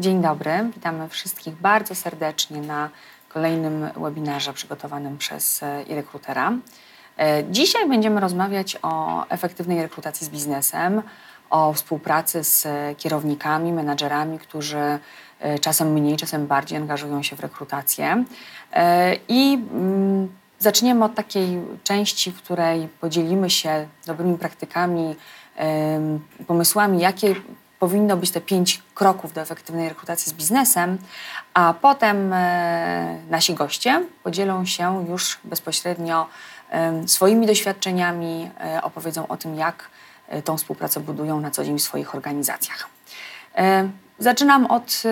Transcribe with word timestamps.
Dzień 0.00 0.22
dobry, 0.22 0.50
witamy 0.74 1.08
wszystkich 1.08 1.54
bardzo 1.54 1.94
serdecznie 1.94 2.60
na 2.60 2.90
kolejnym 3.28 3.90
webinarze 3.96 4.52
przygotowanym 4.52 5.18
przez 5.18 5.62
e-rekrutera. 5.62 6.52
E, 7.16 7.44
dzisiaj 7.50 7.88
będziemy 7.88 8.20
rozmawiać 8.20 8.78
o 8.82 9.24
efektywnej 9.28 9.82
rekrutacji 9.82 10.26
z 10.26 10.30
biznesem, 10.30 11.02
o 11.50 11.72
współpracy 11.72 12.44
z 12.44 12.66
kierownikami, 12.98 13.72
menadżerami, 13.72 14.38
którzy 14.38 14.98
e, 15.40 15.58
czasem 15.58 15.92
mniej, 15.92 16.16
czasem 16.16 16.46
bardziej 16.46 16.78
angażują 16.78 17.22
się 17.22 17.36
w 17.36 17.40
rekrutację. 17.40 18.24
E, 18.72 19.16
I 19.28 19.54
mm, 19.72 20.28
zaczniemy 20.58 21.04
od 21.04 21.14
takiej 21.14 21.60
części, 21.84 22.32
w 22.32 22.42
której 22.42 22.88
podzielimy 23.00 23.50
się 23.50 23.88
dobrymi 24.06 24.38
praktykami, 24.38 25.16
pomysłami, 26.46 27.00
jakie 27.00 27.34
powinno 27.78 28.16
być 28.16 28.30
te 28.30 28.40
pięć 28.40 28.82
kroków 28.94 29.32
do 29.32 29.40
efektywnej 29.40 29.88
rekrutacji 29.88 30.30
z 30.30 30.34
biznesem, 30.34 30.98
a 31.54 31.74
potem 31.80 32.34
nasi 33.30 33.54
goście 33.54 34.04
podzielą 34.22 34.66
się 34.66 35.06
już 35.08 35.38
bezpośrednio 35.44 36.26
swoimi 37.06 37.46
doświadczeniami, 37.46 38.50
e, 38.60 38.82
opowiedzą 38.82 39.26
o 39.26 39.36
tym, 39.36 39.54
jak 39.54 39.90
e, 40.28 40.42
tą 40.42 40.56
współpracę 40.56 41.00
budują 41.00 41.40
na 41.40 41.50
co 41.50 41.64
dzień 41.64 41.78
w 41.78 41.82
swoich 41.82 42.14
organizacjach. 42.14 42.88
E, 43.56 43.88
zaczynam 44.18 44.66
od 44.66 45.02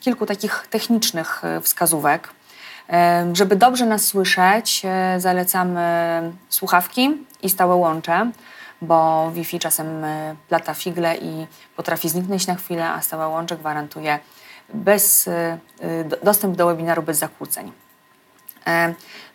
kilku 0.00 0.26
takich 0.26 0.66
technicznych 0.70 1.42
wskazówek. 1.62 2.28
Żeby 3.32 3.56
dobrze 3.56 3.86
nas 3.86 4.04
słyszeć, 4.04 4.82
zalecamy 5.18 5.82
słuchawki 6.48 7.26
i 7.42 7.50
stałe 7.50 7.74
łącze, 7.74 8.30
bo 8.82 9.30
Wi-Fi 9.34 9.58
czasem 9.58 10.06
plata 10.48 10.74
figle 10.74 11.16
i 11.16 11.46
potrafi 11.76 12.08
zniknąć 12.08 12.46
na 12.46 12.54
chwilę, 12.54 12.90
a 12.90 13.00
stałe 13.00 13.28
łącze 13.28 13.56
gwarantuje 13.56 14.18
bez, 14.74 15.28
dostęp 16.22 16.56
do 16.56 16.66
webinaru 16.66 17.02
bez 17.02 17.18
zakłóceń. 17.18 17.72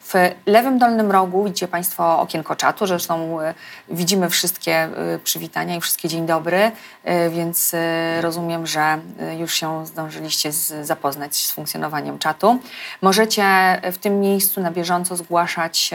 W 0.04 0.14
lewym 0.46 0.78
dolnym 0.78 1.12
rogu 1.12 1.44
widzicie 1.44 1.68
Państwo 1.68 2.20
okienko 2.20 2.56
czatu, 2.56 2.88
zresztą 2.88 3.42
e, 3.42 3.54
widzimy 3.90 4.30
wszystkie 4.30 4.73
e, 4.73 5.20
przywitania 5.23 5.76
i 5.76 5.82
wszystkie 5.82 6.10
dzień 6.10 6.26
dobry, 6.26 6.72
e, 7.04 7.30
więc 7.30 7.76
rozumiem, 8.22 8.68
że 8.68 9.00
już 9.38 9.54
się 9.54 9.86
zdążyliście 9.86 10.52
zapoznać 10.82 11.36
z 11.36 11.52
funkcjonowaniem 11.52 12.20
czatu. 12.20 12.60
Możecie 13.02 13.44
w 13.92 13.98
tym 13.98 14.20
miejscu 14.20 14.62
na 14.62 14.72
bieżąco 14.72 15.16
zgłaszać 15.16 15.92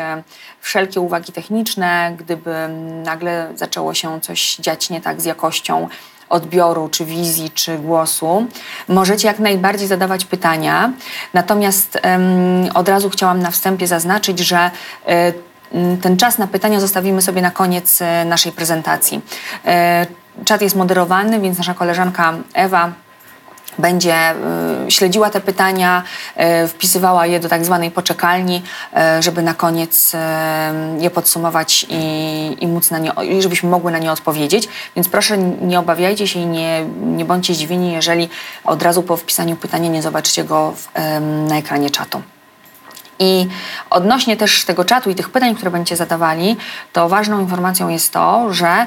wszelkie 0.61 1.01
uwagi 1.01 1.33
techniczne, 1.33 2.15
gdyby 2.19 2.69
nagle 3.05 3.53
zaczęło 3.55 3.95
się 3.95 4.21
coś 4.21 4.57
dziać 4.57 4.91
nie 4.91 5.01
tak 5.01 5.21
z 5.21 5.25
jakością 5.25 5.89
odbioru, 6.29 6.89
czy 6.89 7.05
wizji, 7.05 7.51
czy 7.51 7.79
głosu. 7.79 8.47
Możecie 8.89 9.29
jak 9.29 9.39
najbardziej 9.39 9.89
zadawać 9.89 10.25
pytania. 10.25 10.93
Natomiast 11.35 12.01
um, 12.05 12.71
od 12.75 12.89
razu 12.89 13.11
chciałam 13.11 13.43
na 13.43 13.51
wstępie 13.51 13.87
zaznaczyć, 13.87 14.39
że 14.39 14.71
um, 15.73 15.99
ten 15.99 16.17
czas 16.17 16.39
na 16.39 16.47
pytania 16.47 16.81
zostawimy 16.81 17.23
sobie 17.23 17.43
na 17.43 17.51
koniec 17.51 18.01
um, 18.01 18.29
naszej 18.29 18.53
prezentacji. 18.53 19.21
Czat 20.45 20.63
jest 20.63 20.77
moderowany, 20.77 21.41
więc 21.41 21.59
nasza 21.59 21.75
koleżanka 21.75 22.35
Ewa 22.55 22.93
będzie 23.79 24.35
y, 24.87 24.91
śledziła 24.91 25.31
te 25.31 25.41
pytania, 25.41 26.03
y, 26.65 26.69
wpisywała 26.69 27.27
je 27.27 27.41
do 27.41 27.49
tak 27.49 27.65
zwanej 27.65 27.91
poczekalni, 27.91 28.63
y, 29.19 29.23
żeby 29.23 29.43
na 29.43 29.55
koniec 29.55 30.13
je 30.99 31.11
podsumować 31.11 31.87
i, 31.89 32.57
i 32.61 32.67
móc 32.67 32.91
na 32.91 32.99
nie, 32.99 33.13
żebyśmy 33.39 33.71
mogły 33.71 33.93
na 33.93 33.99
nie 33.99 34.13
odpowiedzieć. 34.13 34.69
Więc 34.97 35.09
proszę 35.09 35.39
nie 35.39 35.79
obawiajcie 35.79 36.27
się 36.27 36.41
i 36.41 36.47
nie, 36.47 36.87
nie 37.03 37.25
bądźcie 37.25 37.55
zdziwieni, 37.55 37.93
jeżeli 37.93 38.29
od 38.65 38.83
razu 38.83 39.03
po 39.03 39.17
wpisaniu 39.17 39.57
pytania 39.57 39.89
nie 39.89 40.03
zobaczycie 40.03 40.45
go 40.45 40.73
w, 40.77 40.89
na 41.49 41.59
ekranie 41.59 41.91
czatu. 41.91 42.23
I 43.19 43.49
odnośnie 43.91 44.37
też 44.37 44.65
tego 44.65 44.85
czatu 44.85 45.11
i 45.11 45.15
tych 45.15 45.31
pytań, 45.31 45.55
które 45.55 45.71
będziecie 45.71 45.97
zadawali, 45.97 46.57
to 46.93 47.09
ważną 47.09 47.41
informacją 47.41 47.89
jest 47.89 48.13
to, 48.13 48.53
że 48.55 48.87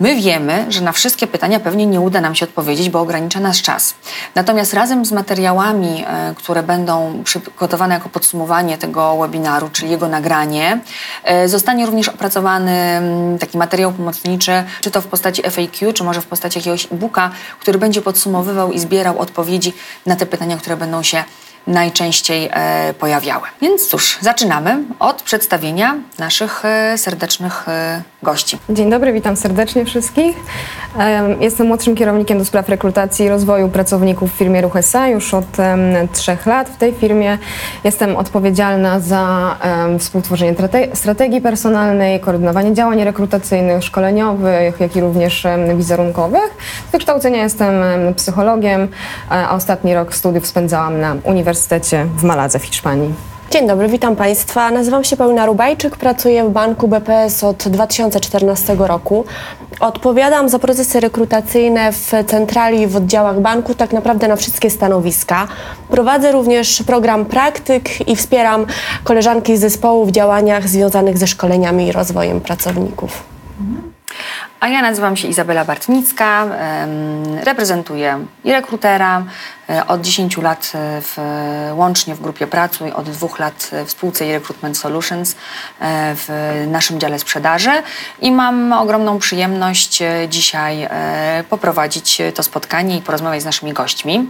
my 0.00 0.14
wiemy, 0.14 0.66
że 0.68 0.80
na 0.80 0.92
wszystkie 0.92 1.26
pytania 1.26 1.60
pewnie 1.60 1.86
nie 1.86 2.00
uda 2.00 2.20
nam 2.20 2.34
się 2.34 2.46
odpowiedzieć, 2.46 2.90
bo 2.90 3.00
ogranicza 3.00 3.40
nas 3.40 3.62
czas. 3.62 3.94
Natomiast 4.34 4.74
razem 4.74 5.04
z 5.04 5.12
materiałami, 5.12 6.04
e, 6.06 6.34
które 6.34 6.62
będą 6.62 7.22
przygotowane 7.24 7.94
jako 7.94 8.08
podsumowanie 8.08 8.78
tego 8.78 9.16
webinaru, 9.16 9.70
czyli 9.72 9.90
jego 9.90 10.08
nagranie, 10.08 10.80
e, 11.24 11.48
zostanie 11.48 11.86
również 11.86 12.08
opracowany 12.08 12.72
mm, 12.72 13.38
taki 13.38 13.58
materiał 13.58 13.92
pomocniczy, 13.92 14.64
czy 14.80 14.90
to 14.90 15.00
w 15.00 15.06
postaci 15.06 15.42
FAQ, 15.42 15.92
czy 15.92 16.04
może 16.04 16.20
w 16.20 16.26
postaci 16.26 16.58
jakiegoś 16.58 16.84
e-booka, 16.92 17.30
który 17.60 17.78
będzie 17.78 18.02
podsumowywał 18.02 18.72
i 18.72 18.78
zbierał 18.78 19.18
odpowiedzi 19.18 19.74
na 20.06 20.16
te 20.16 20.26
pytania, 20.26 20.56
które 20.56 20.76
będą 20.76 21.02
się 21.02 21.24
najczęściej 21.66 22.50
e, 22.52 22.94
pojawiały. 22.98 23.42
Więc 23.60 23.88
cóż, 23.88 24.18
zaczynamy 24.20 24.78
od 24.98 25.22
przedstawienia 25.22 25.94
naszych 26.18 26.64
e, 26.64 26.98
serdecznych 26.98 27.68
e, 27.68 28.02
gości. 28.22 28.58
Dzień 28.70 28.90
dobry, 28.90 29.12
witam 29.12 29.36
serdecznie 29.36 29.84
wszystkich. 29.84 30.36
Jestem 31.40 31.66
młodszym 31.66 31.94
kierownikiem 31.94 32.38
do 32.38 32.44
spraw 32.44 32.68
rekrutacji 32.68 33.26
i 33.26 33.28
rozwoju 33.28 33.68
pracowników 33.68 34.32
w 34.32 34.36
firmie 34.36 34.60
Ruch 34.60 34.76
SA 34.76 35.08
już 35.08 35.34
od 35.34 35.44
trzech 36.12 36.46
lat. 36.46 36.68
W 36.68 36.76
tej 36.76 36.92
firmie 36.92 37.38
jestem 37.84 38.16
odpowiedzialna 38.16 39.00
za 39.00 39.56
współtworzenie 39.98 40.54
strategii 40.94 41.40
personalnej, 41.40 42.20
koordynowanie 42.20 42.74
działań 42.74 43.04
rekrutacyjnych, 43.04 43.84
szkoleniowych, 43.84 44.80
jak 44.80 44.96
i 44.96 45.00
również 45.00 45.46
wizerunkowych. 45.76 46.56
Z 46.88 46.92
wykształcenia 46.92 47.42
jestem 47.42 47.74
psychologiem, 48.16 48.88
a 49.28 49.54
ostatni 49.54 49.94
rok 49.94 50.14
studiów 50.14 50.46
spędzałam 50.46 51.00
na 51.00 51.16
Uniwersytecie 51.24 51.51
w 52.16 52.22
Maladze 52.22 52.58
w 52.58 52.64
Hiszpanii. 52.64 53.14
Dzień 53.52 53.66
dobry, 53.66 53.88
witam 53.88 54.16
Państwa. 54.16 54.70
Nazywam 54.70 55.04
się 55.04 55.16
Paulina 55.16 55.46
Rubajczyk, 55.46 55.96
pracuję 55.96 56.44
w 56.44 56.50
banku 56.50 56.88
BPS 56.88 57.44
od 57.44 57.68
2014 57.68 58.76
roku. 58.78 59.24
Odpowiadam 59.80 60.48
za 60.48 60.58
procesy 60.58 61.00
rekrutacyjne 61.00 61.92
w 61.92 62.12
centrali 62.26 62.86
w 62.86 62.96
oddziałach 62.96 63.40
banku, 63.40 63.74
tak 63.74 63.92
naprawdę 63.92 64.28
na 64.28 64.36
wszystkie 64.36 64.70
stanowiska. 64.70 65.48
Prowadzę 65.90 66.32
również 66.32 66.82
program 66.82 67.24
praktyk 67.24 68.08
i 68.08 68.16
wspieram 68.16 68.66
koleżanki 69.04 69.56
z 69.56 69.60
zespołu 69.60 70.06
w 70.06 70.10
działaniach 70.10 70.68
związanych 70.68 71.18
ze 71.18 71.26
szkoleniami 71.26 71.86
i 71.86 71.92
rozwojem 71.92 72.40
pracowników. 72.40 73.22
A 74.62 74.68
ja 74.68 74.82
nazywam 74.82 75.16
się 75.16 75.28
Izabela 75.28 75.64
Bartnicka, 75.64 76.46
reprezentuję 77.44 78.26
i 78.44 78.52
rekrutera, 78.52 79.24
e, 79.70 79.86
od 79.86 80.00
10 80.00 80.36
lat 80.36 80.72
e, 80.74 81.00
w, 81.00 81.18
łącznie 81.74 82.14
w 82.14 82.20
grupie 82.20 82.46
Pracuj, 82.46 82.92
od 82.92 83.10
dwóch 83.10 83.38
lat 83.38 83.70
w 83.86 83.90
spółce 83.90 84.26
i 84.26 84.32
Recruitment 84.32 84.78
Solutions 84.78 85.32
e, 85.32 86.14
w 86.16 86.28
naszym 86.68 87.00
dziale 87.00 87.18
sprzedaży. 87.18 87.70
I 88.20 88.32
mam 88.32 88.72
ogromną 88.72 89.18
przyjemność 89.18 90.02
dzisiaj 90.28 90.88
poprowadzić 91.50 92.22
to 92.34 92.42
spotkanie 92.42 92.96
i 92.96 93.02
porozmawiać 93.02 93.42
z 93.42 93.44
naszymi 93.44 93.72
gośćmi 93.72 94.28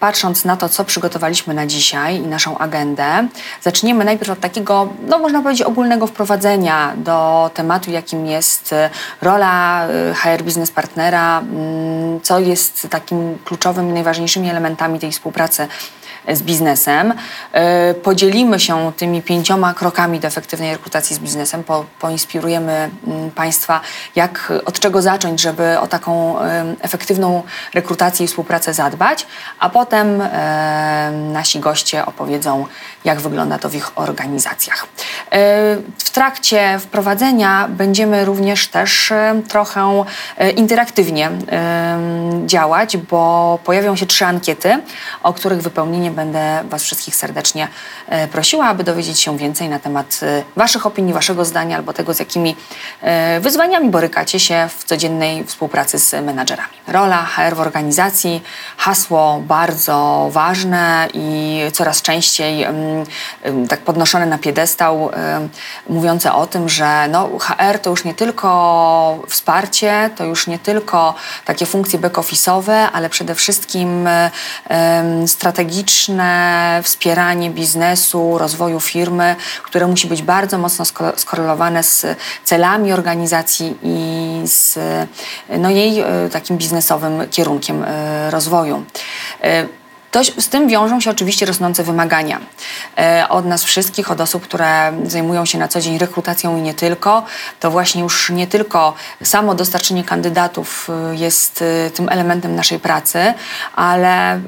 patrząc 0.00 0.44
na 0.44 0.56
to, 0.56 0.68
co 0.68 0.84
przygotowaliśmy 0.84 1.54
na 1.54 1.66
dzisiaj 1.66 2.16
i 2.16 2.26
naszą 2.26 2.58
agendę, 2.58 3.28
zaczniemy 3.62 4.04
najpierw 4.04 4.30
od 4.30 4.40
takiego, 4.40 4.88
no 5.06 5.18
można 5.18 5.42
powiedzieć, 5.42 5.62
ogólnego 5.66 6.06
wprowadzenia 6.06 6.92
do 6.96 7.50
tematu, 7.54 7.90
jakim 7.90 8.26
jest 8.26 8.72
e, 8.72 8.90
rola 9.22 9.86
e, 9.88 10.14
HR 10.14 10.42
Business 10.42 10.70
Partnera, 10.70 11.40
mm, 11.40 12.20
co 12.20 12.38
jest 12.38 12.86
takim 12.90 13.38
kluczowym 13.44 13.90
i 13.90 13.92
najważniejszymi 13.92 14.50
elementami 14.50 14.98
tej 14.98 15.12
współpracy 15.12 15.68
z 16.32 16.42
biznesem. 16.42 17.14
E, 17.52 17.94
podzielimy 17.94 18.60
się 18.60 18.92
tymi 18.96 19.22
pięcioma 19.22 19.74
krokami 19.74 20.20
do 20.20 20.28
efektywnej 20.28 20.72
rekrutacji 20.72 21.16
z 21.16 21.18
biznesem. 21.18 21.64
Po, 21.64 21.84
poinspirujemy 22.00 22.90
mm, 23.06 23.30
Państwa, 23.30 23.80
jak, 24.16 24.52
od 24.64 24.80
czego 24.80 25.02
zacząć, 25.02 25.40
żeby 25.40 25.78
o 25.78 25.86
taką 25.86 26.38
efektywną 26.80 27.42
rekrutację 27.74 28.24
i 28.24 28.28
współpracę 28.28 28.74
zadbać, 28.74 29.26
a 29.58 29.70
potem 29.70 30.22
nasi 31.32 31.60
goście 31.60 32.06
opowiedzą, 32.06 32.66
jak 33.04 33.20
wygląda 33.20 33.58
to 33.58 33.68
w 33.68 33.74
ich 33.74 33.98
organizacjach. 33.98 34.86
E, 35.32 35.38
w 35.98 36.10
trakcie 36.10 36.78
wprowadzenia 36.78 37.68
będziemy 37.68 38.24
również 38.24 38.68
też 38.68 39.12
trochę 39.48 40.04
e, 40.36 40.50
interaktywnie 40.50 41.30
działać, 42.46 42.96
bo 42.96 43.58
pojawią 43.64 43.96
się 43.96 44.06
trzy 44.06 44.24
ankiety, 44.24 44.80
o 45.22 45.32
których 45.32 45.62
wypełnienie 45.62 46.10
będę 46.18 46.64
Was 46.68 46.82
wszystkich 46.82 47.16
serdecznie 47.16 47.68
e, 48.08 48.28
prosiła, 48.28 48.66
aby 48.66 48.84
dowiedzieć 48.84 49.20
się 49.20 49.38
więcej 49.38 49.68
na 49.68 49.78
temat 49.78 50.20
e, 50.22 50.42
Waszych 50.56 50.86
opinii, 50.86 51.14
Waszego 51.14 51.44
zdania 51.44 51.76
albo 51.76 51.92
tego, 51.92 52.14
z 52.14 52.18
jakimi 52.18 52.56
e, 53.02 53.40
wyzwaniami 53.40 53.90
borykacie 53.90 54.40
się 54.40 54.68
w 54.78 54.84
codziennej 54.84 55.44
współpracy 55.44 55.98
z 55.98 56.24
menadżerami. 56.24 56.74
Rola 56.86 57.24
HR 57.24 57.54
w 57.56 57.60
organizacji, 57.60 58.42
hasło 58.76 59.42
bardzo 59.46 60.28
ważne 60.32 61.08
i 61.14 61.60
coraz 61.72 62.02
częściej 62.02 62.62
mm, 62.62 63.04
mm, 63.42 63.68
tak 63.68 63.80
podnoszone 63.80 64.26
na 64.26 64.38
piedestał, 64.38 65.10
mówiące 65.88 66.32
o 66.32 66.46
tym, 66.46 66.68
że 66.68 67.08
no, 67.08 67.28
HR 67.38 67.78
to 67.82 67.90
już 67.90 68.04
nie 68.04 68.14
tylko 68.14 69.24
wsparcie, 69.28 70.10
to 70.16 70.24
już 70.24 70.46
nie 70.46 70.58
tylko 70.58 71.14
takie 71.44 71.66
funkcje 71.66 71.98
back-office'owe, 71.98 72.88
ale 72.92 73.10
przede 73.10 73.34
wszystkim 73.34 74.06
em, 74.06 75.28
strategiczne 76.08 76.80
wspieranie 76.82 77.50
biznesu, 77.50 78.38
rozwoju 78.38 78.80
firmy, 78.80 79.36
które 79.62 79.86
musi 79.86 80.06
być 80.06 80.22
bardzo 80.22 80.58
mocno 80.58 80.84
sko- 80.84 81.12
skorelowane 81.16 81.82
z 81.82 82.06
celami 82.44 82.92
organizacji 82.92 83.76
i 83.82 84.42
z 84.44 84.78
no, 85.58 85.70
jej 85.70 86.00
e, 86.00 86.28
takim 86.32 86.56
biznesowym 86.56 87.28
kierunkiem 87.30 87.84
e, 87.84 88.30
rozwoju. 88.30 88.84
To, 90.10 90.24
z 90.24 90.48
tym 90.48 90.68
wiążą 90.68 91.00
się 91.00 91.10
oczywiście 91.10 91.46
rosnące 91.46 91.84
wymagania 91.84 92.40
e, 92.98 93.26
od 93.28 93.46
nas 93.46 93.64
wszystkich, 93.64 94.10
od 94.10 94.20
osób, 94.20 94.42
które 94.42 94.92
zajmują 95.04 95.44
się 95.44 95.58
na 95.58 95.68
co 95.68 95.80
dzień 95.80 95.98
rekrutacją 95.98 96.58
i 96.58 96.62
nie 96.62 96.74
tylko. 96.74 97.24
To 97.60 97.70
właśnie 97.70 98.02
już 98.02 98.30
nie 98.30 98.46
tylko 98.46 98.94
samo 99.22 99.54
dostarczenie 99.54 100.04
kandydatów 100.04 100.88
e, 100.90 101.16
jest 101.16 101.64
e, 101.86 101.90
tym 101.90 102.08
elementem 102.08 102.54
naszej 102.54 102.78
pracy, 102.78 103.34
ale 103.74 104.40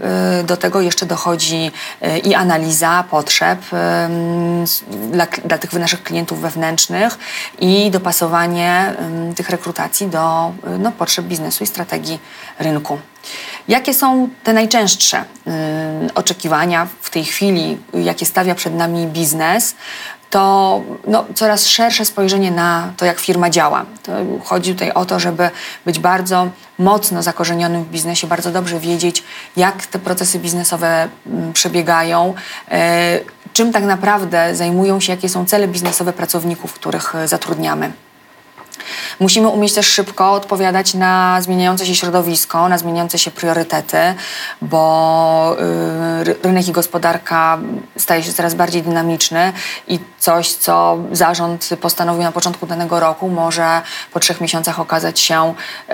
do 0.45 0.57
tego 0.57 0.81
jeszcze 0.81 1.07
dochodzi 1.07 1.71
i 2.25 2.35
analiza 2.35 3.05
potrzeb 3.11 3.61
dla, 5.13 5.27
dla 5.45 5.59
tych 5.59 5.73
naszych 5.73 6.03
klientów 6.03 6.41
wewnętrznych 6.41 7.19
i 7.59 7.91
dopasowanie 7.91 8.95
tych 9.37 9.51
rekrutacji 9.51 10.07
do 10.07 10.53
no, 10.79 10.93
potrzeb 10.93 11.25
biznesu 11.25 11.65
i 11.65 11.67
strategii 11.67 12.19
rynku. 12.59 12.99
Jakie 13.69 13.95
są 13.95 14.29
te 14.45 14.53
najczęstsze 14.53 15.25
y, 16.07 16.15
oczekiwania 16.15 16.87
w 17.01 17.11
tej 17.11 17.25
chwili, 17.25 17.79
jakie 17.95 18.27
stawia 18.27 18.55
przed 18.55 18.75
nami 18.75 19.07
biznes? 19.07 19.75
To 20.31 20.83
no, 21.07 21.25
coraz 21.35 21.67
szersze 21.67 22.05
spojrzenie 22.05 22.51
na 22.51 22.93
to, 22.97 23.05
jak 23.05 23.21
firma 23.21 23.51
działa. 23.51 23.85
To 24.03 24.13
chodzi 24.45 24.73
tutaj 24.73 24.93
o 24.93 25.05
to, 25.05 25.21
żeby 25.21 25.51
być 25.85 25.99
bardzo 25.99 26.49
mocno 26.79 27.23
zakorzenionym 27.23 27.85
w 27.85 27.89
biznesie, 27.89 28.27
bardzo 28.27 28.51
dobrze 28.51 28.81
wiedzieć, 28.81 29.25
jak 29.57 29.87
te 29.87 29.99
procesy 29.99 30.39
biznesowe 30.39 31.09
mm, 31.27 31.53
przebiegają, 31.53 32.35
y, 32.69 32.75
czym 33.53 33.73
tak 33.73 33.85
naprawdę 33.85 34.57
zajmują 34.57 35.01
się, 35.01 35.13
jakie 35.13 35.29
są 35.29 35.47
cele 35.47 35.69
biznesowe 35.69 36.13
pracowników, 36.13 36.73
których 36.73 37.15
y, 37.15 37.29
zatrudniamy. 37.29 37.93
Musimy 39.21 39.49
umieć 39.49 39.75
też 39.75 39.87
szybko 39.87 40.33
odpowiadać 40.33 40.95
na 40.95 41.39
zmieniające 41.41 41.87
się 41.87 41.95
środowisko, 41.95 42.69
na 42.69 42.79
zmieniające 42.79 43.19
się 43.19 43.31
priorytety, 43.31 43.99
bo 44.63 45.57
y, 46.21 46.25
ry- 46.25 46.37
rynek 46.43 46.69
i 46.69 46.73
gospodarka 46.73 47.59
staje 47.97 48.23
się 48.23 48.33
coraz 48.33 48.55
bardziej 48.55 48.83
dynamiczny 48.83 49.53
i 49.89 49.99
coś, 50.19 50.53
co 50.53 50.99
zarząd 51.13 51.69
postanowił 51.81 52.23
na 52.23 52.33
początku 52.33 52.67
danego 52.67 53.01
roku, 53.01 53.29
może 53.29 53.83
po 54.13 54.21
trzech 54.21 54.41
miesiącach 54.41 54.81
okazać 54.81 55.21
się 55.21 55.55
y, 55.89 55.93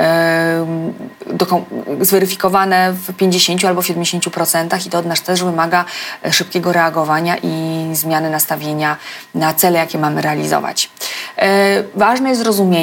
zweryfikowane 2.05 2.93
w 2.93 3.13
50 3.17 3.65
albo 3.65 3.83
w 3.83 3.87
70% 3.87 4.87
i 4.87 4.91
to 4.91 4.99
od 4.99 5.07
nas 5.07 5.23
też 5.23 5.45
wymaga 5.45 5.85
e, 6.25 6.33
szybkiego 6.33 6.73
reagowania 6.73 7.37
i 7.43 7.87
zmiany 7.93 8.31
nastawienia 8.31 8.97
na 9.35 9.55
cele, 9.55 9.79
jakie 9.79 9.99
mamy 9.99 10.23
realizować. 10.23 10.91
E, 11.39 11.83
Ważne 11.95 12.29
jest 12.29 12.41
zrozumienie 12.41 12.76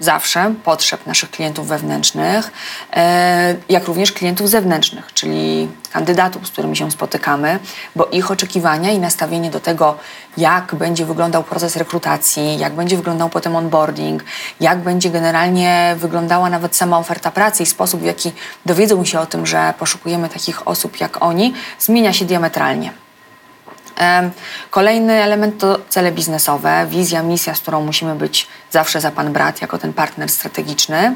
zawsze 0.00 0.54
potrzeb 0.64 1.06
naszych 1.06 1.30
klientów 1.30 1.68
wewnętrznych, 1.68 2.52
e, 2.92 3.54
jak 3.68 3.84
również 3.84 4.12
klientów 4.12 4.50
zewnętrznych, 4.50 5.14
czyli 5.14 5.68
kandydatów, 5.92 6.46
z 6.46 6.50
którymi 6.50 6.76
się 6.76 6.90
spotykamy, 6.90 7.58
bo 7.96 8.06
ich 8.06 8.30
oczekiwania 8.30 8.90
i 8.92 8.98
nastawienie 8.98 9.50
do 9.50 9.60
tego, 9.60 9.98
jak 10.36 10.74
będzie 10.74 11.06
wyglądał 11.06 11.44
proces 11.44 11.76
rekrutacji, 11.76 12.58
jak 12.58 12.72
będzie 12.72 12.96
wyglądał 12.96 13.28
potem 13.28 13.56
onboarding, 13.56 14.24
jak 14.60 14.78
będzie 14.78 15.10
generalnie 15.10 15.96
wyglądała 15.98 16.50
nawet 16.50 16.76
sama 16.76 16.98
oferta 16.98 17.30
pracy 17.30 17.62
i 17.62 17.66
sposób, 17.66 18.00
w 18.00 18.04
jaki 18.04 18.32
dowiedzą 18.66 19.04
się 19.04 19.20
o 19.20 19.26
tym, 19.26 19.46
że 19.46 19.74
poszukujemy 19.78 20.28
takich 20.28 20.68
osób 20.68 21.00
jak 21.00 21.22
oni, 21.22 21.54
zmienia 21.78 22.12
się 22.12 22.24
diametralnie. 22.24 23.05
Kolejny 24.70 25.12
element 25.22 25.60
to 25.60 25.78
cele 25.88 26.12
biznesowe, 26.12 26.86
wizja, 26.90 27.22
misja, 27.22 27.54
z 27.54 27.60
którą 27.60 27.80
musimy 27.80 28.14
być 28.14 28.48
zawsze 28.70 29.00
za 29.00 29.10
pan 29.10 29.32
brat, 29.32 29.62
jako 29.62 29.78
ten 29.78 29.92
partner 29.92 30.28
strategiczny. 30.28 31.14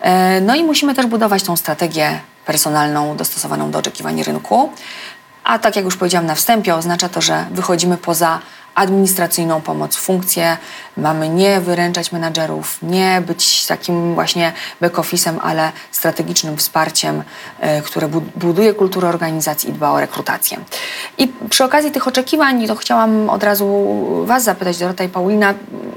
E, 0.00 0.40
No 0.40 0.54
i 0.54 0.64
musimy 0.64 0.94
też 0.94 1.06
budować 1.06 1.42
tą 1.42 1.56
strategię 1.56 2.20
personalną 2.46 3.16
dostosowaną 3.16 3.70
do 3.70 3.78
oczekiwań 3.78 4.22
rynku. 4.22 4.72
A 5.44 5.58
tak 5.58 5.76
jak 5.76 5.84
już 5.84 5.96
powiedziałam 5.96 6.26
na 6.26 6.34
wstępie, 6.34 6.74
oznacza 6.74 7.08
to, 7.08 7.20
że 7.20 7.44
wychodzimy 7.50 7.96
poza 7.96 8.38
administracyjną 8.76 9.60
pomoc, 9.60 9.96
funkcję. 9.96 10.56
Mamy 10.96 11.28
nie 11.28 11.60
wyręczać 11.60 12.12
menadżerów, 12.12 12.78
nie 12.82 13.22
być 13.26 13.66
takim 13.66 14.14
właśnie 14.14 14.52
back-office'em, 14.82 15.36
ale 15.42 15.72
strategicznym 15.90 16.56
wsparciem, 16.56 17.22
e, 17.60 17.82
które 17.82 18.08
bu- 18.08 18.20
buduje 18.36 18.74
kulturę 18.74 19.08
organizacji 19.08 19.70
i 19.70 19.72
dba 19.72 19.90
o 19.90 20.00
rekrutację. 20.00 20.58
I 21.18 21.28
przy 21.50 21.64
okazji 21.64 21.90
tych 21.90 22.08
oczekiwań, 22.08 22.66
to 22.66 22.74
chciałam 22.76 23.30
od 23.30 23.42
razu 23.42 23.66
Was 24.24 24.44
zapytać, 24.44 24.78
Dorota 24.78 25.04
i 25.04 25.08
Paulina, 25.08 25.54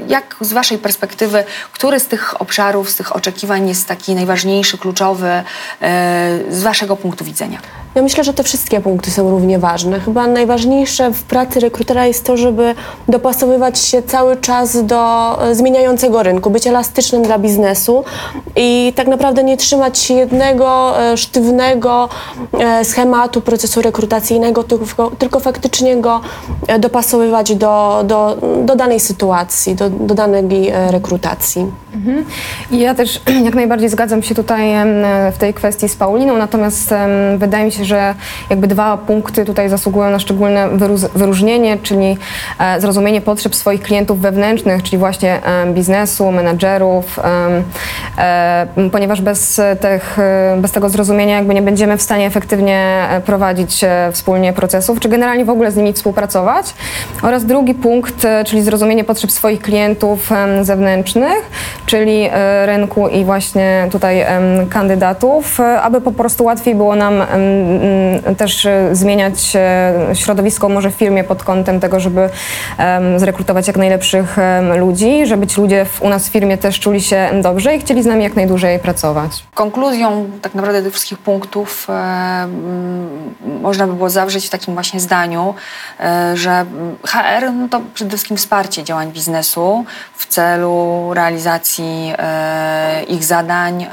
jak 0.08 0.36
z 0.42 0.54
Waszej 0.54 0.78
perspektywy, 0.78 1.44
który 1.72 2.00
z 2.00 2.08
tych 2.08 2.42
obszarów, 2.42 2.90
z 2.90 2.96
tych 2.96 3.16
oczekiwań 3.16 3.68
jest 3.68 3.88
taki 3.88 4.16
najważniejszy, 4.16 4.78
kluczowy 4.78 5.28
e, 5.28 5.44
z 6.50 6.64
Waszego 6.64 6.96
punktu 6.96 7.26
widzenia? 7.26 7.60
Ja 7.96 8.02
myślę, 8.02 8.24
że 8.24 8.34
te 8.34 8.44
wszystkie 8.44 8.82
punkty 8.82 9.12
są 9.12 9.30
równie 9.30 9.60
ważne. 9.60 10.00
Chyba 10.00 10.28
najważniejsze 10.28 11.14
w 11.14 11.24
pracy 11.24 11.60
rekrutera 11.60 12.06
jest 12.06 12.26
to, 12.26 12.38
żeby 12.38 12.76
dopasowywać 13.08 13.80
się 13.80 14.02
cały 14.04 14.38
czas 14.38 14.86
do 14.86 15.38
e, 15.44 15.56
zmieniającego 15.56 16.24
rynku, 16.24 16.50
być 16.50 16.68
elastycznym 16.68 17.24
dla 17.24 17.40
biznesu 17.40 18.04
i 18.56 18.94
tak 18.96 19.08
naprawdę 19.08 19.44
nie 19.44 19.58
trzymać 19.58 20.00
się 20.00 20.14
jednego 20.14 21.00
e, 21.02 21.18
sztywnego 21.18 22.10
e, 22.60 22.86
schematu 22.86 23.42
procesu 23.42 23.82
rekrutacyjnego, 23.82 24.64
tylko, 24.64 25.12
tylko 25.12 25.40
faktycznie 25.40 25.98
go 25.98 26.22
dopasowywać 26.80 27.56
do, 27.56 28.04
do, 28.08 28.38
do 28.66 28.76
danej 28.76 29.00
sytuacji, 29.00 29.76
do, 29.76 29.90
do 29.90 30.16
danej 30.16 30.72
rekrutacji. 30.90 31.66
I 32.72 32.80
ja 32.80 32.96
też 32.96 33.22
jak 33.46 33.56
najbardziej 33.56 33.90
zgadzam 33.90 34.24
się 34.24 34.36
tutaj 34.36 34.74
w 35.34 35.38
tej 35.38 35.54
kwestii 35.54 35.90
z 35.90 35.96
Pauliną, 35.96 36.38
natomiast 36.38 36.94
wydaje 37.38 37.66
mi 37.66 37.72
się, 37.72 37.79
że 37.84 38.16
jakby 38.50 38.68
dwa 38.68 38.98
punkty 38.98 39.46
tutaj 39.46 39.70
zasługują 39.70 40.10
na 40.10 40.20
szczególne 40.20 40.70
wyróżnienie, 41.16 41.78
czyli 41.84 42.18
e, 42.60 42.82
zrozumienie 42.82 43.22
potrzeb 43.22 43.56
swoich 43.56 43.82
klientów 43.82 44.20
wewnętrznych, 44.20 44.84
czyli 44.84 44.98
właśnie 44.98 45.44
em, 45.44 45.74
biznesu, 45.74 46.32
menadżerów, 46.32 47.20
e, 48.18 48.68
ponieważ 48.92 49.22
bez, 49.22 49.62
tych, 49.82 50.20
e, 50.20 50.58
bez 50.58 50.72
tego 50.72 50.90
zrozumienia 50.90 51.36
jakby 51.36 51.54
nie 51.54 51.62
będziemy 51.62 51.98
w 51.98 52.02
stanie 52.02 52.26
efektywnie 52.26 53.08
e, 53.10 53.22
prowadzić 53.22 53.84
e, 53.84 54.10
wspólnie 54.12 54.54
procesów, 54.54 55.00
czy 55.00 55.10
generalnie 55.10 55.46
w 55.46 55.50
ogóle 55.50 55.72
z 55.72 55.76
nimi 55.76 55.94
współpracować. 55.94 56.74
Oraz 57.22 57.46
drugi 57.46 57.74
punkt, 57.74 58.26
e, 58.26 58.44
czyli 58.44 58.62
zrozumienie 58.62 59.04
potrzeb 59.04 59.32
swoich 59.32 59.62
klientów 59.62 60.30
zewnętrznych, 60.62 61.50
czyli 61.86 62.30
e, 62.32 62.66
rynku 62.66 63.08
i 63.08 63.26
właśnie 63.26 63.88
tutaj 63.92 64.26
kandydatów, 64.70 65.60
e, 65.60 65.82
aby 65.82 66.02
po 66.02 66.12
prostu 66.12 66.44
łatwiej 66.44 66.76
było 66.76 66.96
nam 66.96 67.14
też 68.38 68.66
e, 68.66 68.96
zmieniać 68.96 69.56
e, 69.56 69.94
środowisko 70.14 70.70
może 70.70 70.92
w 70.92 70.94
firmie 70.94 71.24
pod 71.24 71.44
kątem 71.44 71.80
tego, 71.80 72.00
żeby 72.00 72.30
zrekrutować 73.18 73.68
jak 73.68 73.78
najlepszych 73.78 74.38
ludzi, 74.78 75.26
żeby 75.26 75.48
ci 75.48 75.62
ludzie 75.62 75.86
w, 75.86 76.02
u 76.02 76.10
nas 76.10 76.30
w 76.30 76.32
firmie 76.32 76.58
też 76.58 76.80
czuli 76.80 77.02
się 77.02 77.30
dobrze 77.42 77.76
i 77.76 77.80
chcieli 77.80 78.04
z 78.04 78.06
nami 78.06 78.24
jak 78.24 78.36
najdłużej 78.36 78.80
pracować. 78.80 79.44
Konkluzją 79.54 80.30
tak 80.42 80.56
naprawdę 80.56 80.84
tych 80.84 80.94
wszystkich 80.94 81.18
punktów 81.18 81.88
e, 81.90 81.94
mm, 81.94 83.36
można 83.62 83.88
by 83.88 83.94
było 83.94 84.10
zawrzeć 84.10 84.48
w 84.48 84.50
takim 84.50 84.74
właśnie 84.74 85.00
zdaniu, 85.00 85.56
że 86.34 86.52
mm, 86.52 86.96
HR 87.06 87.54
no 87.54 87.68
to 87.70 87.82
przede 87.94 88.10
wszystkim 88.10 88.38
wsparcie 88.38 88.84
działań 88.84 89.12
biznesu 89.12 89.86
w 90.16 90.26
celu 90.28 91.10
realizacji 91.14 92.14
ich 93.08 93.24
zadań, 93.24 93.88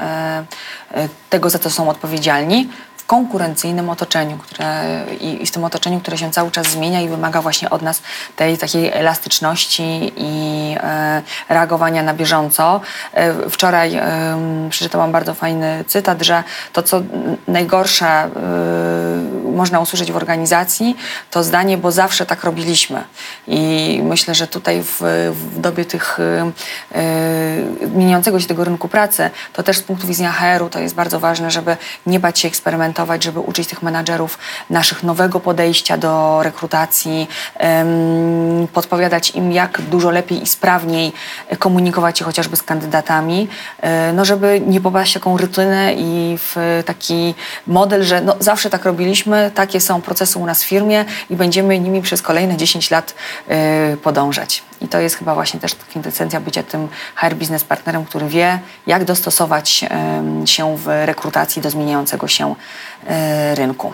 tego 1.29 1.49
za 1.49 1.59
co 1.59 1.69
są 1.69 1.89
odpowiedzialni 1.89 2.67
konkurencyjnym 3.07 3.89
otoczeniu, 3.89 4.37
które, 4.37 4.83
i, 5.19 5.43
i 5.43 5.45
w 5.45 5.51
tym 5.51 5.63
otoczeniu, 5.63 5.99
które 5.99 6.17
się 6.17 6.31
cały 6.31 6.51
czas 6.51 6.67
zmienia 6.67 7.01
i 7.01 7.09
wymaga 7.09 7.41
właśnie 7.41 7.69
od 7.69 7.81
nas 7.81 8.01
tej 8.35 8.57
takiej 8.57 8.91
elastyczności 8.93 10.13
i 10.17 10.75
e, 10.79 11.21
reagowania 11.49 12.03
na 12.03 12.13
bieżąco. 12.13 12.81
E, 13.13 13.49
wczoraj 13.49 13.95
e, 13.95 14.37
przeczytałam 14.69 15.11
bardzo 15.11 15.33
fajny 15.33 15.83
cytat, 15.87 16.21
że 16.21 16.43
to, 16.73 16.83
co 16.83 17.01
najgorsze 17.47 18.07
e, 18.07 18.29
można 19.57 19.79
usłyszeć 19.79 20.11
w 20.11 20.15
organizacji, 20.15 20.97
to 21.31 21.43
zdanie, 21.43 21.77
bo 21.77 21.91
zawsze 21.91 22.25
tak 22.25 22.43
robiliśmy. 22.43 23.03
I 23.47 24.01
myślę, 24.03 24.35
że 24.35 24.47
tutaj 24.47 24.83
w, 24.83 25.01
w 25.31 25.59
dobie 25.59 25.85
tych 25.85 26.19
y, 26.19 26.23
y, 27.83 27.87
zmieniającego 27.87 28.39
się 28.39 28.47
tego 28.47 28.63
rynku 28.63 28.87
pracy, 28.87 29.29
to 29.53 29.63
też 29.63 29.77
z 29.77 29.81
punktu 29.81 30.07
widzenia 30.07 30.31
HR-u 30.31 30.69
to 30.69 30.79
jest 30.79 30.95
bardzo 30.95 31.19
ważne, 31.19 31.51
żeby 31.51 31.77
nie 32.05 32.19
bać 32.19 32.39
się 32.39 32.47
eksperymentować, 32.47 32.96
żeby 33.19 33.39
uczyć 33.39 33.67
tych 33.67 33.81
menadżerów 33.81 34.37
naszych 34.69 35.03
nowego 35.03 35.39
podejścia 35.39 35.97
do 35.97 36.43
rekrutacji, 36.43 37.27
podpowiadać 38.73 39.31
im, 39.31 39.51
jak 39.51 39.81
dużo 39.81 40.11
lepiej 40.11 40.43
i 40.43 40.47
sprawniej 40.47 41.13
komunikować 41.59 42.19
się 42.19 42.25
chociażby 42.25 42.55
z 42.55 42.63
kandydatami, 42.63 43.47
yy, 43.83 43.89
no 44.13 44.25
żeby 44.25 44.61
nie 44.67 44.81
popaść 44.81 45.11
w 45.11 45.13
taką 45.13 45.37
rytynę 45.37 45.93
i 45.93 46.37
w 46.37 46.83
taki 46.85 47.35
model, 47.67 48.03
że 48.03 48.21
no, 48.21 48.35
zawsze 48.39 48.69
tak 48.69 48.85
robiliśmy, 48.85 49.51
takie 49.55 49.81
są 49.81 50.01
procesy 50.01 50.39
u 50.39 50.45
nas 50.45 50.63
w 50.63 50.67
firmie 50.67 51.05
i 51.29 51.35
będziemy 51.35 51.79
nimi 51.79 52.01
przez 52.01 52.21
kolejne 52.21 52.57
10 52.57 52.91
lat 52.91 53.15
yy, 53.47 53.55
podążać. 53.97 54.63
I 54.81 54.87
to 54.87 54.99
jest 54.99 55.15
chyba 55.15 55.33
właśnie 55.33 55.59
też 55.59 55.75
kwintesencja 55.75 56.39
bycia 56.39 56.63
tym 56.63 56.87
HR 57.15 57.35
business 57.35 57.63
partnerem, 57.63 58.05
który 58.05 58.27
wie, 58.27 58.59
jak 58.87 59.05
dostosować 59.05 59.85
się 60.45 60.77
w 60.77 60.87
rekrutacji 61.05 61.61
do 61.61 61.69
zmieniającego 61.69 62.27
się 62.27 62.55
rynku. 63.55 63.93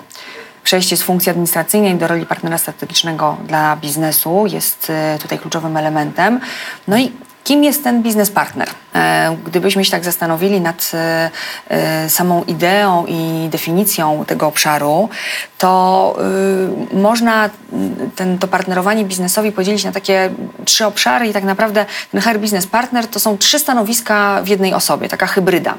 Przejście 0.64 0.98
z 0.98 1.02
funkcji 1.02 1.30
administracyjnej 1.30 1.96
do 1.96 2.08
roli 2.08 2.26
partnera 2.26 2.58
strategicznego 2.58 3.38
dla 3.48 3.76
biznesu 3.76 4.46
jest 4.48 4.90
yy, 4.90 5.20
tutaj 5.20 5.40
kluczowym 5.40 5.78
elementem. 5.78 6.40
No 6.88 6.98
i 6.98 7.12
Kim 7.44 7.64
jest 7.64 7.84
ten 7.84 8.02
biznes 8.02 8.32
partner? 8.32 8.70
E, 8.96 9.38
gdybyśmy 9.46 9.86
się 9.86 9.92
tak 9.92 10.06
zastanowili 10.06 10.62
nad 10.62 10.92
e, 10.94 11.30
e, 11.70 12.10
samą 12.10 12.44
ideą 12.44 13.06
i 13.08 13.50
definicją 13.50 14.26
tego 14.26 14.48
obszaru, 14.48 15.10
to 15.64 16.16
można 16.94 17.50
ten, 18.16 18.40
to 18.40 18.48
partnerowanie 18.48 19.06
biznesowi 19.06 19.52
podzielić 19.52 19.84
na 19.84 19.92
takie 19.92 20.30
trzy 20.66 20.86
obszary 20.86 21.28
i 21.28 21.34
tak 21.34 21.44
naprawdę 21.44 21.86
ten 22.12 22.22
HR 22.22 22.38
Business 22.40 22.68
Partner 22.68 23.08
to 23.08 23.20
są 23.20 23.38
trzy 23.38 23.60
stanowiska 23.60 24.42
w 24.44 24.48
jednej 24.48 24.74
osobie, 24.74 25.10
taka 25.10 25.28
hybryda. 25.28 25.74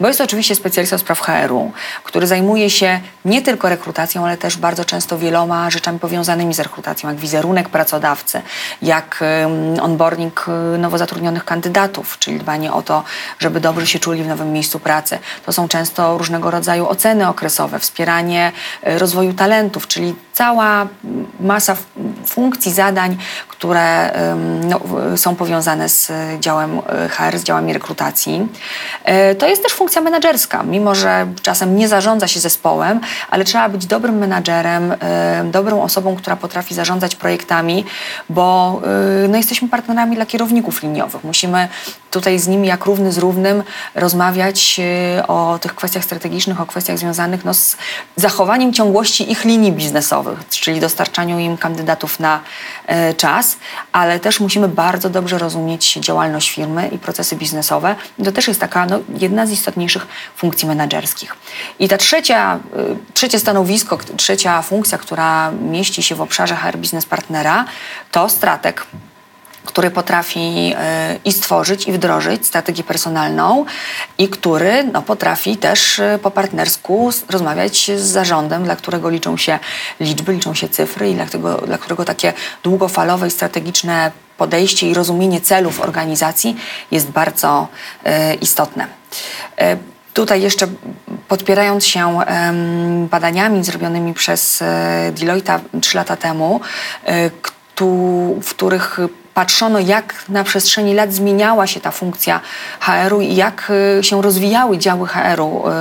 Bo 0.00 0.06
jest 0.08 0.18
to 0.18 0.24
oczywiście 0.24 0.54
specjalista 0.54 0.98
spraw 0.98 1.20
HR-u, 1.20 1.72
który 2.04 2.26
zajmuje 2.26 2.70
się 2.70 3.00
nie 3.24 3.42
tylko 3.42 3.68
rekrutacją, 3.68 4.24
ale 4.24 4.36
też 4.36 4.56
bardzo 4.56 4.84
często 4.84 5.18
wieloma 5.18 5.70
rzeczami 5.70 5.98
powiązanymi 5.98 6.54
z 6.54 6.60
rekrutacją, 6.60 7.08
jak 7.08 7.18
wizerunek 7.18 7.68
pracodawcy, 7.68 8.42
jak 8.82 9.24
onboarding 9.82 10.46
nowo 10.78 10.98
zatrudnionych 10.98 11.44
kandydatów, 11.44 12.18
czyli 12.18 12.38
dbanie 12.38 12.72
o 12.72 12.82
to, 12.82 13.04
żeby 13.38 13.60
dobrze 13.60 13.86
się 13.86 13.98
czuli 13.98 14.24
w 14.24 14.26
nowym 14.26 14.52
miejscu 14.52 14.80
pracy. 14.80 15.18
To 15.46 15.52
są 15.52 15.68
często 15.68 16.18
różnego 16.18 16.50
rodzaju 16.50 16.88
oceny 16.88 17.28
okresowe, 17.28 17.78
wspieranie 17.78 18.52
e, 18.82 18.98
rozwoju 19.26 19.34
talentów, 19.34 19.86
czyli 19.86 20.14
cała 20.32 20.88
masa 21.40 21.76
funkcji, 22.26 22.72
zadań, 22.72 23.16
które 23.58 24.12
no, 24.68 24.80
są 25.16 25.36
powiązane 25.36 25.88
z 25.88 26.12
działem 26.40 26.78
e, 26.78 27.08
HR, 27.08 27.38
z 27.38 27.44
działami 27.44 27.72
rekrutacji. 27.72 28.48
E, 29.04 29.34
to 29.34 29.48
jest 29.48 29.62
też 29.62 29.72
funkcja 29.72 30.02
menedżerska, 30.02 30.62
mimo 30.62 30.94
że 30.94 31.26
czasem 31.42 31.76
nie 31.76 31.88
zarządza 31.88 32.28
się 32.28 32.40
zespołem, 32.40 33.00
ale 33.30 33.44
trzeba 33.44 33.68
być 33.68 33.86
dobrym 33.86 34.18
menadżerem, 34.18 34.94
dobrą 35.44 35.82
osobą, 35.82 36.16
która 36.16 36.36
potrafi 36.36 36.74
zarządzać 36.74 37.14
projektami, 37.14 37.84
bo 38.28 38.80
no, 39.28 39.36
jesteśmy 39.36 39.68
partnerami 39.68 40.16
dla 40.16 40.26
kierowników 40.26 40.82
liniowych. 40.82 41.24
Musimy 41.24 41.68
tutaj 42.16 42.38
z 42.38 42.48
nimi 42.48 42.68
jak 42.68 42.84
równy 42.84 43.12
z 43.12 43.18
równym 43.18 43.62
rozmawiać 43.94 44.80
e, 44.80 45.26
o 45.26 45.58
tych 45.58 45.74
kwestiach 45.74 46.04
strategicznych, 46.04 46.60
o 46.60 46.66
kwestiach 46.66 46.98
związanych 46.98 47.44
no, 47.44 47.54
z 47.54 47.76
zachowaniem 48.16 48.72
ciągłości 48.72 49.32
ich 49.32 49.44
linii 49.44 49.72
biznesowych, 49.72 50.38
czyli 50.48 50.80
dostarczaniu 50.80 51.38
im 51.38 51.56
kandydatów 51.56 52.20
na 52.20 52.40
e, 52.86 53.14
czas, 53.46 53.58
ale 53.92 54.20
też 54.20 54.40
musimy 54.40 54.68
bardzo 54.68 55.10
dobrze 55.10 55.38
rozumieć 55.38 55.92
działalność 55.94 56.50
firmy 56.50 56.88
i 56.88 56.98
procesy 56.98 57.36
biznesowe. 57.36 57.96
To 58.24 58.32
też 58.32 58.48
jest 58.48 58.60
taka 58.60 58.86
no, 58.86 58.98
jedna 59.18 59.46
z 59.46 59.50
istotniejszych 59.50 60.06
funkcji 60.36 60.68
menedżerskich. 60.68 61.36
I 61.78 61.88
ta 61.88 61.96
trzecia, 61.96 62.54
e, 62.54 62.96
trzecie 63.14 63.38
stanowisko, 63.38 63.98
trzecia 64.16 64.62
funkcja, 64.62 64.98
która 64.98 65.50
mieści 65.50 66.02
się 66.02 66.14
w 66.14 66.20
obszarze 66.20 66.56
HR 66.56 66.76
Business 66.76 67.06
Partnera, 67.06 67.64
to 68.12 68.28
strateg 68.28 68.86
który 69.66 69.90
potrafi 69.90 70.74
e, 70.76 71.18
i 71.24 71.32
stworzyć, 71.32 71.88
i 71.88 71.92
wdrożyć 71.92 72.46
strategię 72.46 72.84
personalną 72.84 73.64
i 74.18 74.28
który 74.28 74.84
no, 74.84 75.02
potrafi 75.02 75.56
też 75.56 75.98
e, 75.98 76.18
po 76.22 76.30
partnersku 76.30 77.10
rozmawiać 77.30 77.90
z 77.96 78.00
zarządem, 78.00 78.64
dla 78.64 78.76
którego 78.76 79.10
liczą 79.10 79.36
się 79.36 79.58
liczby, 80.00 80.32
liczą 80.32 80.54
się 80.54 80.68
cyfry 80.68 81.10
i 81.10 81.14
dla, 81.14 81.26
tego, 81.26 81.54
dla 81.54 81.78
którego 81.78 82.04
takie 82.04 82.32
długofalowe 82.62 83.26
i 83.26 83.30
strategiczne 83.30 84.10
podejście 84.38 84.90
i 84.90 84.94
rozumienie 84.94 85.40
celów 85.40 85.80
organizacji 85.80 86.56
jest 86.90 87.10
bardzo 87.10 87.68
e, 88.04 88.34
istotne. 88.34 88.86
Tutaj 90.14 90.42
jeszcze 90.42 90.66
podpierając 91.28 91.86
się 91.86 92.18
badaniami 93.10 93.64
zrobionymi 93.64 94.14
przez 94.14 94.64
Deloitte 95.12 95.60
trzy 95.80 95.96
lata 95.96 96.16
temu, 96.16 96.60
w 98.42 98.50
których 98.50 98.98
patrzono, 99.36 99.78
jak 99.78 100.24
na 100.28 100.44
przestrzeni 100.44 100.94
lat 100.94 101.12
zmieniała 101.12 101.66
się 101.66 101.80
ta 101.80 101.90
funkcja 101.90 102.40
HR-u 102.80 103.20
i 103.20 103.34
jak 103.34 103.72
y, 103.98 104.04
się 104.04 104.22
rozwijały 104.22 104.78
działy 104.78 105.08
HR-u 105.08 105.68
y, 105.68 105.72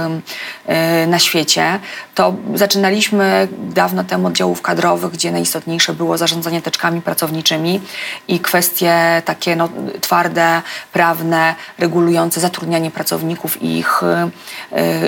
y, 1.03 1.07
na 1.07 1.19
świecie, 1.19 1.79
to 2.15 2.33
zaczynaliśmy 2.55 3.47
dawno 3.51 4.03
temu 4.03 4.27
od 4.27 4.33
działów 4.33 4.61
kadrowych, 4.61 5.11
gdzie 5.11 5.31
najistotniejsze 5.31 5.93
było 5.93 6.17
zarządzanie 6.17 6.61
teczkami 6.61 7.01
pracowniczymi 7.01 7.81
i 8.27 8.39
kwestie 8.39 9.21
takie 9.25 9.55
no, 9.55 9.69
twarde, 10.01 10.61
prawne, 10.93 11.55
regulujące 11.79 12.39
zatrudnianie 12.41 12.91
pracowników 12.91 13.61
i 13.61 13.77
ich, 13.77 14.01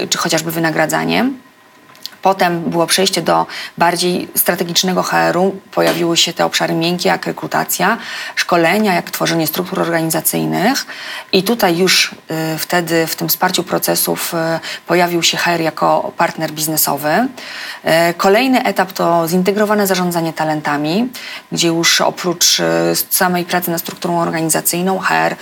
czy 0.09 0.17
chociażby 0.17 0.51
wynagradzanie. 0.51 1.29
Potem 2.27 2.61
było 2.61 2.87
przejście 2.87 3.21
do 3.21 3.45
bardziej 3.77 4.29
strategicznego 4.35 5.03
HR-u. 5.03 5.55
Pojawiły 5.71 6.17
się 6.17 6.33
te 6.33 6.45
obszary 6.45 6.73
miękkie, 6.73 7.09
jak 7.09 7.25
rekrutacja, 7.25 7.97
szkolenia, 8.35 8.93
jak 8.93 9.11
tworzenie 9.11 9.47
struktur 9.47 9.79
organizacyjnych. 9.79 10.85
I 11.31 11.43
tutaj 11.43 11.77
już 11.77 12.11
y, 12.11 12.57
wtedy 12.57 13.07
w 13.07 13.15
tym 13.15 13.29
wsparciu 13.29 13.63
procesów 13.63 14.33
y, 14.33 14.37
pojawił 14.87 15.23
się 15.23 15.37
HR 15.37 15.61
jako 15.61 16.11
partner 16.17 16.51
biznesowy. 16.51 17.09
Y, 18.09 18.13
kolejny 18.13 18.63
etap 18.63 18.91
to 18.91 19.27
zintegrowane 19.27 19.87
zarządzanie 19.87 20.33
talentami, 20.33 21.09
gdzie 21.51 21.67
już 21.67 22.01
oprócz 22.01 22.61
samej 23.09 23.45
pracy 23.45 23.71
nad 23.71 23.81
strukturą 23.81 24.19
organizacyjną 24.19 24.99
HR 24.99 25.35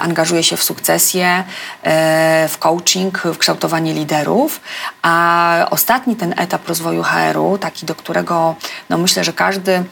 angażuje 0.00 0.42
się 0.42 0.56
w 0.56 0.62
sukcesję, 0.62 1.44
w 2.48 2.54
coaching, 2.58 3.18
w 3.18 3.38
kształtowanie 3.38 3.94
liderów. 3.94 4.60
A 5.02 5.66
ostatni 5.70 6.16
ten 6.16 6.25
ten 6.26 6.34
etap 6.38 6.68
rozwoju 6.68 7.02
HR-u, 7.02 7.58
taki 7.58 7.86
do 7.86 7.94
którego 7.94 8.54
no 8.90 8.98
myślę, 8.98 9.24
że 9.24 9.32
każdy 9.32 9.84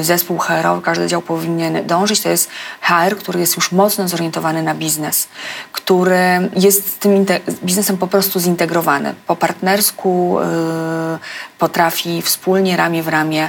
y, 0.00 0.04
zespół 0.04 0.38
HR-owy, 0.38 0.82
każdy 0.82 1.06
dział 1.06 1.22
powinien 1.22 1.86
dążyć, 1.86 2.20
to 2.20 2.28
jest 2.28 2.50
HR, 2.80 3.16
który 3.16 3.40
jest 3.40 3.56
już 3.56 3.72
mocno 3.72 4.08
zorientowany 4.08 4.62
na 4.62 4.74
biznes, 4.74 5.28
który 5.72 6.50
jest 6.56 6.92
z 6.92 6.98
tym 6.98 7.26
biznesem 7.64 7.96
po 7.98 8.06
prostu 8.06 8.40
zintegrowany. 8.40 9.14
Po 9.26 9.36
partnersku 9.36 10.38
y, 10.40 11.49
potrafi 11.60 12.22
wspólnie, 12.22 12.76
ramię 12.76 13.02
w 13.02 13.08
ramię 13.08 13.48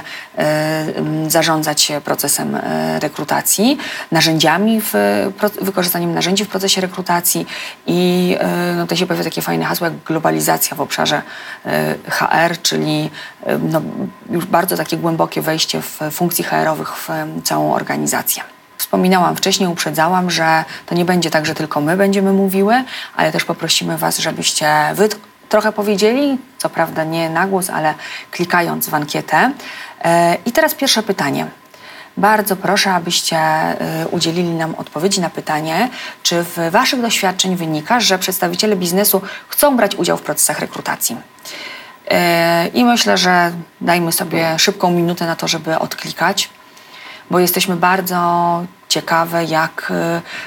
y, 1.26 1.30
zarządzać 1.30 1.92
procesem 2.04 2.58
rekrutacji, 3.00 3.78
narzędziami, 4.12 4.80
w, 4.80 4.92
wykorzystaniem 5.60 6.14
narzędzi 6.14 6.44
w 6.44 6.48
procesie 6.48 6.80
rekrutacji 6.80 7.46
i 7.86 8.36
no, 8.76 8.82
tutaj 8.82 8.98
się 8.98 9.06
pojawia 9.06 9.24
takie 9.24 9.42
fajne 9.42 9.64
hasło 9.64 9.86
jak 9.86 9.96
globalizacja 10.06 10.76
w 10.76 10.80
obszarze 10.80 11.22
HR, 12.08 12.62
czyli 12.62 13.10
no, 13.60 13.82
już 14.30 14.44
bardzo 14.44 14.76
takie 14.76 14.96
głębokie 14.96 15.42
wejście 15.42 15.82
w 15.82 16.00
funkcji 16.10 16.44
HR-owych 16.44 16.96
w 16.96 17.08
całą 17.44 17.74
organizację. 17.74 18.42
Wspominałam 18.82 19.36
wcześniej, 19.36 19.68
uprzedzałam, 19.68 20.30
że 20.30 20.64
to 20.86 20.94
nie 20.94 21.04
będzie 21.04 21.30
tak, 21.30 21.46
że 21.46 21.54
tylko 21.54 21.80
my 21.80 21.96
będziemy 21.96 22.32
mówiły, 22.32 22.84
ale 23.16 23.32
też 23.32 23.44
poprosimy 23.44 23.98
Was, 23.98 24.18
żebyście 24.18 24.68
Wy 24.94 25.08
trochę 25.52 25.72
powiedzieli, 25.72 26.38
co 26.58 26.70
prawda 26.70 27.04
nie 27.04 27.30
na 27.30 27.46
głos, 27.46 27.70
ale 27.70 27.94
klikając 28.30 28.88
w 28.88 28.94
ankietę. 28.94 29.52
E, 30.04 30.36
I 30.46 30.52
teraz 30.52 30.74
pierwsze 30.74 31.02
pytanie. 31.02 31.46
Bardzo 32.16 32.56
proszę, 32.56 32.92
abyście 32.92 33.38
y, 34.04 34.08
udzielili 34.08 34.48
nam 34.48 34.74
odpowiedzi 34.74 35.20
na 35.20 35.30
pytanie, 35.30 35.88
czy 36.22 36.42
w 36.42 36.70
Waszych 36.70 37.00
doświadczeń 37.00 37.56
wynika, 37.56 38.00
że 38.00 38.18
przedstawiciele 38.18 38.76
biznesu 38.76 39.22
chcą 39.48 39.76
brać 39.76 39.94
udział 39.94 40.16
w 40.16 40.22
procesach 40.22 40.58
rekrutacji. 40.58 41.16
E, 42.10 42.68
I 42.68 42.84
myślę, 42.84 43.18
że 43.18 43.52
dajmy 43.80 44.12
sobie 44.12 44.58
szybką 44.58 44.90
minutę 44.90 45.26
na 45.26 45.36
to, 45.36 45.48
żeby 45.48 45.78
odklikać, 45.78 46.50
bo 47.30 47.38
jesteśmy 47.38 47.76
bardzo 47.76 48.18
ciekawe, 48.92 49.44
jak 49.44 49.92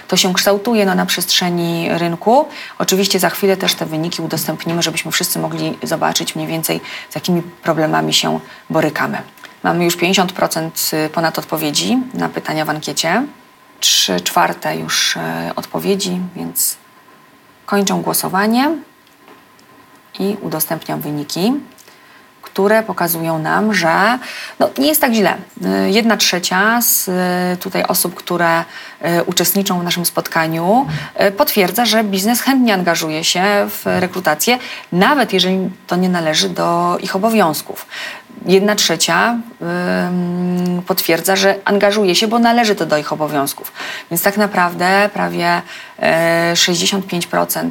to 0.07 0.17
się 0.17 0.33
kształtuje 0.33 0.85
no, 0.85 0.95
na 0.95 1.05
przestrzeni 1.05 1.87
rynku. 1.89 2.47
Oczywiście 2.77 3.19
za 3.19 3.29
chwilę 3.29 3.57
też 3.57 3.75
te 3.75 3.85
wyniki 3.85 4.21
udostępnimy, 4.21 4.83
żebyśmy 4.83 5.11
wszyscy 5.11 5.39
mogli 5.39 5.77
zobaczyć 5.83 6.35
mniej 6.35 6.47
więcej, 6.47 6.81
z 7.09 7.15
jakimi 7.15 7.41
problemami 7.41 8.13
się 8.13 8.39
borykamy. 8.69 9.21
Mamy 9.63 9.85
już 9.85 9.97
50% 9.97 11.09
ponad 11.09 11.39
odpowiedzi 11.39 11.97
na 12.13 12.29
pytania 12.29 12.65
w 12.65 12.69
ankiecie, 12.69 13.25
3 13.79 14.21
czwarte 14.21 14.77
już 14.77 15.17
odpowiedzi, 15.55 16.19
więc 16.35 16.77
kończę 17.65 17.93
głosowanie 17.93 18.71
i 20.19 20.37
udostępniam 20.41 21.01
wyniki 21.01 21.53
które 22.55 22.83
pokazują 22.83 23.39
nam, 23.39 23.73
że 23.73 24.19
no, 24.59 24.69
nie 24.77 24.87
jest 24.87 25.01
tak 25.01 25.13
źle. 25.13 25.35
Y, 25.85 25.91
jedna 25.91 26.17
trzecia 26.17 26.81
z 26.81 27.07
y, 27.07 27.11
tutaj 27.57 27.83
osób, 27.83 28.15
które 28.15 28.59
y, 28.61 29.23
uczestniczą 29.23 29.79
w 29.79 29.83
naszym 29.83 30.05
spotkaniu, 30.05 30.87
potwierdza, 31.37 31.85
że 31.85 32.03
biznes 32.03 32.41
chętnie 32.41 32.73
angażuje 32.73 33.23
się 33.23 33.43
w 33.69 33.81
rekrutację, 33.85 34.57
nawet 34.91 35.33
jeżeli 35.33 35.69
to 35.87 35.95
nie 35.95 36.09
należy 36.09 36.49
do 36.49 36.97
ich 37.01 37.15
obowiązków. 37.15 37.87
Jedna 38.45 38.75
trzecia 38.75 39.37
potwierdza, 40.87 41.35
że 41.35 41.55
angażuje 41.65 42.15
się, 42.15 42.27
bo 42.27 42.39
należy 42.39 42.75
to 42.75 42.85
do 42.85 42.97
ich 42.97 43.13
obowiązków. 43.13 43.71
Więc 44.11 44.23
tak 44.23 44.37
naprawdę 44.37 45.09
prawie 45.13 45.61
65% 46.53 47.69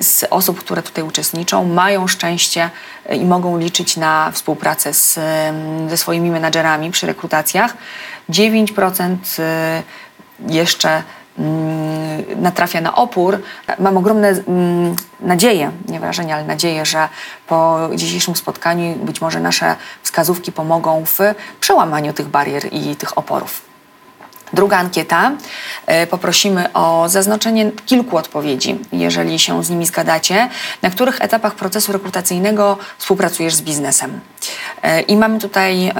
z 0.00 0.24
osób, 0.30 0.60
które 0.60 0.82
tutaj 0.82 1.04
uczestniczą, 1.04 1.64
mają 1.64 2.06
szczęście 2.06 2.70
e, 3.06 3.16
i 3.16 3.24
mogą 3.24 3.58
liczyć 3.58 3.96
na 3.96 4.30
współpracę 4.30 4.94
z, 4.94 5.18
ze 5.88 5.96
swoimi 5.96 6.30
menadżerami 6.30 6.90
przy 6.90 7.06
rekrutacjach. 7.06 7.74
9% 8.30 9.16
e, 9.38 9.82
jeszcze 10.48 11.02
mm, 11.38 12.42
natrafia 12.42 12.80
na 12.80 12.94
opór. 12.94 13.42
Mam 13.78 13.96
ogromne 13.96 14.28
mm, 14.28 14.96
nadzieje, 15.20 15.70
nie 15.88 16.00
wrażenie, 16.00 16.34
ale 16.34 16.44
nadzieję, 16.44 16.86
że 16.86 17.08
po 17.46 17.88
dzisiejszym 17.94 18.36
spotkaniu 18.36 18.94
być 18.94 19.20
może 19.20 19.40
nasze 19.40 19.76
wskazówki 20.02 20.52
pomogą 20.52 21.04
w 21.06 21.18
przełamaniu 21.60 22.12
tych 22.12 22.28
barier 22.28 22.72
i 22.72 22.96
tych 22.96 23.18
oporów. 23.18 23.73
Druga 24.54 24.78
ankieta. 24.78 25.32
E, 25.86 26.06
poprosimy 26.06 26.72
o 26.72 27.08
zaznaczenie 27.08 27.70
kilku 27.86 28.16
odpowiedzi, 28.16 28.78
jeżeli 28.92 29.38
się 29.38 29.64
z 29.64 29.70
nimi 29.70 29.86
zgadacie, 29.86 30.48
na 30.82 30.90
których 30.90 31.20
etapach 31.20 31.54
procesu 31.54 31.92
rekrutacyjnego 31.92 32.78
współpracujesz 32.98 33.54
z 33.54 33.62
biznesem. 33.62 34.20
E, 34.82 35.00
I 35.00 35.16
mamy 35.16 35.38
tutaj 35.38 35.88
e, 35.88 35.92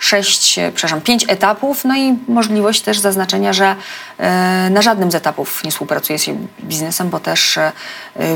sześć, 0.00 0.60
przepraszam, 0.74 1.00
pięć 1.00 1.24
etapów, 1.28 1.84
no 1.84 1.96
i 1.96 2.18
możliwość 2.28 2.80
też 2.80 2.98
zaznaczenia, 2.98 3.52
że 3.52 3.76
e, 4.18 4.70
na 4.70 4.82
żadnym 4.82 5.10
z 5.10 5.14
etapów 5.14 5.64
nie 5.64 5.70
współpracuje 5.70 6.18
się 6.18 6.36
biznesem, 6.64 7.10
bo 7.10 7.20
też 7.20 7.58
e, 7.58 7.72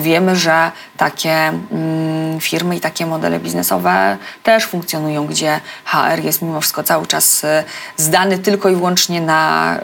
wiemy, 0.01 0.37
że 0.37 0.73
takie 0.97 1.33
mm, 1.33 2.41
firmy 2.41 2.77
i 2.77 2.81
takie 2.81 3.07
modele 3.07 3.41
biznesowe 3.41 4.17
też 4.43 4.67
funkcjonują, 4.67 5.27
gdzie 5.27 5.61
HR 5.85 6.25
jest 6.25 6.43
mimo 6.43 6.61
wszystko 6.61 6.83
cały 6.83 7.07
czas 7.07 7.45
e, 7.45 7.65
zdany 7.97 8.39
tylko 8.39 8.69
i 8.69 8.75
wyłącznie 8.75 9.21
na, 9.21 9.79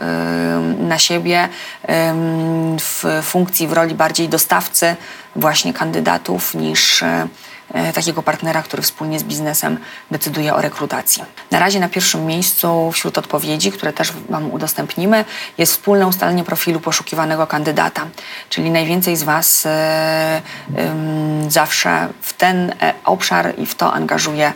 na 0.79 0.99
siebie 0.99 1.49
w 2.81 3.21
funkcji, 3.23 3.69
w 3.69 3.73
roli 3.73 3.95
bardziej 3.95 4.29
dostawcy 4.29 4.97
właśnie 5.37 5.75
kandydatów 5.75 6.55
niż 6.55 7.03
E, 7.03 7.29
takiego 7.95 8.23
partnera, 8.23 8.63
który 8.63 8.83
wspólnie 8.83 9.19
z 9.19 9.23
biznesem 9.23 9.79
decyduje 10.11 10.55
o 10.55 10.61
rekrutacji. 10.61 11.23
Na 11.51 11.59
razie 11.59 11.81
na 11.81 11.89
pierwszym 11.89 12.27
miejscu 12.27 12.93
wśród 12.93 13.19
odpowiedzi, 13.19 13.73
które 13.73 13.93
też 13.93 14.13
Wam 14.29 14.51
udostępnimy, 14.51 15.25
jest 15.59 15.73
wspólne 15.73 16.07
ustalenie 16.07 16.45
profilu 16.45 16.81
poszukiwanego 16.81 17.47
kandydata, 17.47 18.07
czyli 18.49 18.71
najwięcej 18.71 19.17
z 19.17 19.23
Was 19.23 19.67
e, 19.67 20.43
zawsze 21.49 22.09
w 22.23 22.33
ten 22.33 22.75
e, 22.83 22.95
obszar 23.05 23.55
i 23.59 23.67
w 23.67 23.75
to 23.75 23.93
angażuje 23.93 24.53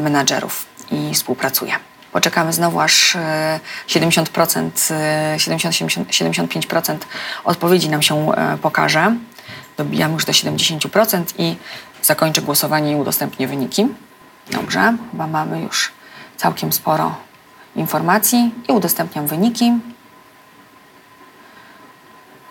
menadżerów 0.00 0.66
i 0.90 1.14
współpracuje. 1.14 1.72
Poczekamy 2.12 2.52
znowu 2.52 2.80
aż 2.80 3.16
70%, 3.88 4.70
70-75% 5.36 6.96
odpowiedzi 7.44 7.88
nam 7.88 8.02
się 8.02 8.32
pokaże. 8.62 9.16
Dobijamy 9.76 10.14
już 10.14 10.24
do 10.24 10.32
70% 10.32 11.24
i 11.38 11.56
zakończę 12.02 12.42
głosowanie 12.42 12.92
i 12.92 12.96
udostępnię 12.96 13.48
wyniki. 13.48 13.86
Dobrze, 14.50 14.96
chyba 15.10 15.26
mamy 15.26 15.62
już 15.62 15.92
całkiem 16.36 16.72
sporo 16.72 17.14
informacji 17.76 18.54
i 18.68 18.72
udostępniam 18.72 19.26
wyniki. 19.26 19.72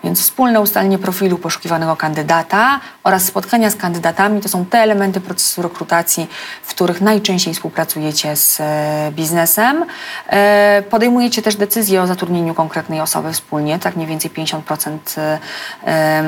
Więc 0.04 0.22
wspólne 0.22 0.62
ustalenie 0.62 0.98
profilu 0.98 1.38
poszukiwanego 1.38 1.96
kandydata 1.96 2.80
oraz 3.04 3.26
spotkania 3.26 3.70
z 3.70 3.76
kandydatami 3.76 4.42
to 4.42 4.50
są 4.50 4.66
te 4.66 4.78
elementy 4.78 5.22
procesu 5.22 5.62
rekrutacji, 5.62 6.28
w 6.64 6.70
których 6.70 7.02
najczęściej 7.02 7.54
współpracujecie 7.54 8.36
z 8.36 8.58
e, 8.60 9.12
biznesem. 9.12 9.86
E, 10.30 10.84
podejmujecie 10.90 11.42
też 11.42 11.56
decyzję 11.56 12.02
o 12.02 12.08
zatrudnieniu 12.08 12.54
konkretnej 12.54 13.02
osoby 13.02 13.34
wspólnie, 13.34 13.80
tak 13.80 13.96
mniej 13.96 14.08
więcej 14.08 14.32
50% 14.32 14.98
e, 15.18 16.24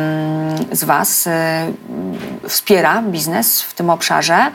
z 0.71 0.83
Was 0.83 1.29
wspiera 2.47 3.01
biznes 3.01 3.61
w 3.61 3.73
tym 3.73 3.89
obszarze 3.89 4.51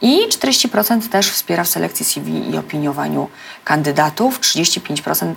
i 0.00 0.28
40% 0.28 1.08
też 1.08 1.30
wspiera 1.30 1.64
w 1.64 1.68
selekcji 1.68 2.04
CV 2.04 2.50
i 2.50 2.58
opiniowaniu 2.58 3.28
kandydatów, 3.64 4.40
35% 4.40 5.34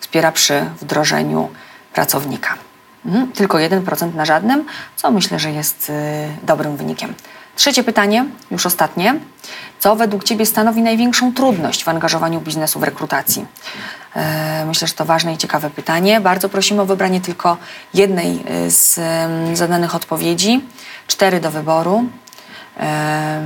wspiera 0.00 0.32
przy 0.32 0.64
wdrożeniu 0.80 1.48
pracownika. 1.94 2.54
Mhm, 3.06 3.32
tylko 3.32 3.58
1% 3.58 4.14
na 4.14 4.24
żadnym, 4.24 4.64
co 4.96 5.10
myślę, 5.10 5.38
że 5.38 5.50
jest 5.50 5.90
y, 5.90 5.92
dobrym 6.42 6.76
wynikiem. 6.76 7.14
Trzecie 7.56 7.84
pytanie, 7.84 8.24
już 8.50 8.66
ostatnie. 8.66 9.14
Co 9.78 9.96
według 9.96 10.24
Ciebie 10.24 10.46
stanowi 10.46 10.82
największą 10.82 11.34
trudność 11.34 11.84
w 11.84 11.88
angażowaniu 11.88 12.40
biznesu 12.40 12.80
w 12.80 12.82
rekrutacji? 12.82 13.46
E, 14.16 14.64
myślę, 14.66 14.88
że 14.88 14.94
to 14.94 15.04
ważne 15.04 15.32
i 15.32 15.36
ciekawe 15.38 15.70
pytanie. 15.70 16.20
Bardzo 16.20 16.48
prosimy 16.48 16.82
o 16.82 16.86
wybranie 16.86 17.20
tylko 17.20 17.56
jednej 17.94 18.44
y, 18.66 18.70
z 18.70 19.00
zadanych 19.58 19.94
odpowiedzi. 19.94 20.64
Cztery 21.06 21.40
do 21.40 21.50
wyboru. 21.50 22.04
E, 22.80 23.42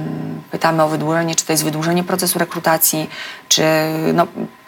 pytamy 0.50 0.82
o 0.82 0.88
wydłużenie, 0.88 1.34
czy 1.34 1.44
to 1.44 1.52
jest 1.52 1.64
wydłużenie 1.64 2.04
procesu 2.04 2.38
rekrutacji, 2.38 3.10
czy 3.48 3.62
no, 4.14 4.26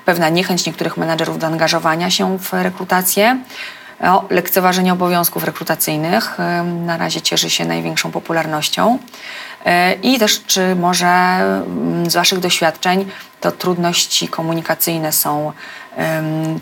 pewna 0.08 0.28
niechęć 0.28 0.66
niektórych 0.66 0.96
menedżerów 0.96 1.38
do 1.38 1.46
angażowania 1.46 2.10
się 2.10 2.38
w 2.38 2.52
rekrutację 2.52 3.38
o 4.00 4.24
lekceważenie 4.30 4.92
obowiązków 4.92 5.44
rekrutacyjnych 5.44 6.38
na 6.64 6.96
razie 6.96 7.20
cieszy 7.20 7.50
się 7.50 7.64
największą 7.64 8.10
popularnością. 8.10 8.98
E, 9.64 9.92
I 9.92 10.18
też, 10.18 10.42
czy 10.46 10.76
może 10.76 11.06
mm, 11.06 12.10
z 12.10 12.14
Waszych 12.14 12.38
doświadczeń 12.38 13.10
to 13.40 13.52
trudności 13.52 14.28
komunikacyjne 14.28 15.12
są 15.12 15.52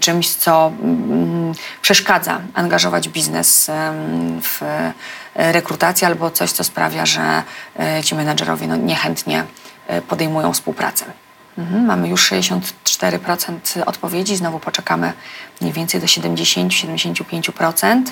czymś, 0.01 0.31
co 0.35 0.73
mm, 0.83 1.53
przeszkadza 1.83 2.41
angażować 2.55 3.09
biznes 3.09 3.71
w 4.43 4.61
rekrutację, 5.35 6.07
albo 6.07 6.31
coś, 6.31 6.53
co 6.53 6.65
sprawia, 6.65 7.07
że 7.07 7.43
e, 7.79 8.05
ci 8.05 8.15
menedżerowie 8.15 8.67
no, 8.67 8.77
niechętnie 8.77 9.45
e, 9.87 10.03
podejmują 10.03 10.53
współpracę. 10.53 11.26
Mhm, 11.59 11.85
mamy 11.85 12.09
już 12.09 12.33
64% 12.33 13.83
odpowiedzi, 13.87 14.37
znowu 14.37 14.59
poczekamy 14.59 15.13
mniej 15.61 15.73
więcej 15.73 16.01
do 16.01 16.07
70-75%. 16.07 18.03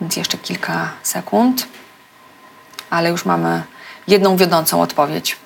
Więc 0.00 0.16
jeszcze 0.16 0.38
kilka 0.38 0.90
sekund, 1.02 1.66
ale 2.90 3.10
już 3.10 3.24
mamy 3.24 3.62
jedną 4.08 4.36
wiodącą 4.36 4.82
odpowiedź, 4.82 5.36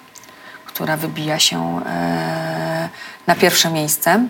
która 0.67 0.97
wybija 0.97 1.39
się 1.39 1.81
e, 1.87 2.89
na 3.27 3.35
pierwsze 3.35 3.71
miejsce. 3.71 4.27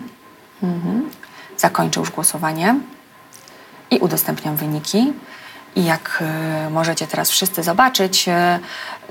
Mhm. 0.63 1.09
Zakończę 1.57 1.99
już 1.99 2.11
głosowanie 2.11 2.75
i 3.91 3.97
udostępniam 3.99 4.55
wyniki. 4.55 5.13
I 5.75 5.85
jak 5.85 6.23
e, 6.65 6.69
możecie 6.69 7.07
teraz 7.07 7.29
wszyscy 7.29 7.63
zobaczyć, 7.63 8.27
e, 8.27 8.59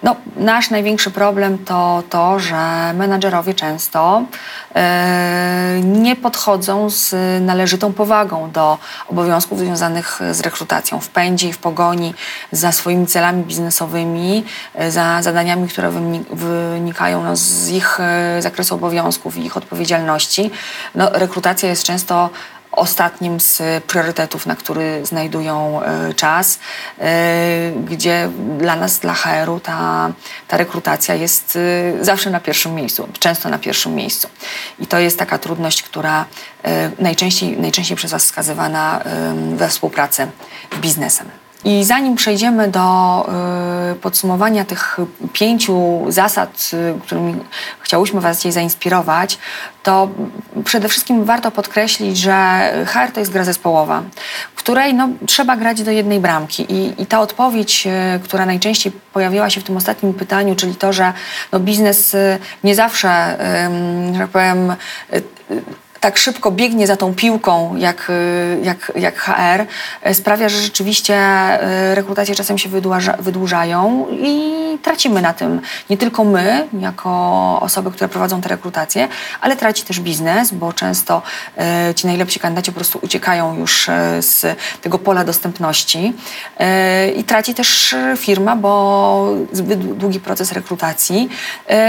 no, 0.02 0.16
nasz 0.36 0.70
największy 0.70 1.10
problem 1.10 1.58
to 1.64 2.02
to, 2.10 2.38
że 2.38 2.92
menadżerowie 2.94 3.54
często 3.54 4.22
e, 4.74 5.80
nie 5.84 6.16
podchodzą 6.16 6.90
z 6.90 7.14
należytą 7.42 7.92
powagą 7.92 8.50
do 8.50 8.78
obowiązków 9.08 9.58
związanych 9.58 10.20
z 10.32 10.40
rekrutacją 10.40 11.00
w 11.00 11.08
pędzie 11.08 11.48
i 11.48 11.52
w 11.52 11.58
pogoni 11.58 12.14
za 12.52 12.72
swoimi 12.72 13.06
celami 13.06 13.44
biznesowymi, 13.44 14.44
za 14.88 15.22
zadaniami, 15.22 15.68
które 15.68 15.90
wynikają 16.32 17.24
no, 17.24 17.36
z 17.36 17.68
ich 17.68 17.98
zakresu 18.38 18.74
obowiązków 18.74 19.36
i 19.36 19.46
ich 19.46 19.56
odpowiedzialności. 19.56 20.50
No, 20.94 21.10
rekrutacja 21.12 21.68
jest 21.68 21.82
często 21.82 22.30
ostatnim 22.72 23.40
z 23.40 23.62
priorytetów, 23.85 24.46
na 24.46 24.57
który 24.57 25.07
znajdują 25.07 25.83
e, 25.83 26.14
czas, 26.14 26.59
e, 26.98 27.72
gdzie 27.85 28.31
dla 28.59 28.76
nas, 28.76 28.98
dla 28.98 29.14
HR-u 29.14 29.61
ta, 29.61 30.11
ta 30.48 30.57
rekrutacja 30.57 31.14
jest 31.14 31.59
e, 32.00 32.04
zawsze 32.04 32.31
na 32.31 32.40
pierwszym 32.40 32.74
miejscu, 32.74 33.09
często 33.18 33.48
na 33.48 33.59
pierwszym 33.59 33.94
miejscu. 33.94 34.28
I 34.78 34.87
to 34.87 34.98
jest 34.98 35.18
taka 35.18 35.38
trudność, 35.38 35.83
która 35.83 36.24
najczęściej, 36.98 37.59
najczęściej 37.59 37.96
przez 37.96 38.11
Was 38.11 38.24
wskazywana 38.24 39.00
we 39.57 39.68
współpracy 39.68 40.26
z 40.76 40.78
biznesem. 40.78 41.31
I 41.64 41.84
zanim 41.84 42.16
przejdziemy 42.16 42.68
do 42.68 43.28
y, 43.92 43.94
podsumowania 43.94 44.64
tych 44.64 44.98
pięciu 45.32 46.04
zasad, 46.08 46.70
y, 46.72 47.00
którymi 47.00 47.36
chciałyśmy 47.80 48.20
Was 48.20 48.36
dzisiaj 48.36 48.52
zainspirować, 48.52 49.38
to 49.82 50.08
przede 50.64 50.88
wszystkim 50.88 51.24
warto 51.24 51.50
podkreślić, 51.50 52.18
że 52.18 52.70
HR 52.86 53.12
to 53.12 53.20
jest 53.20 53.32
gra 53.32 53.44
zespołowa, 53.44 54.02
której 54.54 54.94
no, 54.94 55.08
trzeba 55.26 55.56
grać 55.56 55.82
do 55.82 55.90
jednej 55.90 56.20
bramki. 56.20 56.72
I, 56.72 57.02
i 57.02 57.06
ta 57.06 57.20
odpowiedź, 57.20 57.86
y, 58.16 58.20
która 58.20 58.46
najczęściej 58.46 58.92
pojawiła 59.12 59.50
się 59.50 59.60
w 59.60 59.64
tym 59.64 59.76
ostatnim 59.76 60.14
pytaniu, 60.14 60.54
czyli 60.54 60.74
to, 60.74 60.92
że 60.92 61.12
no, 61.52 61.60
biznes 61.60 62.16
nie 62.64 62.74
zawsze, 62.74 63.36
że 64.12 64.18
tak 64.18 64.28
powiem, 64.28 64.76
tak 66.00 66.18
szybko 66.18 66.50
biegnie 66.50 66.87
za 66.87 66.96
tą 66.96 67.14
piłką 67.14 67.76
jak, 67.76 68.11
y, 68.11 68.58
jak, 68.62 68.92
jak 68.96 69.18
HR, 69.18 69.66
y, 70.11 70.14
sprawia, 70.14 70.48
że 70.48 70.58
rzeczywiście 70.58 71.14
y, 71.90 71.94
rekrutacje 71.94 72.34
czasem 72.34 72.58
się 72.58 72.68
wydłuża, 72.68 73.16
wydłużają 73.18 74.06
i 74.11 74.52
tracimy 74.82 75.22
na 75.22 75.32
tym. 75.32 75.61
Nie 75.90 75.96
tylko 75.96 76.24
my, 76.24 76.68
jako 76.80 77.11
osoby, 77.61 77.90
które 77.90 78.08
prowadzą 78.08 78.40
te 78.40 78.48
rekrutacje, 78.48 79.08
ale 79.40 79.56
traci 79.56 79.82
też 79.82 80.00
biznes, 80.00 80.52
bo 80.52 80.72
często 80.72 81.22
ci 81.96 82.06
najlepsi 82.06 82.40
kandydaci 82.40 82.72
po 82.72 82.74
prostu 82.74 82.98
uciekają 83.02 83.56
już 83.56 83.90
z 84.20 84.58
tego 84.80 84.98
pola 84.98 85.24
dostępności 85.24 86.12
i 87.16 87.24
traci 87.24 87.54
też 87.54 87.96
firma, 88.16 88.56
bo 88.56 89.32
zbyt 89.52 89.96
długi 89.96 90.20
proces 90.20 90.52
rekrutacji 90.52 91.28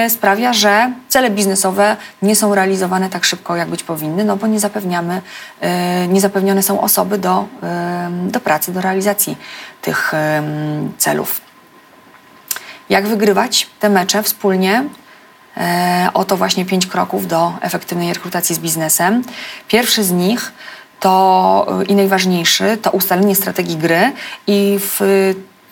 sprawia, 0.10 0.54
że 0.54 0.92
cele 1.10 1.30
biznesowe 1.30 1.98
nie 2.22 2.36
są 2.36 2.56
realizowane 2.56 3.10
tak 3.10 3.26
szybko, 3.26 3.56
jak 3.56 3.70
być 3.70 3.84
powinny 3.84 3.99
powinny, 4.00 4.26
no 4.26 4.38
bo 4.38 4.48
nie 4.48 4.60
zapewniamy, 4.60 5.22
e, 5.62 6.08
nie 6.08 6.22
zapewnione 6.22 6.64
są 6.64 6.82
osoby 6.82 7.18
do, 7.18 7.46
e, 7.64 8.10
do 8.28 8.40
pracy, 8.40 8.72
do 8.74 8.82
realizacji 8.82 9.38
tych 9.82 10.14
e, 10.14 10.44
celów. 10.98 11.42
Jak 12.90 13.08
wygrywać 13.08 13.70
te 13.80 13.90
mecze 13.90 14.24
wspólnie? 14.24 14.84
Oto 16.14 16.38
właśnie 16.38 16.66
pięć 16.66 16.88
kroków 16.88 17.28
do 17.28 17.54
efektywnej 17.62 18.14
rekrutacji 18.14 18.56
z 18.56 18.60
biznesem. 18.60 19.22
Pierwszy 19.68 20.04
z 20.04 20.12
nich 20.12 20.52
to 21.00 21.68
i 21.88 21.96
najważniejszy 21.96 22.78
to 22.82 22.92
ustalenie 22.92 23.36
strategii 23.36 23.78
gry 23.78 24.12
i 24.48 24.80
w 24.80 25.02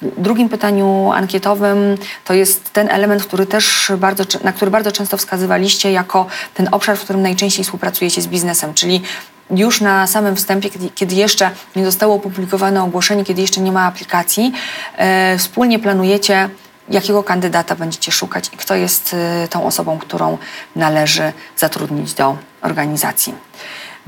drugim 0.01 0.49
pytaniu 0.49 1.11
ankietowym 1.11 1.97
to 2.25 2.33
jest 2.33 2.73
ten 2.73 2.89
element, 2.89 3.23
który 3.23 3.45
też 3.45 3.91
bardzo, 3.97 4.23
na 4.43 4.51
który 4.51 4.71
bardzo 4.71 4.91
często 4.91 5.17
wskazywaliście 5.17 5.91
jako 5.91 6.25
ten 6.53 6.67
obszar, 6.71 6.97
w 6.97 7.01
którym 7.01 7.21
najczęściej 7.21 7.65
współpracujecie 7.65 8.21
z 8.21 8.27
biznesem, 8.27 8.73
czyli 8.73 9.01
już 9.49 9.81
na 9.81 10.07
samym 10.07 10.35
wstępie, 10.35 10.69
kiedy, 10.95 11.15
jeszcze 11.15 11.51
nie 11.75 11.85
zostało 11.85 12.15
opublikowane 12.15 12.83
ogłoszenie, 12.83 13.25
kiedy 13.25 13.41
jeszcze 13.41 13.61
nie 13.61 13.71
ma 13.71 13.85
aplikacji, 13.85 14.53
e, 14.97 15.37
wspólnie 15.37 15.79
planujecie, 15.79 16.49
jakiego 16.89 17.23
kandydata 17.23 17.75
będziecie 17.75 18.11
szukać 18.11 18.49
i 18.53 18.57
kto 18.57 18.75
jest 18.75 19.13
e, 19.13 19.47
tą 19.47 19.65
osobą, 19.65 19.99
którą 19.99 20.37
należy 20.75 21.33
zatrudnić 21.57 22.13
do 22.13 22.37
organizacji. 22.61 23.33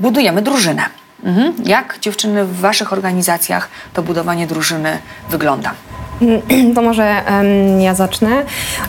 Budujemy 0.00 0.42
drużynę. 0.42 0.99
Mhm. 1.24 1.54
Jak 1.64 1.98
dziewczyny 2.00 2.44
w 2.44 2.60
Waszych 2.60 2.92
organizacjach 2.92 3.68
to 3.92 4.02
budowanie 4.02 4.46
drużyny 4.46 4.98
wygląda? 5.30 5.74
To 6.74 6.82
może 6.82 7.22
um, 7.30 7.80
ja 7.80 7.94
zacznę. 7.94 8.28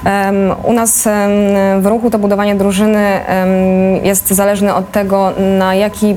Um, 0.06 0.36
u 0.64 0.74
nas 0.74 1.06
um, 1.06 1.82
w 1.82 1.86
ruchu 1.86 2.10
to 2.10 2.20
budowanie 2.20 2.56
drużyny 2.56 3.20
jest 4.04 4.28
zależne 4.28 4.76
od 4.76 4.92
tego, 4.92 5.34
na 5.58 5.76
jaki, 5.76 6.16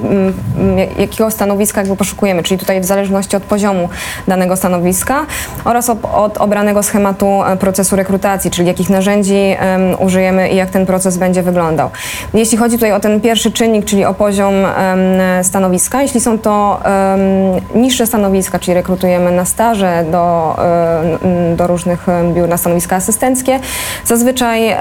jakiego 0.98 1.30
stanowiska 1.30 1.80
jakby 1.80 1.96
poszukujemy, 1.96 2.42
czyli 2.42 2.58
tutaj 2.58 2.80
w 2.80 2.84
zależności 2.84 3.36
od 3.36 3.42
poziomu 3.42 3.88
danego 4.28 4.56
stanowiska 4.56 5.26
oraz 5.64 5.90
od 6.12 6.38
obranego 6.38 6.82
schematu 6.82 7.42
e, 7.44 7.56
procesu 7.56 7.96
rekrutacji, 7.96 8.50
czyli 8.50 8.68
jakich 8.68 8.90
narzędzi 8.90 9.56
użyjemy 9.98 10.48
i 10.48 10.56
jak 10.56 10.70
ten 10.70 10.86
proces 10.86 11.16
będzie 11.16 11.42
wyglądał. 11.42 11.90
Jeśli 12.34 12.58
chodzi 12.58 12.74
tutaj 12.76 12.92
o 12.92 13.00
ten 13.00 13.20
pierwszy 13.20 13.52
czynnik, 13.52 13.84
czyli 13.84 14.04
o 14.04 14.14
poziom 14.14 14.54
stanowiska, 15.42 16.02
jeśli 16.04 16.20
są 16.20 16.38
to 16.38 16.80
niższe 17.74 18.06
stanowiska, 18.06 18.58
czyli 18.58 18.74
rekrutujemy 18.74 19.30
na 19.30 19.44
staże 19.44 20.04
do 20.12 20.54
do 21.56 21.66
różnych 21.66 22.06
biur 22.34 22.48
na 22.48 22.56
stanowiska 22.56 22.96
asystenckie. 22.96 23.60
Zazwyczaj 24.04 24.76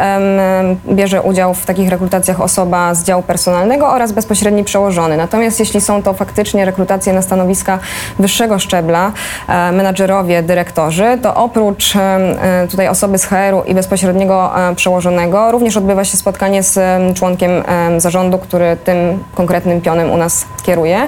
bierze 0.89 1.21
udział 1.21 1.53
w 1.53 1.65
takich 1.65 1.89
rekrutacjach 1.89 2.41
osoba 2.41 2.93
z 2.93 3.03
działu 3.03 3.23
personalnego 3.23 3.87
oraz 3.89 4.11
bezpośredni 4.11 4.63
przełożony. 4.63 5.17
Natomiast 5.17 5.59
jeśli 5.59 5.81
są 5.81 6.03
to 6.03 6.13
faktycznie 6.13 6.65
rekrutacje 6.65 7.13
na 7.13 7.21
stanowiska 7.21 7.79
wyższego 8.19 8.59
szczebla, 8.59 9.11
menadżerowie, 9.47 10.43
dyrektorzy, 10.43 11.17
to 11.21 11.35
oprócz 11.35 11.95
e, 11.95 12.67
tutaj 12.71 12.87
osoby 12.87 13.17
z 13.17 13.25
HR-u 13.25 13.63
i 13.63 13.73
bezpośredniego 13.73 14.69
e, 14.69 14.75
przełożonego 14.75 15.51
również 15.51 15.77
odbywa 15.77 16.05
się 16.05 16.17
spotkanie 16.17 16.63
z 16.63 16.79
członkiem 17.17 17.51
zarządu, 17.97 18.37
który 18.37 18.77
tym 18.83 19.23
konkretnym 19.35 19.81
pionem 19.81 20.11
u 20.11 20.17
nas 20.17 20.45
kieruje. 20.63 21.07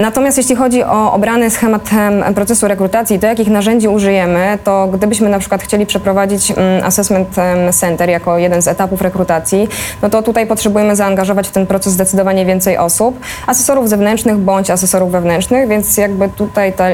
natomiast 0.00 0.38
jeśli 0.38 0.56
chodzi 0.56 0.84
o 0.84 1.12
obrany 1.12 1.50
schemat 1.50 1.90
procesu 2.34 2.68
rekrutacji, 2.68 3.18
to 3.18 3.26
jakich 3.26 3.48
narzędzi 3.48 3.88
użyjemy, 3.88 4.58
to 4.64 4.88
gdybyśmy 4.92 5.28
na 5.28 5.38
przykład 5.38 5.62
chcieli 5.62 5.86
przeprowadzić 5.86 6.50
mm, 6.50 6.84
assessment 6.84 7.28
center 7.72 8.08
jako 8.08 8.38
jeden 8.38 8.62
z 8.62 8.68
etapów 8.68 9.02
rekrutacji, 9.02 9.68
no 10.02 10.10
to 10.10 10.22
tutaj 10.22 10.46
potrzebujemy 10.46 10.96
zaangażować 10.96 11.48
w 11.48 11.50
ten 11.50 11.66
proces 11.66 11.92
zdecydowanie 11.92 12.46
więcej 12.46 12.78
osób, 12.78 13.20
asesorów 13.46 13.88
zewnętrznych 13.88 14.36
bądź 14.36 14.70
asesorów 14.70 15.10
wewnętrznych, 15.10 15.68
więc 15.68 15.96
jakby 15.96 16.28
tutaj 16.28 16.72
ta, 16.72 16.84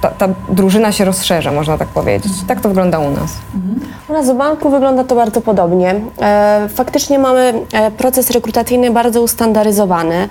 ta, 0.00 0.08
ta 0.08 0.28
drużyna 0.48 0.92
się 0.92 1.04
rozszerza, 1.04 1.52
można 1.52 1.78
tak 1.78 1.88
powiedzieć. 1.88 2.32
Tak 2.48 2.60
to 2.60 2.68
wygląda 2.68 2.98
u 2.98 3.10
nas. 3.10 3.32
U 4.08 4.12
nas 4.12 4.30
w 4.30 4.34
banku 4.34 4.70
wygląda 4.70 5.04
to 5.04 5.14
bardzo 5.14 5.40
podobnie. 5.40 5.94
E, 6.20 6.68
faktycznie 6.74 7.18
mamy 7.18 7.54
e, 7.72 7.90
proces 7.90 8.30
rekrutacyjny 8.30 8.90
bardzo 8.90 9.22
ustandaryzowany 9.22 10.28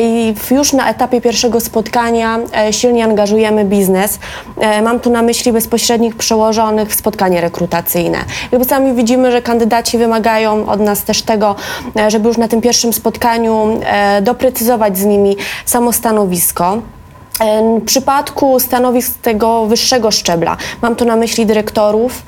i 0.00 0.34
już 0.50 0.72
na 0.72 0.90
etapie 0.90 0.97
etapie 0.98 1.20
pierwszego 1.20 1.60
spotkania 1.60 2.38
e, 2.56 2.72
silnie 2.72 3.04
angażujemy 3.04 3.64
biznes. 3.64 4.18
E, 4.56 4.82
mam 4.82 5.00
tu 5.00 5.10
na 5.10 5.22
myśli 5.22 5.52
bezpośrednich 5.52 6.16
przełożonych 6.16 6.88
w 6.88 6.94
spotkanie 6.94 7.40
rekrutacyjne. 7.40 8.18
Jakby 8.52 8.68
sami 8.68 8.94
widzimy, 8.94 9.32
że 9.32 9.42
kandydaci 9.42 9.98
wymagają 9.98 10.66
od 10.66 10.80
nas 10.80 11.04
też 11.04 11.22
tego, 11.22 11.56
e, 11.96 12.10
żeby 12.10 12.28
już 12.28 12.36
na 12.36 12.48
tym 12.48 12.60
pierwszym 12.60 12.92
spotkaniu 12.92 13.80
doprecyzować 14.22 14.98
z 14.98 15.04
nimi 15.04 15.36
samo 15.64 15.92
stanowisko. 15.92 16.78
W 17.80 17.84
przypadku 17.84 18.60
stanowisk 18.60 19.18
tego 19.22 19.66
wyższego 19.66 20.10
szczebla, 20.10 20.56
mam 20.82 20.96
tu 20.96 21.04
na 21.04 21.16
myśli 21.16 21.46
dyrektorów, 21.46 22.22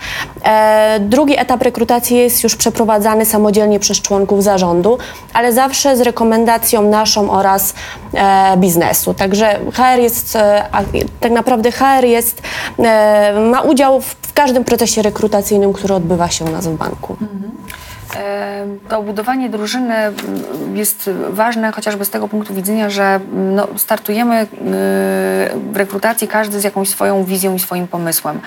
e, 0.44 1.00
drugi 1.00 1.38
etap 1.38 1.62
rekrutacji 1.62 2.16
jest 2.16 2.42
już 2.42 2.56
przeprowadzany 2.56 3.24
samodzielnie 3.24 3.80
przez 3.80 4.00
członków 4.00 4.42
zarządu, 4.42 4.98
ale 5.32 5.52
zawsze 5.52 5.96
z 5.96 6.00
rekomendacją 6.00 6.82
naszą 6.82 7.30
oraz 7.30 7.74
e, 8.14 8.56
biznesu. 8.56 9.14
Także 9.14 9.58
HR 9.72 10.00
jest, 10.00 10.36
e, 10.36 10.64
tak 11.20 11.32
naprawdę 11.32 11.72
HR 11.72 12.04
jest, 12.04 12.42
ma 13.50 13.60
udział 13.60 14.00
w 14.00 14.32
każdym 14.34 14.64
procesie 14.64 15.02
rekrutacyjnym, 15.02 15.72
który 15.72 15.94
odbywa 15.94 16.28
się 16.28 16.44
u 16.44 16.48
nas 16.48 16.66
w 16.66 16.76
banku. 16.76 17.16
Mhm. 17.20 17.50
To 18.88 19.02
budowanie 19.02 19.48
drużyny 19.48 19.94
mm, 19.94 20.76
jest 20.76 21.10
ważne 21.28 21.72
chociażby 21.72 22.04
z 22.04 22.10
tego 22.10 22.28
punktu 22.28 22.54
widzenia, 22.54 22.90
że 22.90 23.04
mm, 23.04 23.54
no, 23.54 23.68
startujemy 23.76 24.42
y, 24.42 24.46
w 25.72 25.76
rekrutacji 25.76 26.28
każdy 26.28 26.60
z 26.60 26.64
jakąś 26.64 26.88
swoją 26.88 27.24
wizją 27.24 27.54
i 27.54 27.58
swoim 27.58 27.88
pomysłem. 27.88 28.40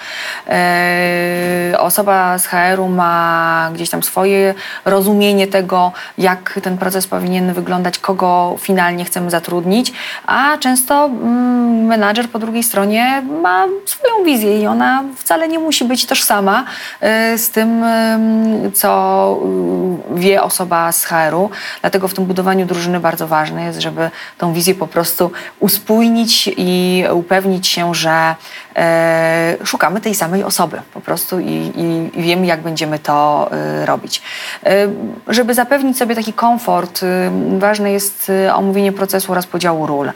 E, 0.47 1.75
osoba 1.79 2.37
z 2.37 2.45
HR-u 2.45 2.87
ma 2.87 3.69
gdzieś 3.73 3.89
tam 3.89 4.03
swoje 4.03 4.53
rozumienie 4.85 5.47
tego, 5.47 5.91
jak 6.17 6.59
ten 6.63 6.77
proces 6.77 7.07
powinien 7.07 7.53
wyglądać, 7.53 7.99
kogo 7.99 8.55
finalnie 8.59 9.05
chcemy 9.05 9.29
zatrudnić, 9.29 9.93
a 10.25 10.57
często 10.57 11.05
mm, 11.05 11.85
menadżer 11.85 12.29
po 12.29 12.39
drugiej 12.39 12.63
stronie 12.63 13.21
ma 13.41 13.65
swoją 13.85 14.23
wizję 14.25 14.61
i 14.61 14.67
ona 14.67 15.03
wcale 15.17 15.47
nie 15.47 15.59
musi 15.59 15.85
być 15.85 16.05
tożsama 16.05 16.65
y, 17.33 17.37
z 17.37 17.49
tym, 17.49 17.83
co 18.73 19.39
wie 20.15 20.43
osoba 20.43 20.91
z 20.91 21.05
HR-u. 21.05 21.49
Dlatego 21.81 22.07
w 22.07 22.13
tym 22.13 22.25
budowaniu 22.25 22.65
drużyny 22.65 22.99
bardzo 22.99 23.27
ważne 23.27 23.63
jest, 23.63 23.81
żeby 23.81 24.09
tą 24.37 24.53
wizję 24.53 24.75
po 24.75 24.87
prostu 24.87 25.31
uspójnić 25.59 26.49
i 26.57 27.03
upewnić 27.13 27.67
się, 27.67 27.95
że 27.95 28.35
e, 28.75 29.57
szukamy 29.63 30.01
tej 30.01 30.15
samej 30.15 30.43
osoby 30.43 30.81
po 30.93 31.01
prostu 31.01 31.39
i, 31.39 31.51
i, 31.75 32.19
i 32.19 32.23
wiemy, 32.23 32.45
jak 32.45 32.61
będziemy 32.61 32.99
to 32.99 33.49
e, 33.51 33.85
robić. 33.85 34.21
E, 34.65 34.87
żeby 35.27 35.53
zapewnić 35.53 35.97
sobie 35.97 36.15
taki 36.15 36.33
komfort, 36.33 37.01
ważne 37.57 37.91
jest 37.91 38.31
omówienie 38.53 38.91
procesu 38.91 39.31
oraz 39.31 39.47
podziału 39.47 39.87
ról. 39.87 40.11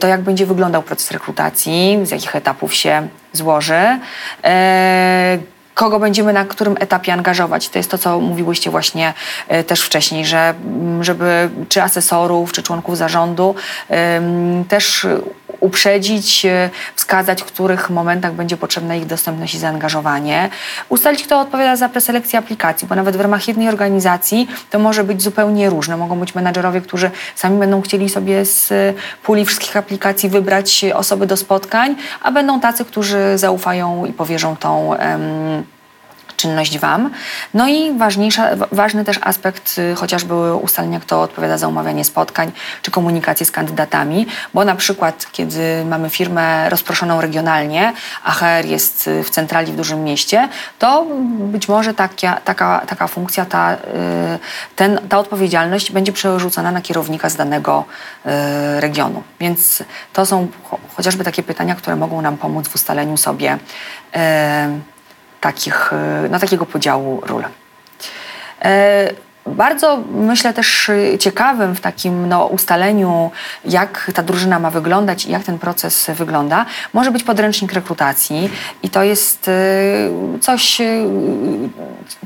To, 0.00 0.06
jak 0.06 0.20
będzie 0.20 0.46
wyglądał 0.46 0.82
proces 0.82 1.10
rekrutacji, 1.10 1.98
z 2.02 2.10
jakich 2.10 2.36
etapów 2.36 2.74
się 2.74 3.08
złoży. 3.32 3.98
Kogo 5.78 5.98
będziemy 5.98 6.32
na 6.32 6.44
którym 6.44 6.76
etapie 6.80 7.12
angażować. 7.12 7.68
To 7.68 7.78
jest 7.78 7.90
to, 7.90 7.98
co 7.98 8.20
mówiłyście 8.20 8.70
właśnie 8.70 9.14
e, 9.48 9.64
też 9.64 9.82
wcześniej, 9.82 10.26
że 10.26 10.54
mm, 10.64 11.04
żeby 11.04 11.50
czy 11.68 11.82
asesorów, 11.82 12.52
czy 12.52 12.62
członków 12.62 12.96
zarządu 12.96 13.54
też 14.68 15.06
uprzedzić, 15.60 16.46
e, 16.46 16.70
wskazać, 16.94 17.42
w 17.42 17.44
których 17.44 17.90
momentach 17.90 18.32
będzie 18.32 18.56
potrzebna 18.56 18.96
ich 18.96 19.06
dostępność 19.06 19.54
i 19.54 19.58
zaangażowanie. 19.58 20.50
Ustalić, 20.88 21.22
kto 21.22 21.40
odpowiada 21.40 21.76
za 21.76 21.88
preselekcję 21.88 22.38
aplikacji, 22.38 22.88
bo 22.88 22.94
nawet 22.94 23.16
w 23.16 23.20
ramach 23.20 23.48
jednej 23.48 23.68
organizacji 23.68 24.48
to 24.70 24.78
może 24.78 25.04
być 25.04 25.22
zupełnie 25.22 25.70
różne. 25.70 25.96
Mogą 25.96 26.18
być 26.20 26.34
menadżerowie, 26.34 26.80
którzy 26.80 27.10
sami 27.34 27.58
będą 27.58 27.82
chcieli 27.82 28.08
sobie 28.08 28.44
z 28.44 28.72
e, 28.72 28.94
puli 29.22 29.44
wszystkich 29.44 29.76
aplikacji 29.76 30.28
wybrać 30.28 30.84
osoby 30.94 31.26
do 31.26 31.36
spotkań, 31.36 31.96
a 32.22 32.32
będą 32.32 32.60
tacy, 32.60 32.84
którzy 32.84 33.18
zaufają 33.38 34.04
i 34.06 34.12
powierzą 34.12 34.56
tą 34.56 34.94
czynność 36.38 36.78
Wam. 36.78 37.10
No 37.54 37.68
i 37.68 37.98
ważniejsza, 37.98 38.56
wa- 38.56 38.66
ważny 38.72 39.04
też 39.04 39.18
aspekt 39.22 39.78
y, 39.78 39.94
chociażby 39.94 40.54
ustalenia, 40.54 41.00
kto 41.00 41.22
odpowiada 41.22 41.58
za 41.58 41.68
umawianie 41.68 42.04
spotkań 42.04 42.52
czy 42.82 42.90
komunikację 42.90 43.46
z 43.46 43.50
kandydatami, 43.50 44.26
bo 44.54 44.64
na 44.64 44.74
przykład, 44.74 45.26
kiedy 45.32 45.84
mamy 45.84 46.10
firmę 46.10 46.70
rozproszoną 46.70 47.20
regionalnie, 47.20 47.92
a 48.24 48.30
HR 48.32 48.64
jest 48.64 49.08
y, 49.08 49.24
w 49.24 49.30
centrali 49.30 49.72
w 49.72 49.76
dużym 49.76 50.04
mieście, 50.04 50.48
to 50.78 51.06
być 51.30 51.68
może 51.68 51.94
taka, 51.94 52.34
taka, 52.44 52.82
taka 52.86 53.06
funkcja, 53.06 53.44
ta, 53.44 53.74
y, 53.74 53.78
ten, 54.76 55.00
ta 55.08 55.18
odpowiedzialność 55.18 55.92
będzie 55.92 56.12
przerzucona 56.12 56.72
na 56.72 56.80
kierownika 56.80 57.28
z 57.28 57.36
danego 57.36 57.84
regionu. 58.78 59.22
Więc 59.40 59.82
to 60.12 60.26
są 60.26 60.48
cho- 60.70 60.78
chociażby 60.96 61.24
takie 61.24 61.42
pytania, 61.42 61.74
które 61.74 61.96
mogą 61.96 62.22
nam 62.22 62.36
pomóc 62.36 62.68
w 62.68 62.74
ustaleniu 62.74 63.16
sobie 63.16 63.58
takich, 65.40 65.92
e, 65.92 66.28
no, 66.28 66.38
takiego 66.38 66.66
podziału 66.66 67.20
ról. 67.26 67.44
Bardzo 69.54 69.98
myślę 70.10 70.54
też 70.54 70.88
y, 70.88 71.16
ciekawym 71.20 71.74
w 71.74 71.80
takim 71.80 72.28
no, 72.28 72.46
ustaleniu, 72.46 73.30
jak 73.64 74.10
ta 74.14 74.22
drużyna 74.22 74.58
ma 74.58 74.70
wyglądać 74.70 75.26
i 75.26 75.30
jak 75.30 75.44
ten 75.44 75.58
proces 75.58 76.10
wygląda, 76.14 76.66
może 76.92 77.10
być 77.10 77.22
podręcznik 77.22 77.72
rekrutacji 77.72 78.50
i 78.82 78.90
to 78.90 79.02
jest 79.02 79.48
y, 79.48 80.38
coś, 80.40 80.80
y, 80.80 81.04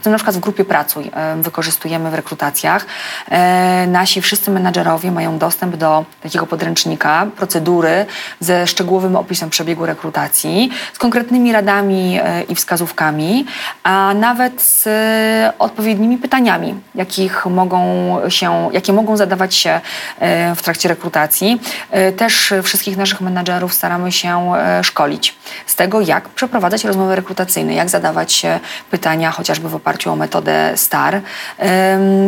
co 0.02 0.10
na 0.10 0.16
przykład 0.16 0.36
w 0.36 0.40
grupie 0.40 0.64
Pracuj 0.64 1.10
wykorzystujemy 1.42 2.10
w 2.10 2.14
rekrutacjach. 2.14 2.86
E, 3.30 3.86
Nasi 3.86 4.22
wszyscy 4.22 4.50
menadżerowie 4.50 5.10
mają 5.10 5.38
dostęp 5.38 5.76
do 5.76 6.04
takiego 6.22 6.46
podręcznika, 6.46 7.26
procedury 7.36 8.06
ze 8.40 8.66
szczegółowym 8.66 9.16
opisem 9.16 9.50
przebiegu 9.50 9.86
rekrutacji, 9.86 10.70
z 10.92 10.98
konkretnymi 10.98 11.52
radami 11.52 12.18
e, 12.22 12.42
i 12.42 12.54
wskazówkami, 12.54 13.46
a 13.82 14.14
nawet 14.14 14.62
z 14.62 14.86
e, 14.86 15.52
odpowiednimi 15.58 16.18
pytaniami, 16.18 16.74
jakich 17.12 17.46
mogą 17.46 17.80
się, 18.28 18.70
jakie 18.72 18.92
mogą 18.92 19.16
zadawać 19.16 19.54
się 19.54 19.80
e, 20.18 20.54
w 20.54 20.62
trakcie 20.62 20.88
rekrutacji. 20.88 21.60
E, 21.90 22.12
Też 22.12 22.54
wszystkich 22.62 22.96
naszych 22.96 23.20
menadżerów 23.20 23.74
staramy 23.74 24.12
się 24.12 24.54
e, 24.56 24.84
szkolić 24.84 25.36
z 25.66 25.76
tego, 25.76 26.00
jak 26.00 26.28
przeprowadzać 26.28 26.84
rozmowy 26.84 27.16
rekrutacyjne, 27.16 27.74
jak 27.74 27.88
zadawać 27.88 28.42
pytania 28.90 29.30
chociażby 29.30 29.68
w 29.68 29.74
oparciu 29.74 30.12
o 30.12 30.16
metodę 30.16 30.72
STAR, 30.76 31.20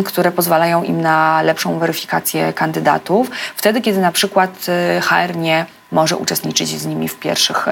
które 0.05 0.33
pozwalają 0.33 0.83
im 0.83 1.01
na 1.01 1.43
lepszą 1.43 1.79
weryfikację 1.79 2.53
kandydatów. 2.53 3.31
Wtedy, 3.57 3.81
kiedy 3.81 4.01
na 4.01 4.13
przykład 4.13 4.67
HR 5.01 5.37
nie 5.37 5.67
może 5.93 6.17
uczestniczyć 6.17 6.69
z 6.69 6.87
nimi 6.87 7.09
w 7.09 7.17
pierwszych, 7.17 7.67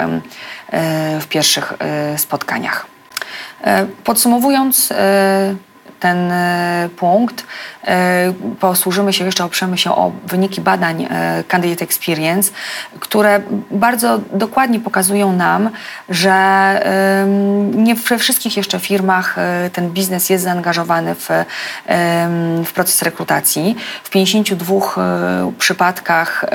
w 1.19 1.27
pierwszych 1.29 1.73
spotkaniach. 2.17 2.85
Podsumowując 4.03 4.93
ten 6.03 6.31
e, 6.31 6.89
punkt, 6.97 7.45
e, 7.87 8.33
posłużymy 8.59 9.13
się 9.13 9.25
jeszcze, 9.25 9.45
oprzemy 9.45 9.77
się 9.77 9.91
o 9.91 10.11
wyniki 10.27 10.61
badań 10.61 11.07
e, 11.09 11.43
Candidate 11.47 11.85
Experience, 11.85 12.51
które 12.99 13.41
bardzo 13.71 14.19
dokładnie 14.33 14.79
pokazują 14.79 15.33
nam, 15.33 15.69
że 16.09 16.33
nie 17.73 17.95
we 17.95 18.17
wszystkich 18.17 18.57
jeszcze 18.57 18.79
firmach 18.79 19.35
ten 19.73 19.89
biznes 19.89 20.29
jest 20.29 20.43
zaangażowany 20.43 21.15
w, 21.15 21.29
w 22.65 22.71
proces 22.73 23.01
rekrutacji. 23.01 23.75
W 24.03 24.09
52 24.09 24.75
e, 24.75 25.51
przypadkach 25.59 26.45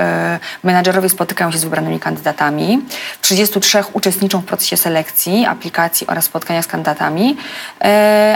menadżerowie 0.63 1.09
spotykają 1.09 1.53
się 1.53 1.59
z 1.59 1.65
wybranymi 1.65 2.01
kandydatami. 2.01 2.83
W 3.19 3.23
33 3.23 3.85
uczestniczą 3.93 4.41
w 4.41 4.45
procesie 4.45 4.77
selekcji, 4.77 5.47
aplikacji 5.47 6.07
oraz 6.07 6.25
spotkania 6.25 6.63
z 6.63 6.67
kandydatami, 6.67 7.37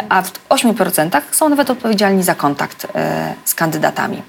a 0.08 0.22
w 0.22 0.32
8% 0.48 1.01
są 1.30 1.48
nawet 1.48 1.70
odpowiedzialni 1.70 2.22
za 2.22 2.34
kontakt 2.34 2.86
e, 2.94 3.34
z 3.44 3.54
kandydatami. 3.54 4.22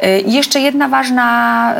E, 0.00 0.20
Jeszcze 0.20 0.60
jedna 0.60 0.88
ważna 0.88 1.74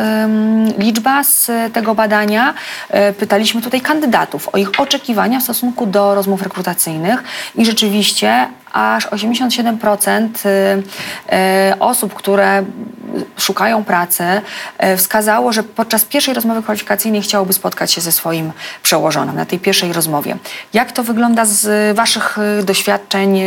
liczba 0.79 1.25
z 1.25 1.51
tego 1.73 1.95
badania. 1.95 2.55
E, 2.91 3.13
Pytaliśmy 3.13 3.63
tutaj 3.63 3.81
kandydatów 3.81 4.49
o 4.53 4.59
ich 4.59 4.81
oczekiwania 4.81 5.41
w 5.41 5.43
stosunku 5.43 5.87
do 5.87 6.15
rozmów 6.15 6.43
rekrutacyjnych 6.43 7.23
i 7.55 7.67
rzeczywiście 7.67 8.49
aż 8.73 9.07
87% 9.07 10.47
y, 10.47 10.49
y, 11.69 11.79
osób, 11.79 12.15
które 12.15 12.65
szukają 13.37 13.85
pracy, 13.85 14.25
y, 14.95 14.97
wskazało, 14.97 15.53
że 15.53 15.63
podczas 15.63 16.05
pierwszej 16.05 16.35
rozmowy 16.35 16.63
kwalifikacyjnej 16.63 17.23
chciałoby 17.23 17.53
spotkać 17.53 17.93
się 17.93 18.01
ze 18.01 18.13
swoim 18.13 18.53
przełożonym 18.83 19.37
na 19.37 19.47
tej 19.47 19.59
pierwszej 19.59 19.93
rozmowie. 19.93 20.37
Jak 20.73 20.93
to 20.93 21.03
wygląda 21.03 21.45
z 21.45 21.97
Waszych 21.97 22.39
doświadczeń, 22.63 23.41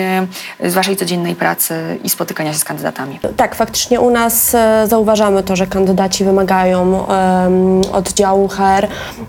z 0.64 0.74
Waszej 0.74 0.98
codziennej 0.98 1.36
pracy 1.36 2.00
i 2.04 2.10
spotykania 2.10 2.54
się 2.54 2.60
z 2.60 2.64
kandydatami? 2.64 3.20
Tak, 3.38 3.56
faktycznie 3.56 4.02
u 4.02 4.10
nas 4.10 4.56
e, 4.56 4.88
zauważamy 4.88 5.44
to, 5.44 5.56
że 5.56 5.68
kandydaci 5.68 6.24
wymagają 6.24 7.08
em, 7.08 7.82
oddziału 7.92 8.48
HR 8.48 8.88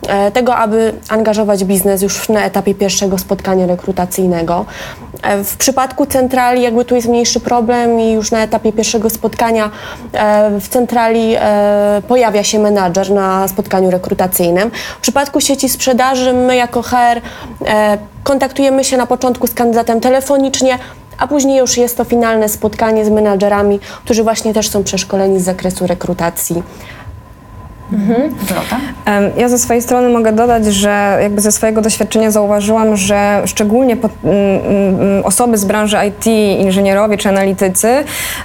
e, 0.08 0.30
tego, 0.30 0.56
aby 0.56 0.94
angażować 1.08 1.64
biznes 1.64 2.02
już 2.02 2.28
na 2.28 2.44
etapie 2.44 2.74
pierwszego 2.74 3.18
spotkania 3.18 3.66
rekrutacyjnego. 3.66 4.66
E, 5.22 5.44
w 5.44 5.56
przypadku 5.56 5.83
centrali 6.08 6.62
jakby 6.62 6.84
tu 6.84 6.94
jest 6.94 7.08
mniejszy 7.08 7.40
problem 7.40 8.00
i 8.00 8.12
już 8.12 8.30
na 8.30 8.42
etapie 8.42 8.72
pierwszego 8.72 9.10
spotkania 9.10 9.70
e, 10.12 10.60
w 10.60 10.68
centrali 10.68 11.34
e, 11.38 12.02
pojawia 12.08 12.44
się 12.44 12.58
menadżer 12.58 13.10
na 13.10 13.48
spotkaniu 13.48 13.90
rekrutacyjnym. 13.90 14.70
W 14.98 15.00
przypadku 15.00 15.40
sieci 15.40 15.68
sprzedaży 15.68 16.32
my 16.32 16.56
jako 16.56 16.82
HR 16.82 16.94
e, 17.66 17.98
kontaktujemy 18.22 18.84
się 18.84 18.96
na 18.96 19.06
początku 19.06 19.46
z 19.46 19.54
kandydatem 19.54 20.00
telefonicznie, 20.00 20.78
a 21.18 21.26
później 21.26 21.58
już 21.58 21.76
jest 21.76 21.96
to 21.96 22.04
finalne 22.04 22.48
spotkanie 22.48 23.04
z 23.04 23.10
menadżerami, 23.10 23.80
którzy 24.04 24.22
właśnie 24.22 24.54
też 24.54 24.70
są 24.70 24.84
przeszkoleni 24.84 25.40
z 25.40 25.44
zakresu 25.44 25.86
rekrutacji. 25.86 26.62
Em, 29.04 29.30
Ja 29.36 29.48
ze 29.48 29.58
swojej 29.58 29.82
strony 29.82 30.08
mogę 30.08 30.32
dodać, 30.32 30.66
że 30.66 31.18
jakby 31.22 31.40
ze 31.40 31.52
swojego 31.52 31.80
doświadczenia 31.82 32.30
zauważyłam, 32.30 32.96
że 32.96 33.42
szczególnie 33.46 33.96
pod, 33.96 34.12
mm, 34.24 34.36
mm, 34.66 35.24
osoby 35.24 35.58
z 35.58 35.64
branży 35.64 35.96
IT, 36.08 36.26
inżynierowie 36.60 37.16
czy 37.16 37.28
analitycy 37.28 37.88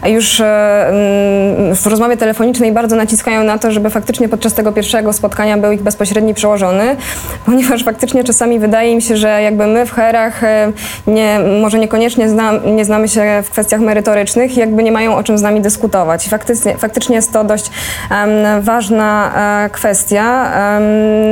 już 0.06 0.40
e, 0.42 0.88
mm, 0.88 1.76
w 1.76 1.88
rozmowie 1.88 2.18
telefonicznej 2.18 2.72
bardzo 2.72 2.96
naciskają 2.96 3.44
na 3.44 3.58
to, 3.58 3.72
żeby 3.72 3.90
faktycznie 3.90 4.30
podczas 4.30 4.54
tego 4.54 4.72
pierwszego 4.72 5.14
spotkania 5.14 5.58
był 5.58 5.72
ich 5.72 5.82
bezpośredni 5.82 6.34
przełożony, 6.34 6.96
ponieważ 7.46 7.84
faktycznie 7.84 8.24
czasami 8.24 8.60
wydaje 8.60 8.96
mi 8.96 9.02
się, 9.02 9.18
że 9.18 9.42
jakby 9.42 9.68
my 9.68 9.86
w 9.86 9.92
HR-ach 9.92 10.44
e, 10.44 10.72
nie, 11.08 11.40
może 11.62 11.80
niekoniecznie 11.80 12.28
nie 12.66 12.86
znamy 12.86 13.08
się 13.08 13.44
w 13.44 13.50
kwestiach 13.50 13.82
merytorycznych 13.82 14.58
jakby 14.58 14.84
nie 14.84 14.92
mają 14.92 15.16
o 15.16 15.24
czym 15.24 15.38
z 15.38 15.42
nami 15.42 15.62
dyskutować. 15.62 16.30
Faktycznie, 16.30 16.78
faktycznie 16.78 17.16
jest 17.16 17.34
to 17.34 17.44
dość 17.44 17.72
em, 18.12 18.62
ważna 18.62 19.32
e, 19.36 19.38
kwestia. 19.71 20.52
Em, 20.78 20.84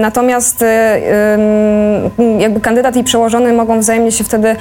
Natomiast 0.01 0.61
e, 0.61 0.99
jakby 2.39 2.61
kandydat 2.61 2.95
i 2.95 3.03
przełożony 3.03 3.53
mogą 3.53 3.79
wzajemnie 3.79 4.11
się 4.11 4.23
wtedy 4.23 4.55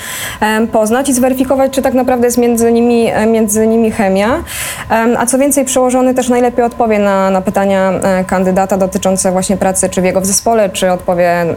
poznać 0.72 1.08
i 1.08 1.12
zweryfikować, 1.12 1.72
czy 1.72 1.82
tak 1.82 1.94
naprawdę 1.94 2.26
jest 2.26 2.38
między 2.38 2.72
nimi, 2.72 3.06
e, 3.12 3.26
między 3.26 3.66
nimi 3.66 3.90
chemia. 3.90 4.42
Em, 4.90 5.16
A 5.18 5.26
co 5.26 5.38
więcej, 5.38 5.64
przełożony 5.64 6.14
też 6.14 6.28
najlepiej 6.28 6.64
odpowie 6.64 6.98
na, 6.98 7.30
na 7.30 7.40
pytania 7.40 7.92
e, 7.92 8.24
kandydata 8.24 8.76
dotyczące 8.76 9.32
właśnie 9.32 9.56
pracy, 9.56 9.88
czy 9.88 10.00
w 10.00 10.04
jego 10.04 10.20
w 10.20 10.26
zespole, 10.26 10.68
czy 10.70 10.92
odpowie 10.92 11.30
mm, 11.40 11.56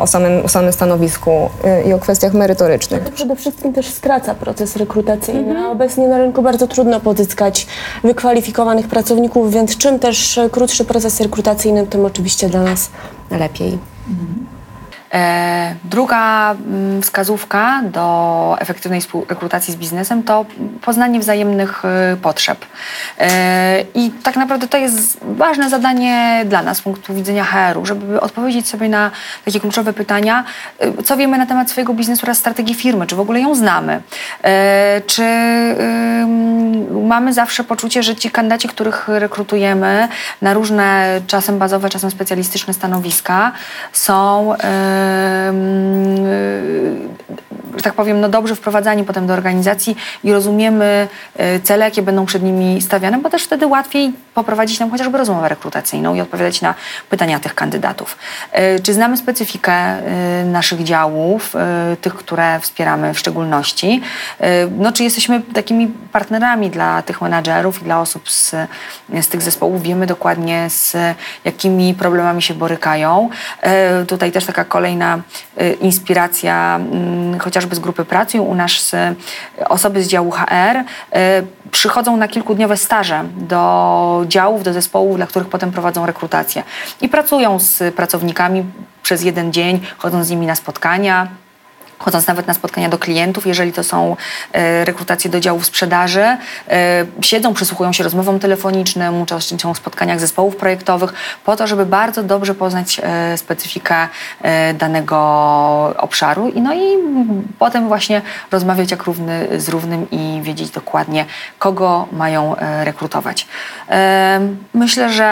o, 0.00 0.06
samym, 0.06 0.44
o 0.44 0.48
samym 0.48 0.72
stanowisku 0.72 1.50
e, 1.64 1.82
i 1.88 1.92
o 1.92 1.98
kwestiach 1.98 2.34
merytorycznych. 2.34 3.04
To 3.04 3.10
przede 3.10 3.36
wszystkim 3.36 3.72
też 3.72 3.86
skraca 3.90 4.34
proces 4.34 4.76
rekrutacyjny. 4.76 5.58
A 5.58 5.70
Obecnie 5.70 6.08
na 6.08 6.18
rynku 6.18 6.42
bardzo 6.42 6.66
trudno 6.66 7.00
pozyskać 7.00 7.66
wykwalifikowanych 8.04 8.88
pracowników, 8.88 9.52
więc 9.52 9.76
czym 9.76 9.98
też 9.98 10.38
e, 10.38 10.50
krótszy 10.64 10.84
proces 10.84 11.20
rekrutacyjny, 11.20 11.86
tym 11.86 12.04
oczywiście 12.04 12.48
dla 12.48 12.62
nas 12.62 12.90
lepiej. 13.30 13.72
E, 13.72 13.78
Druga 15.84 16.52
mm, 16.52 17.02
wskazówka 17.02 17.82
do 17.84 18.56
efektywnej 18.60 19.00
współrekrutacji 19.00 19.74
z 19.74 19.76
biznesem 19.76 20.22
to 20.22 20.46
poznanie 20.82 21.20
wzajemnych 21.20 21.84
e, 21.84 22.16
potrzeb. 22.22 22.66
E, 23.18 23.84
I 23.94 24.10
tak 24.10 24.36
naprawdę 24.36 24.68
to 24.68 24.78
jest 24.78 25.18
ważne 25.22 25.70
zadanie 25.70 26.44
dla 26.46 26.62
nas 26.62 26.76
z 26.78 26.82
punktu 26.82 27.14
widzenia 27.14 27.44
HR-u, 27.44 27.86
żeby 27.86 28.20
odpowiedzieć 28.20 28.68
sobie 28.68 28.88
na 28.88 29.10
takie 29.44 29.60
kluczowe 29.60 29.92
pytania, 29.92 30.44
e, 30.78 31.02
co 31.02 31.16
wiemy 31.16 31.38
na 31.38 31.46
temat 31.46 31.70
swojego 31.70 31.94
biznesu 31.94 32.26
oraz 32.26 32.38
strategii 32.38 32.74
firmy, 32.74 33.06
czy 33.06 33.16
w 33.16 33.20
ogóle 33.20 33.40
ją 33.40 33.54
znamy, 33.54 34.02
E, 34.44 35.00
czy 35.06 35.24
mamy 36.90 37.32
zawsze 37.32 37.64
poczucie, 37.64 38.02
że 38.02 38.16
ci 38.16 38.30
kandydaci, 38.30 38.68
których 38.68 39.08
rekrutujemy 39.08 40.08
na 40.42 40.54
różne 40.54 41.20
czasem 41.26 41.58
bazowe, 41.58 41.90
czasem 41.90 42.10
specjalistyczne 42.10 42.74
stanowiska 42.74 43.52
są 43.92 44.52
y, 44.54 44.58
że 47.76 47.82
tak 47.82 47.94
powiem, 47.94 48.20
no 48.20 48.28
dobrze 48.28 48.56
wprowadzani 48.56 49.04
potem 49.04 49.26
do 49.26 49.32
organizacji 49.32 49.96
i 50.24 50.32
rozumiemy 50.32 51.08
y, 51.40 51.60
cele, 51.60 51.84
jakie 51.84 52.02
będą 52.02 52.26
przed 52.26 52.42
nimi 52.42 52.82
stawiane, 52.82 53.18
bo 53.18 53.30
też 53.30 53.44
wtedy 53.44 53.66
łatwiej 53.66 54.12
poprowadzić 54.34 54.80
nam 54.80 54.90
chociażby 54.90 55.18
rozmowę 55.18 55.48
rekrutacyjną 55.48 56.14
i 56.14 56.20
odpowiadać 56.20 56.60
na 56.60 56.74
pytania 57.10 57.40
tych 57.40 57.54
kandydatów. 57.54 58.18
Y, 58.76 58.80
Czy 58.82 58.94
znamy 58.94 59.16
specyfikę 59.16 59.74
naszych 60.44 60.84
działów, 60.84 61.54
tych, 62.00 62.14
które 62.14 62.60
wspieramy 62.60 63.14
w 63.14 63.18
szczególności? 63.18 64.00
No, 64.78 64.92
czy 64.92 65.02
jesteśmy 65.04 65.42
takimi 65.54 65.88
partnerami 66.12 66.70
dla 66.70 67.02
tych 67.02 67.20
menadżerów 67.20 67.82
i 67.82 67.84
dla 67.84 68.00
osób 68.00 68.30
z, 68.30 68.54
z 69.22 69.28
tych 69.28 69.42
zespołów? 69.42 69.82
Wiemy 69.82 70.06
dokładnie, 70.06 70.70
z 70.70 70.96
jakimi 71.44 71.94
problemami 71.94 72.42
się 72.42 72.54
borykają. 72.54 73.28
Tutaj 74.06 74.32
też 74.32 74.44
taka 74.44 74.64
kolejna 74.64 74.93
y, 75.02 75.72
inspiracja, 75.80 76.76
mm, 76.76 77.38
chociażby 77.38 77.76
z 77.76 77.78
grupy 77.78 78.04
pracy. 78.04 78.40
U 78.40 78.54
nas 78.54 78.94
y, 78.94 79.68
osoby 79.68 80.02
z 80.02 80.08
działu 80.08 80.30
HR 80.30 80.76
y, 80.76 80.84
przychodzą 81.70 82.16
na 82.16 82.28
kilkudniowe 82.28 82.76
staże 82.76 83.24
do 83.36 84.24
działów, 84.28 84.62
do 84.62 84.72
zespołów, 84.72 85.16
dla 85.16 85.26
których 85.26 85.48
potem 85.48 85.72
prowadzą 85.72 86.06
rekrutację. 86.06 86.62
I 87.00 87.08
pracują 87.08 87.58
z 87.58 87.94
pracownikami 87.94 88.64
przez 89.02 89.22
jeden 89.22 89.52
dzień, 89.52 89.80
chodzą 89.98 90.24
z 90.24 90.30
nimi 90.30 90.46
na 90.46 90.54
spotkania, 90.54 91.28
chodząc 91.98 92.26
nawet 92.26 92.46
na 92.46 92.54
spotkania 92.54 92.88
do 92.88 92.98
klientów, 92.98 93.46
jeżeli 93.46 93.72
to 93.72 93.84
są 93.84 94.16
e, 94.52 94.84
rekrutacje 94.84 95.30
do 95.30 95.40
działów 95.40 95.66
sprzedaży, 95.66 96.24
e, 96.68 97.06
siedzą, 97.20 97.54
przysłuchują 97.54 97.92
się 97.92 98.04
rozmowom 98.04 98.38
telefonicznym, 98.38 99.22
uczestniczą 99.22 99.74
w 99.74 99.76
spotkaniach 99.76 100.20
zespołów 100.20 100.56
projektowych, 100.56 101.12
po 101.44 101.56
to, 101.56 101.66
żeby 101.66 101.86
bardzo 101.86 102.22
dobrze 102.22 102.54
poznać 102.54 103.00
e, 103.02 103.38
specyfikę 103.38 103.94
danego 104.74 105.16
obszaru 105.98 106.48
i 106.48 106.60
no 106.60 106.74
i 106.74 106.98
potem 107.58 107.88
właśnie 107.88 108.22
rozmawiać 108.50 108.90
jak 108.90 109.02
równy 109.02 109.60
z 109.60 109.68
równym 109.68 110.10
i 110.10 110.40
wiedzieć 110.42 110.70
dokładnie, 110.70 111.24
kogo 111.58 112.08
mają 112.12 112.54
rekrutować. 112.84 113.46
Myślę, 114.74 115.12
że 115.12 115.26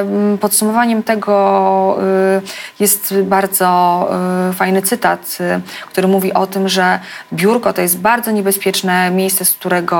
mm, 0.00 0.38
podsumowaniem 0.38 1.02
tego 1.02 1.98
jest 2.80 3.14
bardzo 3.22 4.08
fajny 4.54 4.82
cytat, 4.82 5.38
y, 5.40 5.60
który 6.02 6.12
mówi 6.12 6.32
o 6.32 6.46
tym, 6.46 6.68
że 6.68 7.00
biurko 7.32 7.72
to 7.72 7.82
jest 7.82 7.98
bardzo 7.98 8.30
niebezpieczne 8.30 9.10
miejsce, 9.10 9.44
z 9.44 9.52
którego 9.52 9.96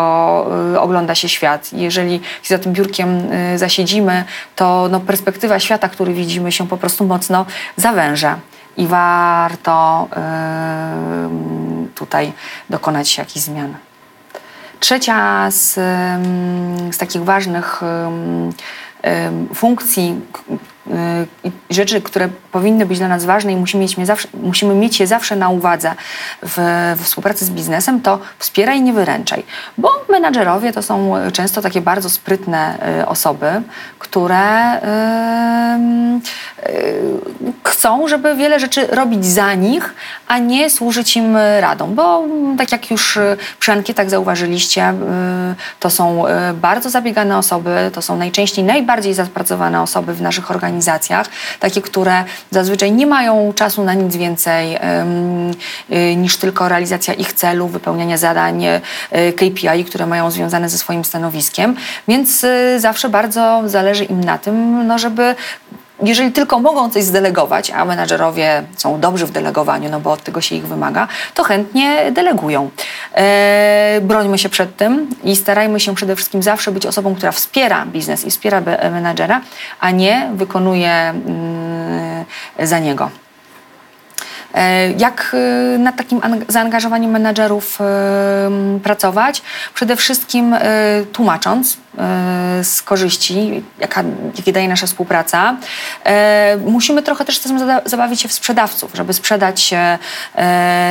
y, 0.75 0.81
ogląda 0.81 1.15
się 1.15 1.29
świat. 1.29 1.73
Jeżeli 1.73 2.21
za 2.45 2.59
tym 2.59 2.73
biurkiem 2.73 3.33
y, 3.33 3.59
zasiedzimy, 3.59 4.25
to 4.57 4.89
no, 4.91 5.01
perspektywa 5.01 5.61
świata, 5.61 5.89
który 5.89 6.15
widzimy, 6.15 6.53
się 6.53 6.69
po 6.69 6.77
prostu 6.77 7.05
mocno 7.05 7.47
zawęża. 7.77 8.39
I 8.77 8.87
warto 8.87 10.09
y, 11.87 11.89
tutaj 11.95 12.33
dokonać 12.71 13.19
jakichś 13.19 13.45
zmian. 13.45 13.75
Trzecia 14.81 15.51
z, 15.51 15.75
z 16.95 16.99
takich 16.99 17.25
ważnych 17.25 17.81
funkcji 19.55 20.21
rzeczy, 21.71 22.01
które 22.01 22.29
powinny 22.53 22.87
być 22.87 22.99
dla 22.99 23.09
nas 23.09 23.25
ważne 23.25 23.53
i 23.53 23.57
musimy 23.57 23.83
mieć, 23.83 24.07
zawsze, 24.07 24.29
musimy 24.35 24.75
mieć 24.75 25.01
je 25.01 25.07
zawsze 25.07 25.37
na 25.37 25.49
uwadze 25.49 25.95
w, 26.43 26.57
we 26.97 27.05
współpracy 27.05 27.45
z 27.45 27.51
biznesem, 27.51 28.01
to 28.01 28.19
wspieraj 28.39 28.83
nie 28.83 28.93
wyręczaj. 28.93 29.45
Bo 29.79 29.89
menadżerowie 30.09 30.73
to 30.73 30.83
są 30.83 31.15
często 31.33 31.63
takie 31.63 31.81
bardzo 31.81 32.11
sprytne 32.11 32.79
y, 33.01 33.07
osoby, 33.07 33.63
które 33.99 34.77
y, 34.77 34.83
chcą, 37.65 38.09
żeby 38.09 38.35
wiele 38.37 38.61
rzeczy 38.61 38.87
robić 38.87 39.27
za 39.27 39.55
nich, 39.55 39.95
a 40.29 40.39
nie 40.39 40.71
służyć 40.71 41.17
im 41.17 41.37
radą. 41.61 41.95
Bo 41.95 42.25
mm, 42.25 42.57
tak 42.57 42.73
jak 42.73 42.91
już 42.91 43.17
y, 43.17 43.37
przy 43.59 43.73
ankietach 43.73 44.11
zauważyliście, 44.11 44.91
y, 44.91 44.95
to 45.81 45.91
są 45.91 46.27
y, 46.27 46.31
bardzo 46.55 46.91
zabiegane 46.91 47.39
osoby, 47.39 47.91
to 47.93 48.03
są 48.03 48.17
najczęściej 48.17 48.65
najbardziej 48.65 49.15
zapracowane 49.15 49.83
osoby 49.83 50.15
w 50.15 50.23
naszych 50.23 50.51
organizacjach, 50.51 51.27
takie, 51.61 51.83
które 51.83 52.25
zazwyczaj 52.51 52.93
nie 52.93 53.07
mają 53.07 53.53
czasu 53.55 53.85
na 53.85 53.95
nic 53.95 54.17
więcej 54.17 54.77
y, 55.93 56.17
niż 56.17 56.37
tylko 56.37 56.69
realizacja 56.69 57.15
ich 57.15 57.33
celów, 57.33 57.73
wypełniania 57.73 58.17
zadań, 58.17 58.65
y, 58.65 58.81
KPI, 59.33 59.85
które 59.85 60.07
mają 60.07 60.31
związane 60.31 60.69
ze 60.69 60.79
swoim 60.79 61.05
stanowiskiem, 61.05 61.77
więc 62.09 62.45
y, 62.45 62.81
zawsze 62.81 63.09
bardzo 63.09 63.63
zależy 63.67 64.05
im 64.05 64.25
na 64.25 64.39
tym, 64.39 64.87
no, 64.87 64.99
żeby 64.99 65.35
jeżeli 66.03 66.33
tylko 66.33 66.59
mogą 66.59 66.91
coś 66.91 67.05
zdelegować, 67.05 67.71
a 67.71 67.85
menadżerowie 67.85 68.63
są 68.77 69.01
dobrzy 69.01 69.27
w 69.27 69.31
delegowaniu, 69.31 69.91
no 69.91 70.01
bo 70.01 70.13
od 70.13 70.23
tego 70.23 70.41
się 70.41 70.55
ich 70.57 70.67
wymaga, 70.67 71.09
to 71.35 71.45
chętnie 71.45 72.13
delegują. 72.13 72.71
E, 73.15 74.01
brońmy 74.03 74.39
się 74.39 74.49
przed 74.49 74.77
tym 74.77 75.11
i 75.25 75.37
starajmy 75.37 75.81
się 75.81 75.95
przede 75.95 76.17
wszystkim 76.17 76.43
zawsze 76.43 76.73
być 76.73 76.87
osobą, 76.87 77.15
która 77.15 77.33
wspiera 77.33 77.87
biznes 77.87 78.25
i 78.25 78.31
wspiera 78.31 78.61
menadżera, 78.91 79.41
a 79.81 79.91
nie 79.91 80.31
wykonuje 80.35 80.93
mm, 80.93 82.25
za 82.63 82.79
niego. 82.79 83.11
E, 84.55 84.91
Jak 84.91 85.37
e, 85.75 85.79
nad 85.79 85.97
takim 85.97 86.21
ang- 86.21 86.45
zaangażowaniem 86.49 87.11
menedżerów 87.11 87.79
e, 87.81 88.81
pracować? 88.83 89.43
Przede 89.75 89.97
wszystkim 89.97 90.57
tłumacząc 91.13 91.77
z 92.63 92.83
korzyści, 92.83 93.63
jaka, 93.79 94.05
jakie 94.37 94.53
daje 94.53 94.69
nasza 94.69 94.87
współpraca. 94.87 95.57
Musimy 96.65 97.03
trochę 97.03 97.25
też 97.25 97.41
czasem 97.41 97.59
zabawić 97.85 98.21
się 98.21 98.29
w 98.29 98.33
sprzedawców, 98.33 98.91
żeby 98.95 99.13
sprzedać 99.13 99.75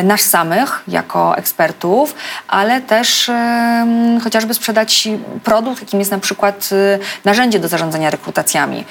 nas 0.03 0.21
samych 0.21 0.83
jako 0.87 1.37
ekspertów, 1.37 2.15
ale 2.47 2.81
też 2.81 3.31
chociażby 4.23 4.53
sprzedać 4.53 5.07
produkt, 5.43 5.81
jakim 5.81 5.99
jest 5.99 6.11
na 6.11 6.19
przykład 6.19 6.69
narzędzie 7.25 7.59
do 7.59 7.67
zarządzania 7.67 8.09
rekrutacjami. 8.09 8.85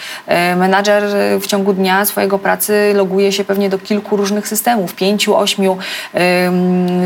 Menadżer 0.57 1.05
w 1.41 1.47
ciągu 1.47 1.73
dnia 1.73 2.05
swojego 2.05 2.39
pracy 2.39 2.93
loguje 2.95 3.33
się 3.33 3.45
pewnie 3.45 3.69
do 3.71 3.79
kilku 3.79 4.17
różnych 4.17 4.49
systemów, 4.49 4.60
pięciu, 4.97 5.37
ośmiu. 5.37 5.79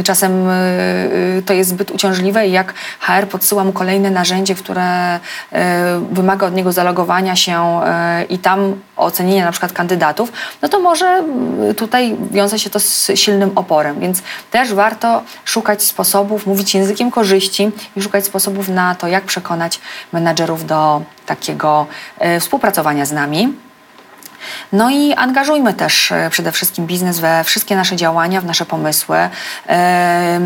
Czasem 0.04 0.48
y, 0.48 0.52
y, 1.38 1.42
to 1.46 1.52
jest 1.52 1.70
zbyt 1.70 1.90
uciążliwe 1.90 2.48
i 2.48 2.52
jak 2.52 2.74
HR 3.00 3.28
podsyła 3.28 3.64
mu 3.64 3.72
kolejne 3.72 4.10
narzędzie, 4.10 4.54
które 4.54 5.16
y, 5.16 5.58
wymaga 6.12 6.46
od 6.46 6.54
niego 6.54 6.72
zalogowania 6.72 7.36
się 7.36 7.80
i 8.28 8.38
tam 8.38 8.80
ocenienia 8.96 9.44
na 9.44 9.50
przykład 9.50 9.72
kandydatów, 9.72 10.32
no 10.62 10.68
to 10.68 10.80
może 10.80 11.24
tutaj 11.76 12.16
wiąże 12.30 12.58
się 12.58 12.70
to 12.70 12.80
z 12.80 13.10
silnym 13.14 13.50
oporem, 13.54 14.00
więc 14.00 14.22
też 14.50 14.74
warto 14.74 15.22
szukać 15.44 15.82
sposobów, 15.82 16.46
mówić 16.46 16.74
językiem 16.74 17.10
korzyści 17.10 17.70
i 17.96 18.02
szukać 18.02 18.24
sposobów 18.24 18.68
na 18.68 18.94
to, 18.94 19.08
jak 19.08 19.24
przekonać 19.24 19.80
menadżerów 20.12 20.66
do 20.66 21.02
takiego 21.26 21.86
współpracowania 22.40 23.06
z 23.06 23.12
nami. 23.12 23.54
No 24.72 24.90
i 24.90 25.12
angażujmy 25.12 25.74
też 25.74 26.12
e, 26.12 26.30
przede 26.30 26.52
wszystkim 26.52 26.86
biznes 26.86 27.20
we 27.20 27.44
wszystkie 27.44 27.76
nasze 27.76 27.96
działania, 27.96 28.40
w 28.40 28.44
nasze 28.44 28.66
pomysły. 28.66 29.16
E, 29.68 30.40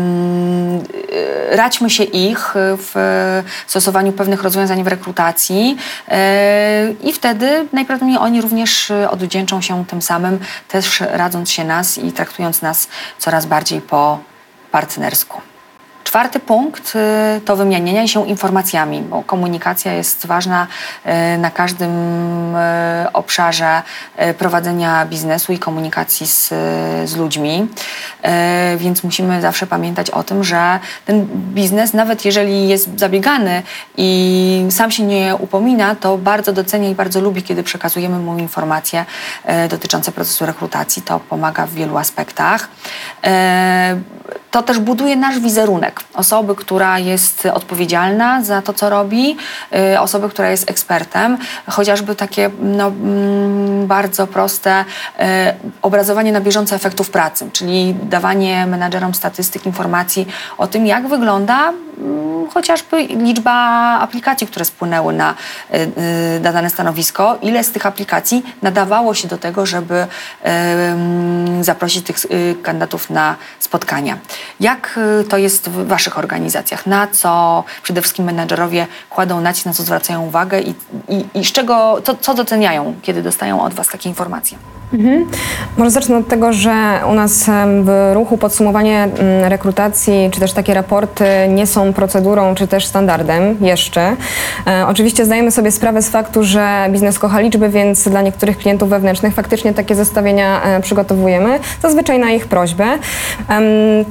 Radźmy 1.51 1.89
się 1.89 2.03
ich 2.03 2.53
w 2.55 3.43
stosowaniu 3.67 4.11
pewnych 4.11 4.43
rozwiązań 4.43 4.83
w 4.83 4.87
rekrutacji 4.87 5.77
e, 6.07 6.91
i 7.03 7.13
wtedy 7.13 7.67
najprawdopodobniej 7.73 8.17
oni 8.17 8.41
również 8.41 8.91
odwdzięczą 9.09 9.61
się 9.61 9.85
tym 9.85 10.01
samym, 10.01 10.39
też 10.67 11.03
radząc 11.11 11.51
się 11.51 11.63
nas 11.63 11.97
i 11.97 12.11
traktując 12.11 12.61
nas 12.61 12.87
coraz 13.17 13.45
bardziej 13.45 13.81
po 13.81 14.19
partnersku. 14.71 15.48
Czwarty 16.09 16.39
punkt 16.39 16.93
y, 16.95 17.41
to 17.41 17.55
wymienianie 17.55 18.07
się 18.07 18.27
informacjami, 18.27 19.01
bo 19.01 19.23
komunikacja 19.23 19.93
jest 19.93 20.25
ważna 20.25 20.67
y, 21.05 21.37
na 21.37 21.51
każdym 21.51 21.91
y, 22.55 22.59
obszarze 23.13 23.81
prowadzenia 24.37 25.05
biznesu 25.05 25.53
i 25.53 25.59
komunikacji 25.59 26.27
z, 26.27 26.47
z 27.09 27.15
ludźmi. 27.15 27.67
Więc 28.77 29.03
musimy 29.03 29.41
zawsze 29.41 29.67
pamiętać 29.67 30.09
o 30.09 30.23
tym, 30.23 30.43
że 30.43 30.79
ten 31.05 31.25
biznes, 31.53 31.93
nawet 31.93 32.25
jeżeli 32.25 32.67
jest 32.69 32.99
zabiegany 32.99 33.63
i 33.97 34.65
sam 34.69 34.91
się 34.91 35.03
nie 35.03 35.35
upomina, 35.35 35.95
to 35.95 36.17
bardzo 36.17 36.53
docenia 36.53 36.89
i 36.89 36.95
bardzo 36.95 37.21
lubi, 37.21 37.43
kiedy 37.43 37.63
przekazujemy 37.63 38.19
mu 38.19 38.37
informacje 38.37 39.05
dotyczące 39.69 40.11
procesu 40.11 40.45
rekrutacji. 40.45 41.01
To 41.01 41.19
pomaga 41.19 41.65
w 41.65 41.73
wielu 41.73 41.97
aspektach. 41.97 42.69
To 44.51 44.63
też 44.63 44.79
buduje 44.79 45.15
nasz 45.15 45.39
wizerunek 45.39 45.98
osoby, 46.13 46.55
która 46.55 46.99
jest 46.99 47.45
odpowiedzialna 47.53 48.43
za 48.43 48.61
to, 48.61 48.73
co 48.73 48.89
robi, 48.89 49.37
y, 49.93 49.99
osoby, 49.99 50.29
która 50.29 50.49
jest 50.49 50.69
ekspertem. 50.69 51.37
Chociażby 51.67 52.15
takie 52.15 52.49
no, 52.61 52.87
mm, 52.87 53.87
bardzo 53.87 54.27
proste 54.27 54.81
y, 54.81 55.23
obrazowanie 55.81 56.31
na 56.31 56.41
bieżąco 56.41 56.75
efektów 56.75 57.09
pracy, 57.09 57.49
czyli 57.53 57.95
dawanie 58.03 58.65
menadżerom 58.65 59.13
statystyk, 59.13 59.65
informacji 59.65 60.27
o 60.57 60.67
tym, 60.67 60.87
jak 60.87 61.07
wygląda 61.07 61.73
chociażby 62.53 63.03
liczba 63.03 63.53
aplikacji, 63.99 64.47
które 64.47 64.65
spłynęły 64.65 65.13
na 65.13 65.35
y, 65.73 65.77
y, 66.37 66.39
dane 66.39 66.69
stanowisko, 66.69 67.37
ile 67.41 67.63
z 67.63 67.71
tych 67.71 67.85
aplikacji 67.85 68.43
nadawało 68.61 69.13
się 69.13 69.27
do 69.27 69.37
tego, 69.37 69.65
żeby 69.65 70.07
mm, 70.43 71.63
zaprosić 71.63 72.05
tych 72.05 72.25
y, 72.25 72.55
kandydatów 72.63 73.09
na 73.09 73.35
spotkania. 73.59 74.17
Jak 74.59 74.99
to 75.29 75.37
jest 75.37 75.69
w 75.69 75.87
Waszych 75.87 76.17
organizacjach? 76.17 76.85
Na 76.85 77.07
co 77.07 77.63
przede 77.83 78.01
wszystkim 78.01 78.25
menedżerowie 78.25 78.87
kładą 79.09 79.41
nacisk, 79.41 79.65
na 79.65 79.73
co 79.73 79.83
zwracają 79.83 80.25
uwagę 80.25 80.61
i, 80.61 80.73
i, 81.07 81.25
i 81.33 81.45
z 81.45 81.51
czego, 81.51 82.01
co 82.21 82.33
doceniają, 82.33 82.95
kiedy 83.01 83.21
dostają 83.21 83.61
od 83.61 83.73
Was 83.73 83.87
takie 83.87 84.09
informacje? 84.09 84.78
Może 85.77 85.91
zacznę 85.91 86.17
od 86.17 86.27
tego, 86.27 86.53
że 86.53 86.99
u 87.11 87.13
nas 87.13 87.45
w 87.83 88.11
ruchu 88.13 88.37
podsumowanie 88.37 89.03
mm, 89.03 89.49
rekrutacji, 89.49 90.29
czy 90.31 90.39
też 90.39 90.53
takie 90.53 90.73
raporty 90.73 91.25
nie 91.49 91.67
są 91.67 91.93
procedurą, 91.93 92.55
czy 92.55 92.67
też 92.67 92.85
standardem 92.85 93.57
jeszcze. 93.61 94.15
E, 94.67 94.87
oczywiście 94.87 95.25
zdajemy 95.25 95.51
sobie 95.51 95.71
sprawę 95.71 96.01
z 96.01 96.09
faktu, 96.09 96.43
że 96.43 96.87
biznes 96.91 97.19
kocha 97.19 97.39
liczby, 97.39 97.69
więc 97.69 98.09
dla 98.09 98.21
niektórych 98.21 98.57
klientów 98.57 98.89
wewnętrznych 98.89 99.33
faktycznie 99.33 99.73
takie 99.73 99.95
zestawienia 99.95 100.63
e, 100.63 100.81
przygotowujemy, 100.81 101.59
zazwyczaj 101.81 102.19
na 102.19 102.31
ich 102.31 102.47
prośbę. 102.47 102.85
Em, 103.49 103.63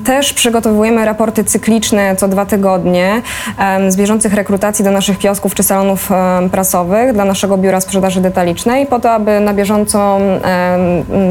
też 0.05 0.33
przygotowujemy 0.33 1.05
raporty 1.05 1.45
cykliczne 1.45 2.16
co 2.16 2.29
dwa 2.29 2.47
tygodnie 2.47 3.22
em, 3.59 3.93
z 3.93 3.97
bieżących 3.97 4.35
rekrutacji 4.35 4.85
do 4.85 4.91
naszych 4.91 5.18
kiosków 5.18 5.55
czy 5.55 5.62
salonów 5.62 6.12
em, 6.12 6.51
prasowych 6.51 7.12
dla 7.12 7.24
naszego 7.24 7.57
biura 7.57 7.81
sprzedaży 7.81 8.20
detalicznej, 8.20 8.87
po 8.87 9.01
to, 9.01 9.12
aby 9.12 9.41
na 9.41 9.55
bieżąco 9.55 10.16
em, 10.16 10.67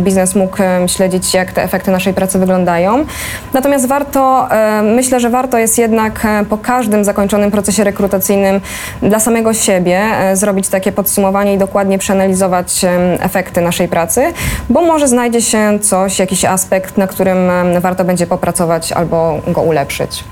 biznes 0.02 0.36
mógł 0.36 0.58
śledzić, 0.88 1.34
jak 1.34 1.52
te 1.52 1.64
efekty 1.64 1.92
naszej 1.92 2.14
pracy 2.14 2.40
wyglądają. 2.40 3.06
Natomiast 3.54 3.88
warto, 3.88 4.48
myślę, 4.84 5.20
że 5.20 5.30
warto 5.30 5.58
jest 5.58 5.78
jednak 5.78 6.28
po 6.50 6.58
każdym 6.58 7.04
zakończonym 7.04 7.52
procesie 7.52 7.84
rekrutacyjnym 7.84 8.62
dla 9.02 9.20
samego 9.20 9.54
siebie 9.54 10.00
e, 10.00 10.36
zrobić 10.36 10.70
takie 10.70 10.92
podsumowanie 10.92 11.54
i 11.54 11.58
dokładnie 11.58 11.98
przeanalizować 11.98 12.86
efekty 13.20 13.62
naszej 13.62 13.88
pracy, 13.88 14.34
bo 14.70 14.82
może 14.82 15.08
znajdzie 15.08 15.42
się 15.42 15.80
coś, 15.82 16.20
jakiś 16.20 16.46
aspekt, 16.46 16.98
na 16.98 17.08
którym 17.08 17.38
warto 17.80 18.06
będzie 18.06 18.28
popracować 18.28 18.92
albo 18.92 19.40
go 19.48 19.62
ulepszyć. 19.62 20.24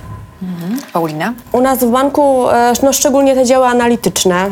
Paulina? 0.94 1.34
U 1.52 1.62
nas 1.62 1.80
w 1.80 1.92
banku, 1.92 2.50
e, 2.50 2.74
no 2.84 2.94
szczególnie 2.94 3.36
te 3.36 3.46
działy 3.46 3.66
analityczne, 3.66 4.50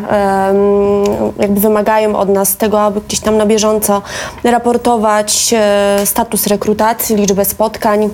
jakby 1.39 1.59
wymagają 1.59 2.15
od 2.15 2.29
nas 2.29 2.57
tego, 2.57 2.81
aby 2.81 3.01
gdzieś 3.01 3.19
tam 3.19 3.38
na 3.38 3.45
bieżąco 3.45 4.01
raportować 4.43 5.53
e, 5.57 6.05
status 6.05 6.47
rekrutacji, 6.47 7.15
liczbę 7.15 7.45
spotkań. 7.45 8.09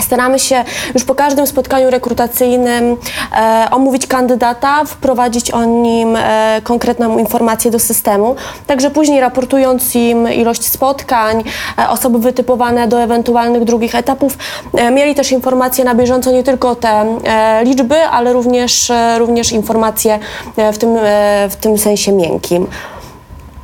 Staramy 0.00 0.38
się 0.38 0.64
już 0.94 1.04
po 1.04 1.14
każdym 1.14 1.46
spotkaniu 1.46 1.90
rekrutacyjnym 1.90 2.96
e, 3.32 3.68
omówić 3.70 4.06
kandydata, 4.06 4.84
wprowadzić 4.84 5.50
o 5.50 5.64
nim 5.64 6.16
e, 6.16 6.60
konkretną 6.64 7.18
informację 7.18 7.70
do 7.70 7.78
systemu, 7.78 8.36
także 8.66 8.90
później 8.90 9.20
raportując 9.20 9.94
im 9.94 10.32
ilość 10.32 10.66
spotkań, 10.66 11.44
e, 11.78 11.88
osoby 11.88 12.18
wytypowane 12.18 12.88
do 12.88 13.02
ewentualnych 13.02 13.64
drugich 13.64 13.94
etapów, 13.94 14.38
e, 14.74 14.90
mieli 14.90 15.14
też 15.14 15.32
informacje 15.32 15.84
na 15.84 15.94
bieżąco, 15.94 16.32
nie 16.32 16.42
tylko 16.42 16.74
te 16.74 16.88
e, 17.24 17.64
liczby, 17.64 17.96
ale 18.02 18.32
również, 18.32 18.90
e, 18.90 19.18
również 19.18 19.52
informacje 19.52 20.18
e, 20.56 20.72
w 20.72 20.78
tym, 20.78 20.96
e, 20.96 21.48
w 21.50 21.56
tym 21.56 21.78
sensie 21.78 22.12
miękkim. 22.12 22.66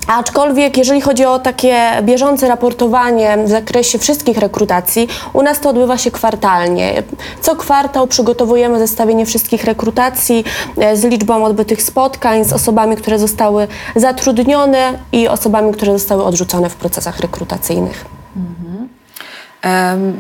Aczkolwiek, 0.07 0.77
jeżeli 0.77 1.01
chodzi 1.01 1.25
o 1.25 1.39
takie 1.39 1.79
bieżące 2.03 2.49
raportowanie 2.49 3.39
w 3.45 3.49
zakresie 3.49 3.99
wszystkich 3.99 4.39
rekrutacji, 4.39 5.09
u 5.33 5.43
nas 5.43 5.61
to 5.61 5.71
odbywa 5.71 5.99
się 5.99 6.11
kwartalnie. 6.11 7.03
Co 7.41 7.57
kwartał 7.57 8.07
przygotowujemy 8.07 8.79
zestawienie 8.79 9.27
wszystkich 9.27 9.65
rekrutacji 9.65 10.45
e, 10.79 10.97
z 10.97 11.05
liczbą 11.05 11.45
odbytych 11.45 11.83
spotkań, 11.83 12.45
z 12.45 12.53
osobami, 12.53 12.97
które 12.97 13.19
zostały 13.19 13.69
zatrudnione 13.97 14.99
i 15.13 15.29
osobami, 15.29 15.73
które 15.73 15.93
zostały 15.93 16.25
odrzucone 16.25 16.71
w 16.71 16.77
procesach 16.77 17.21
rekrutacyjnych. 17.21 18.05
Em, 18.37 18.76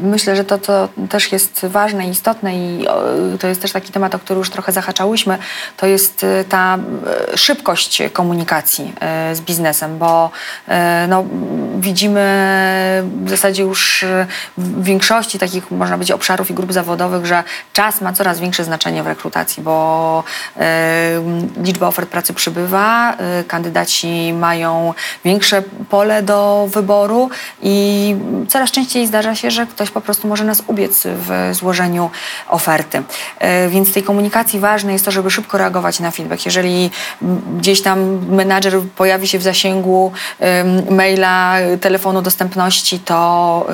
Myślę, 0.02 0.36
że 0.36 0.44
to, 0.44 0.58
co 0.58 0.88
też 1.10 1.32
jest 1.32 1.66
ważne 1.66 2.06
i 2.06 2.10
istotne 2.10 2.56
i 2.56 2.86
to 3.40 3.46
jest 3.46 3.62
też 3.62 3.72
taki 3.72 3.92
temat, 3.92 4.14
o 4.14 4.18
który 4.18 4.38
już 4.38 4.50
trochę 4.50 4.72
zahaczałyśmy, 4.72 5.38
to 5.76 5.86
jest 5.86 6.24
e, 6.24 6.44
ta 6.44 6.78
e, 7.32 7.36
szybkość 7.36 8.02
komunikacji 8.12 8.92
e, 9.00 9.34
z 9.34 9.40
biznesem, 9.40 9.98
bo 9.98 10.30
e, 10.68 11.06
no, 11.08 11.24
widzimy 11.78 12.22
w 13.24 13.30
zasadzie 13.30 13.62
już 13.62 14.04
w 14.58 14.84
większości 14.84 15.38
takich, 15.38 15.70
można 15.70 15.96
powiedzieć, 15.96 16.12
obszarów 16.12 16.50
i 16.50 16.54
grup 16.54 16.72
zawodowych, 16.72 17.26
że 17.26 17.42
czas 17.72 18.00
ma 18.00 18.12
coraz 18.12 18.40
większe 18.40 18.64
znaczenie 18.64 19.02
w 19.02 19.06
rekrutacji, 19.06 19.62
bo 19.62 20.24
liczba 21.64 21.86
ofert 21.86 22.10
pracy 22.10 22.34
przybywa, 22.34 23.16
kandydaci 23.48 24.32
mają 24.32 24.94
większe 25.24 25.62
pole 25.90 26.22
do 26.22 26.68
wyboru 26.70 27.30
i 27.62 28.16
coraz 28.48 28.70
częściej 28.70 29.06
zdarza 29.06 29.35
się, 29.36 29.50
że 29.50 29.66
ktoś 29.66 29.90
po 29.90 30.00
prostu 30.00 30.28
może 30.28 30.44
nas 30.44 30.62
ubiec 30.66 31.02
w 31.04 31.50
złożeniu 31.52 32.10
oferty. 32.48 33.02
E, 33.38 33.68
Więc 33.68 33.92
tej 33.92 34.02
komunikacji 34.02 34.60
ważne 34.60 34.92
jest 34.92 35.04
to, 35.04 35.10
żeby 35.10 35.30
szybko 35.30 35.58
reagować 35.58 36.00
na 36.00 36.10
feedback. 36.10 36.46
Jeżeli 36.46 36.90
gdzieś 37.58 37.82
tam 37.82 38.26
menadżer 38.26 38.80
pojawi 38.96 39.28
się 39.28 39.38
w 39.38 39.42
zasięgu 39.42 40.12
maila, 40.90 41.56
telefonu 41.80 42.22
dostępności, 42.22 42.98
to 42.98 43.66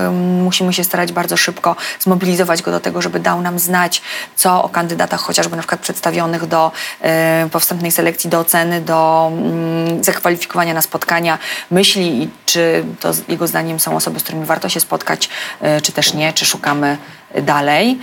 musimy 0.42 0.72
się 0.72 0.84
starać 0.84 1.12
bardzo 1.12 1.36
szybko 1.36 1.76
zmobilizować 2.00 2.62
go 2.62 2.70
do 2.70 2.80
tego, 2.80 3.02
żeby 3.02 3.20
dał 3.20 3.40
nam 3.40 3.58
znać, 3.58 4.02
co 4.36 4.64
o 4.64 4.68
kandydatach 4.68 5.20
chociażby 5.20 5.56
na 5.56 5.62
przykład 5.62 5.80
przedstawionych 5.80 6.46
do 6.46 6.72
e, 7.00 7.48
po 7.52 7.60
wstępnej 7.60 7.92
selekcji, 7.92 8.30
do 8.30 8.38
oceny, 8.38 8.80
do 8.80 9.30
mm, 9.32 10.04
zakwalifikowania 10.04 10.74
na 10.74 10.82
spotkania 10.82 11.38
myśli 11.70 12.22
i 12.22 12.30
czy 12.46 12.84
to 13.00 13.12
jego 13.28 13.46
zdaniem 13.46 13.80
są 13.80 13.96
osoby, 13.96 14.20
z 14.20 14.22
którymi 14.22 14.44
warto 14.44 14.68
się 14.68 14.80
spotkać, 14.80 15.28
e, 15.60 15.80
czy 15.80 15.92
też 15.92 16.14
nie, 16.14 16.32
czy 16.32 16.44
szukamy 16.44 16.96
dalej. 17.42 17.98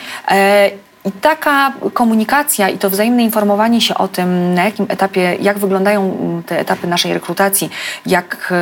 I 1.06 1.12
taka 1.12 1.74
komunikacja 1.93 2.70
i 2.70 2.78
to 2.78 2.89
wzajemne 2.89 3.24
informowanie 3.24 3.82
się 3.82 3.95
o 3.95 4.08
tym, 4.08 4.54
na 4.54 4.64
jakim 4.64 4.86
etapie, 4.89 5.38
jak 5.41 5.60
wyglądają 5.60 6.02
mm, 6.02 6.43
te 6.43 6.60
etapy 6.60 6.88
naszej 6.88 7.14
rekrutacji, 7.14 7.70
jak, 8.06 8.50
e, 8.52 8.56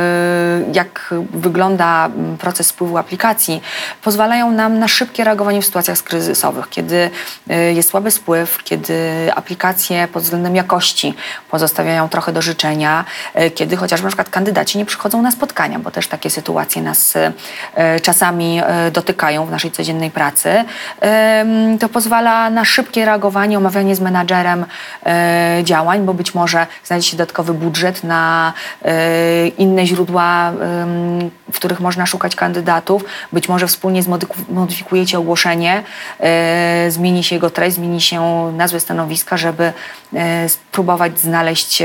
jak 0.72 1.14
wygląda 1.30 2.06
mm, 2.06 2.36
proces 2.36 2.66
spływu 2.66 2.98
aplikacji, 2.98 3.62
pozwalają 4.02 4.50
nam 4.50 4.78
na 4.78 4.88
szybkie 4.88 5.24
reagowanie 5.24 5.62
w 5.62 5.64
sytuacjach 5.64 5.98
kryzysowych, 5.98 6.68
kiedy 6.68 7.10
e, 7.50 7.72
jest 7.72 7.88
słaby 7.88 8.10
spływ, 8.10 8.58
kiedy 8.64 8.94
aplikacje 9.34 10.08
pod 10.08 10.22
względem 10.22 10.56
jakości 10.56 11.14
pozostawiają 11.50 12.08
trochę 12.08 12.32
do 12.32 12.42
życzenia, 12.42 13.04
e, 13.34 13.50
kiedy 13.50 13.76
chociażby 13.76 14.04
na 14.04 14.10
przykład 14.10 14.30
kandydaci 14.30 14.78
nie 14.78 14.84
przychodzą 14.84 15.22
na 15.22 15.30
spotkania, 15.30 15.78
bo 15.78 15.90
też 15.90 16.08
takie 16.08 16.30
sytuacje 16.30 16.82
nas 16.82 17.14
czasami 18.02 18.60
dotykają 18.92 19.46
w 19.46 19.50
naszej 19.50 19.70
codziennej 19.70 20.10
pracy, 20.10 20.64
to 21.80 21.88
pozwala 21.88 22.37
na, 22.50 22.64
szybkie 22.64 23.04
reagowanie, 23.04 23.58
omawianie 23.58 23.96
z 23.96 24.00
menadżerem 24.00 24.66
e, 25.06 25.60
działań, 25.64 26.04
bo 26.04 26.14
być 26.14 26.34
może 26.34 26.66
znajdzie 26.84 27.08
się 27.08 27.16
dodatkowy 27.16 27.54
budżet 27.54 28.04
na 28.04 28.52
e, 28.82 29.48
inne 29.48 29.86
źródła, 29.86 30.52
w 31.52 31.56
których 31.56 31.80
można 31.80 32.06
szukać 32.06 32.36
kandydatów. 32.36 33.04
Być 33.32 33.48
może 33.48 33.66
wspólnie 33.66 34.02
zmodyfikujecie 34.02 35.18
ogłoszenie, 35.18 35.82
e, 36.20 36.90
zmieni 36.90 37.24
się 37.24 37.36
jego 37.36 37.50
treść, 37.50 37.76
zmieni 37.76 38.00
się 38.00 38.52
nazwę 38.56 38.80
stanowiska, 38.80 39.36
żeby 39.36 39.72
spróbować 40.48 41.20
znaleźć 41.20 41.82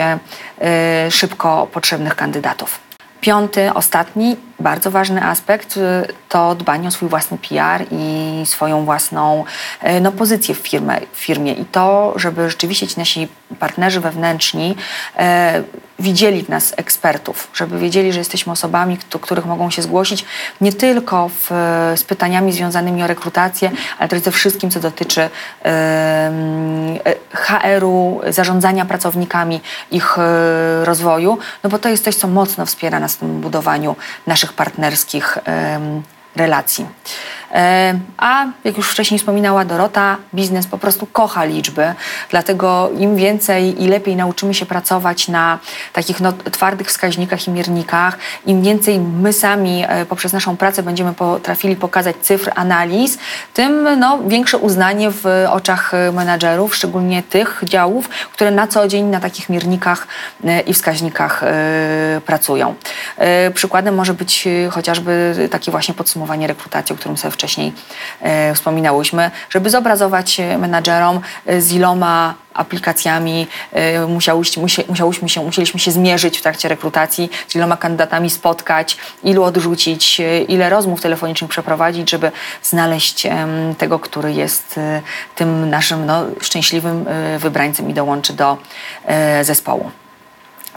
szybko 1.10 1.68
potrzebnych 1.72 2.16
kandydatów. 2.16 2.83
Piąty, 3.24 3.74
ostatni, 3.74 4.36
bardzo 4.60 4.92
ważny 4.92 5.24
aspekt 5.24 5.80
to 6.30 6.56
dbanie 6.56 6.88
o 6.88 6.92
swój 6.92 7.10
własny 7.10 7.38
PR 7.38 7.86
i 7.92 8.42
swoją 8.46 8.86
własną 8.86 9.44
no, 10.02 10.12
pozycję 10.12 10.56
w, 10.56 10.58
firmie, 10.58 11.02
w 11.14 11.18
firmie. 11.18 11.54
I 11.54 11.66
to, 11.66 12.14
żeby 12.16 12.50
rzeczywiście 12.50 12.88
ci 12.88 13.00
nasi 13.00 13.28
partnerzy 13.60 14.00
wewnętrzni 14.00 14.76
e, 15.18 15.64
widzieli 16.00 16.44
w 16.44 16.50
nas 16.50 16.74
ekspertów, 16.78 17.48
żeby 17.54 17.80
wiedzieli, 17.80 18.14
że 18.14 18.20
jesteśmy 18.20 18.52
osobami, 18.52 18.98
do 19.12 19.20
których 19.20 19.46
mogą 19.46 19.70
się 19.70 19.82
zgłosić 19.82 20.26
nie 20.62 20.74
tylko 20.74 21.30
w, 21.30 21.50
z 21.96 22.04
pytaniami 22.04 22.54
związanymi 22.54 23.04
o 23.04 23.08
rekrutację, 23.08 23.72
ale 24.00 24.10
też 24.10 24.22
ze 24.22 24.32
wszystkim, 24.32 24.72
co 24.72 24.80
dotyczy 24.80 25.30
e, 25.66 26.32
HR-u, 27.34 28.22
zarządzania 28.30 28.86
pracownikami, 28.86 29.62
ich 29.92 30.18
e, 30.18 30.86
rozwoju, 30.86 31.38
no 31.64 31.70
bo 31.70 31.80
to 31.80 31.90
jest 31.90 32.04
coś, 32.04 32.16
co 32.16 32.28
mocno 32.28 32.66
wspiera 32.66 33.00
nas 33.00 33.16
w 33.16 33.18
tym 33.18 33.42
budowaniu 33.42 33.96
naszych 34.28 34.54
partnerskich 34.54 35.38
relacji. 36.36 36.86
E, 37.54 38.00
a 38.18 38.46
jak 38.64 38.78
już 38.78 38.90
wcześniej 38.90 39.20
wspominała 39.20 39.66
Dorota, 39.66 40.18
biznes 40.34 40.68
po 40.68 40.78
prostu 40.78 41.06
kocha 41.06 41.46
liczby, 41.46 41.94
dlatego 42.30 42.90
im 42.98 43.16
więcej 43.16 43.84
i 43.84 43.88
lepiej 43.88 44.16
nauczymy 44.16 44.54
się 44.54 44.66
pracować 44.66 45.28
na 45.28 45.60
takich 45.94 46.20
no, 46.20 46.34
twardych 46.34 46.88
wskaźnikach 46.88 47.48
i 47.48 47.52
miernikach, 47.52 48.18
im 48.46 48.62
więcej 48.62 49.00
my 49.00 49.34
sami 49.34 49.84
e, 49.88 50.06
poprzez 50.06 50.34
naszą 50.34 50.58
pracę 50.58 50.84
będziemy 50.84 51.14
potrafili 51.14 51.76
pokazać 51.76 52.16
cyfr, 52.22 52.52
analiz, 52.56 53.18
tym 53.54 54.00
no, 54.00 54.20
większe 54.28 54.58
uznanie 54.58 55.12
w 55.12 55.26
oczach 55.50 55.92
menadżerów, 56.14 56.76
szczególnie 56.76 57.24
tych 57.24 57.62
działów, 57.64 58.10
które 58.10 58.52
na 58.52 58.68
co 58.68 58.88
dzień 58.88 59.06
na 59.06 59.20
takich 59.20 59.50
miernikach 59.50 60.08
e, 60.44 60.60
i 60.60 60.74
wskaźnikach 60.74 61.42
pracują. 62.26 62.76
Przykładem 63.54 63.96
może 63.96 64.14
być 64.14 64.48
chociażby 64.72 65.36
takie 65.52 65.72
właśnie 65.72 65.94
podsumowanie 65.94 66.48
rekrutacji, 66.48 66.96
o 66.96 66.98
którym 66.98 67.18
sobie 67.18 67.32
wcześniej 67.32 67.43
wcześniej 67.44 67.74
e, 68.22 68.54
wspominałyśmy, 68.56 69.32
żeby 69.50 69.70
zobrazować 69.70 70.42
menadżerom, 70.58 71.22
e, 71.46 71.62
z 71.62 71.72
iloma 71.72 72.34
aplikacjami 72.54 73.48
e, 73.72 74.08
musiałyśmy, 74.08 74.64
musiałyśmy 74.90 75.30
się, 75.30 75.46
musieliśmy 75.46 75.80
się 75.80 75.92
zmierzyć 75.92 76.38
w 76.38 76.42
trakcie 76.42 76.70
rekrutacji, 76.70 77.30
z 77.48 77.56
iloma 77.56 77.78
kandydatami 77.78 78.30
spotkać, 78.30 78.98
ilu 79.24 79.44
odrzucić, 79.44 80.22
ile 80.48 80.70
rozmów 80.70 81.02
telefonicznych 81.02 81.52
przeprowadzić, 81.52 82.10
żeby 82.10 82.32
znaleźć 82.64 83.28
tego, 83.78 84.00
który 84.00 84.34
jest 84.34 84.80
tym 85.36 85.70
naszym 85.70 86.06
no, 86.06 86.26
szczęśliwym 86.42 87.06
wybrańcem 87.40 87.90
i 87.90 87.94
dołączy 87.94 88.34
do 88.34 88.58
zespołu. 89.42 90.03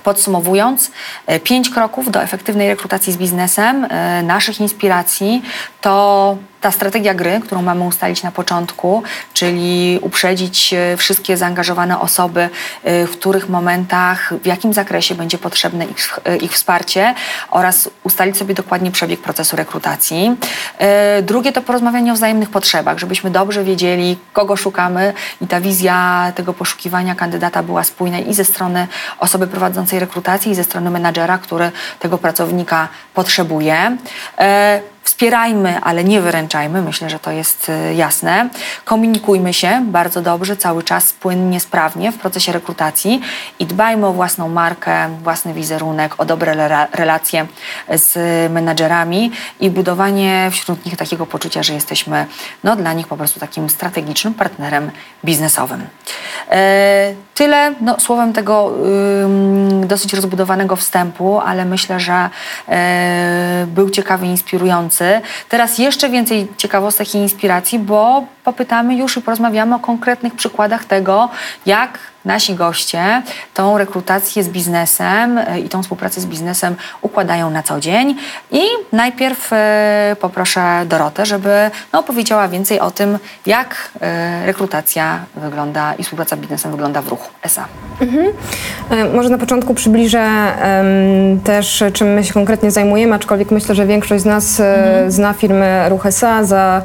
Podsumowując, 0.07 0.91
e, 1.27 1.41
pięć 1.41 1.71
kroków 1.71 2.11
do 2.11 2.23
efektywnej 2.23 2.69
rekrutacji 2.69 3.13
z 3.13 3.17
biznesem, 3.17 3.85
e, 3.85 4.23
naszych 4.23 4.61
inspiracji 4.61 5.43
to 5.81 6.37
ta 6.61 6.71
strategia 6.71 7.15
gry, 7.15 7.41
którą 7.45 7.63
mamy 7.63 7.85
ustalić 7.85 8.23
na 8.23 8.33
początku, 8.33 9.03
czyli 9.33 9.99
uprzedzić 10.03 10.75
e, 10.75 10.97
wszystkie 10.97 11.37
zaangażowane 11.37 12.01
osoby, 12.01 12.49
w 12.85 13.11
których 13.13 13.49
momentach, 13.49 14.35
w 14.43 14.47
jakim 14.47 14.73
zakresie 14.73 15.15
będzie 15.15 15.39
potrzebne 15.39 15.85
ich, 15.85 16.19
ich 16.41 16.53
wsparcie 16.53 17.15
oraz 17.51 17.91
ustalić 18.03 18.37
sobie 18.37 18.55
dokładnie 18.55 18.91
przebieg 18.91 19.21
procesu 19.21 19.57
rekrutacji. 19.57 20.37
Drugie 21.23 21.53
to 21.53 21.63
porozmawianie 21.63 22.13
o 22.13 22.15
wzajemnych 22.15 22.51
potrzebach, 22.51 22.99
żebyśmy 22.99 23.31
dobrze 23.31 23.65
wiedzieli, 23.65 24.19
kogo 24.33 24.57
szukamy 24.57 25.13
i 25.41 25.47
ta 25.47 25.61
wizja 25.61 26.33
tego 26.35 26.53
poszukiwania 26.53 27.15
kandydata 27.15 27.63
była 27.63 27.85
spójna 27.85 28.19
i 28.19 28.35
ze 28.35 28.45
strony 28.45 28.87
osoby 29.19 29.47
prowadzącej 29.47 29.96
rekrutację, 29.99 30.53
i 30.53 30.55
ze 30.55 30.65
strony 30.65 30.91
menadżera, 30.91 31.39
który 31.39 31.71
tego 31.99 32.19
pracownika 32.19 32.89
potrzebuje. 33.15 33.97
Wspierajmy, 35.07 35.81
ale 35.81 36.05
nie 36.05 36.21
wyręczajmy, 36.21 36.83
myślę, 36.83 37.11
że 37.11 37.19
to 37.19 37.31
jest 37.31 37.69
y, 37.69 37.95
jasne. 37.95 38.49
Komunikujmy 38.85 39.55
się 39.55 39.85
bardzo 39.85 40.23
dobrze, 40.23 40.57
cały 40.57 40.83
czas 40.83 41.13
płynnie, 41.13 41.61
sprawnie 41.61 42.13
w 42.13 42.19
procesie 42.19 42.53
rekrutacji 42.53 43.21
i 43.59 43.67
dbajmy 43.67 44.07
o 44.07 44.13
własną 44.13 44.49
markę, 44.49 45.09
własny 45.23 45.55
wizerunek, 45.55 46.15
o 46.19 46.25
dobre 46.25 46.69
relacje 46.93 47.47
z 47.91 48.17
menadżerami 48.53 49.31
i 49.61 49.71
budowanie 49.71 50.49
wśród 50.53 50.87
nich 50.87 50.97
takiego 50.97 51.27
poczucia, 51.27 51.63
że 51.63 51.75
jesteśmy 51.75 52.27
no, 52.65 52.77
dla 52.77 52.93
nich 52.93 53.07
po 53.07 53.17
prostu 53.17 53.41
takim 53.41 53.71
strategicznym 53.71 54.35
partnerem 54.35 54.91
biznesowym. 55.25 55.87
E, 56.51 57.15
tyle 57.35 57.75
no, 57.81 58.01
słowem 58.01 58.33
tego 58.33 58.73
dosyć 59.85 60.15
rozbudowanego 60.15 60.77
wstępu, 60.77 61.41
ale 61.41 61.65
myślę, 61.65 62.01
że 62.01 62.31
y, 63.63 63.67
był 63.67 63.91
ciekawy, 63.91 64.27
inspirujący 64.27 64.96
Teraz 65.49 65.79
jeszcze 65.79 66.09
więcej 66.09 66.49
ciekawostek 66.57 67.15
i 67.15 67.19
inspiracji, 67.19 67.79
bo 67.79 68.25
popytamy 68.47 68.97
już 68.97 69.17
i 69.17 69.23
porozmawiamy 69.23 69.75
o 69.75 69.79
konkretnych 69.79 70.35
przykładach 70.35 70.85
tego, 70.85 71.29
jak 71.67 71.99
nasi 72.27 72.55
goście 72.55 73.23
tą 73.55 73.79
rekrutację 73.79 74.43
z 74.45 74.49
biznesem 74.49 75.39
e, 75.39 75.61
i 75.61 75.69
tą 75.69 75.83
współpracę 75.83 76.21
z 76.21 76.27
biznesem 76.27 76.75
układają 77.03 77.51
na 77.51 77.63
co 77.63 77.81
dzień. 77.81 78.17
I 78.51 78.63
najpierw 78.93 79.53
e, 79.53 80.17
poproszę 80.21 80.61
Dorotę, 80.87 81.27
żeby 81.27 81.71
no, 81.93 81.99
opowiedziała 81.99 82.49
więcej 82.49 82.81
o 82.81 82.91
tym, 82.91 83.19
jak 83.47 83.91
e, 84.01 84.47
rekrutacja 84.47 85.25
wygląda 85.37 85.95
i 85.95 86.03
współpraca 86.03 86.37
z 86.37 86.39
biznesem 86.39 86.71
wygląda 86.71 87.03
w 87.03 87.09
ruchu 87.09 87.31
ESA. 87.43 87.65
Mhm. 88.01 88.27
Może 89.15 89.29
na 89.29 89.39
początku 89.39 89.75
przybliżę 89.75 90.19
um, 90.21 91.41
też, 91.41 91.85
czym 91.93 92.09
my 92.09 92.25
się 92.25 92.33
konkretnie 92.33 92.71
zajmujemy, 92.71 93.15
aczkolwiek 93.15 93.51
myślę, 93.51 93.75
że 93.75 93.87
większość 93.87 94.23
z 94.23 94.27
nas 94.27 94.61
mhm. 94.61 95.11
zna 95.11 95.33
firmę 95.33 95.89
Ruch 95.89 96.07
SA. 96.07 96.45
Za 96.45 96.83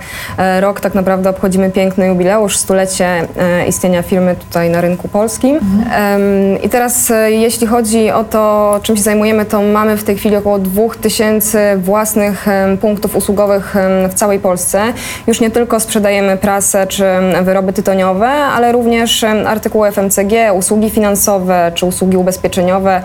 rok 0.60 0.80
tak 0.80 0.94
naprawdę 0.94 1.30
obchodzimy 1.52 1.72
piękny 1.72 2.08
jubileusz, 2.08 2.58
stulecie 2.58 3.28
istnienia 3.68 4.02
firmy 4.02 4.36
tutaj 4.36 4.70
na 4.70 4.82
rynku 4.82 5.08
polskim. 5.08 5.22
Polskim. 5.22 5.56
Mhm. 5.56 6.62
I 6.62 6.70
teraz 6.70 7.12
e, 7.12 7.32
jeśli 7.32 7.68
chodzi 7.68 8.12
o 8.12 8.24
to, 8.24 8.80
czym 8.84 8.98
się 8.98 9.04
zajmujemy, 9.04 9.46
to 9.46 9.62
mamy 9.62 9.98
w 9.98 10.04
tej 10.04 10.18
chwili 10.18 10.36
około 10.36 10.60
2000 10.60 11.78
własnych 11.78 12.46
punktów 12.82 13.16
usługowych 13.16 13.76
w 14.10 14.14
całej 14.14 14.40
Polsce. 14.40 14.82
Już 15.28 15.42
nie 15.42 15.52
tylko 15.52 15.80
sprzedajemy 15.80 16.38
prasę 16.38 16.88
czy 16.88 17.06
wyroby 17.44 17.74
tytoniowe, 17.74 18.28
ale 18.28 18.72
również 18.72 19.24
artykuły 19.24 19.92
FMCG, 19.92 20.54
usługi 20.54 20.90
finansowe 20.90 21.72
czy 21.76 21.86
usługi 21.86 22.18
ubezpieczeniowe, 22.18 23.02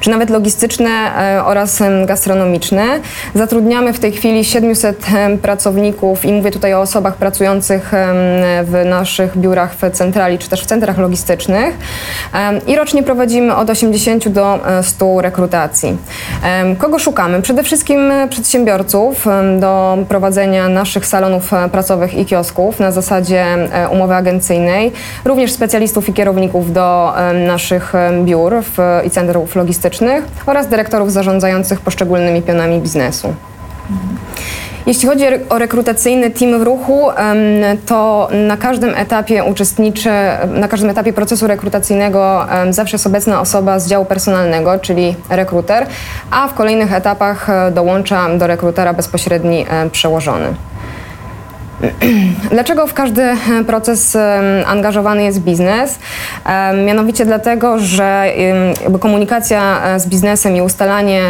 czy 0.00 0.10
nawet 0.10 0.30
logistyczne 0.30 0.90
e, 0.90 1.44
oraz 1.44 1.82
gastronomiczne. 2.06 2.84
Zatrudniamy 3.34 3.92
w 3.92 3.98
tej 3.98 4.12
chwili 4.12 4.44
700 4.44 5.06
pracowników 5.42 6.24
i 6.24 6.32
mówię 6.32 6.50
tutaj 6.50 6.74
o 6.74 6.80
osobach 6.80 7.16
pracujących 7.16 7.85
w 8.64 8.82
naszych 8.84 9.38
biurach 9.38 9.74
w 9.74 9.90
centrali 9.90 10.38
czy 10.38 10.48
też 10.48 10.62
w 10.62 10.66
centrach 10.66 10.98
logistycznych 10.98 11.74
i 12.66 12.76
rocznie 12.76 13.02
prowadzimy 13.02 13.56
od 13.56 13.70
80 13.70 14.28
do 14.28 14.58
100 14.82 15.18
e, 15.18 15.22
rekrutacji. 15.22 15.96
Kogo 16.78 16.98
szukamy? 16.98 17.42
Przede 17.42 17.62
wszystkim 17.62 18.10
e, 18.10 18.28
przedsiębiorców 18.28 19.26
do 19.60 19.98
prowadzenia 20.08 20.68
naszych 20.68 21.06
salonów 21.06 21.52
e, 21.52 21.68
pracowych 21.68 22.14
i 22.14 22.24
kiosków 22.24 22.80
na 22.80 22.92
zasadzie 22.92 23.46
umowy 23.90 24.14
agencyjnej, 24.14 24.92
również 25.24 25.52
specjalistów 25.52 26.08
i 26.08 26.12
kierowników 26.12 26.72
do 26.72 27.12
naszych 27.46 27.92
biur 28.24 28.54
i 29.04 29.10
centrów 29.10 29.56
logistycznych 29.56 30.24
oraz 30.46 30.68
dyrektorów 30.68 31.12
zarządzających 31.12 31.80
poszczególnymi 31.80 32.42
pionami 32.42 32.80
biznesu. 32.80 33.34
Jeśli 34.86 35.08
chodzi 35.08 35.24
o 35.48 35.58
rekrutacyjny 35.58 36.30
team 36.30 36.60
w 36.60 36.62
ruchu, 36.62 37.08
to 37.86 38.28
na 38.48 38.56
każdym 38.56 38.94
etapie 38.94 39.44
uczestniczy, 39.44 40.10
na 40.48 40.68
każdym 40.68 40.90
etapie 40.90 41.12
procesu 41.12 41.46
rekrutacyjnego 41.46 42.46
zawsze 42.70 42.94
jest 42.94 43.06
obecna 43.06 43.40
osoba 43.40 43.78
z 43.78 43.88
działu 43.88 44.04
personalnego, 44.04 44.78
czyli 44.78 45.14
rekruter, 45.30 45.86
a 46.30 46.48
w 46.48 46.54
kolejnych 46.54 46.92
etapach 46.92 47.50
e, 47.50 47.70
dołącza 47.70 48.36
do 48.38 48.46
rekrutera 48.46 48.92
bezpośredni 48.92 49.66
przełożony. 49.92 50.54
Dlaczego 52.50 52.86
w 52.86 52.94
każdy 52.94 53.22
e, 53.22 53.36
proces 53.66 54.16
angażowany 54.66 55.24
jest 55.24 55.40
biznes? 55.40 55.98
Mianowicie 56.86 57.24
dlatego, 57.24 57.78
że 57.78 58.32
komunikacja 59.00 59.82
e, 59.84 60.00
z 60.00 60.06
biznesem 60.06 60.56
i 60.56 60.60
ustalanie 60.60 61.22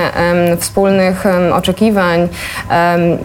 wspólnych 0.58 1.24
oczekiwań 1.52 2.28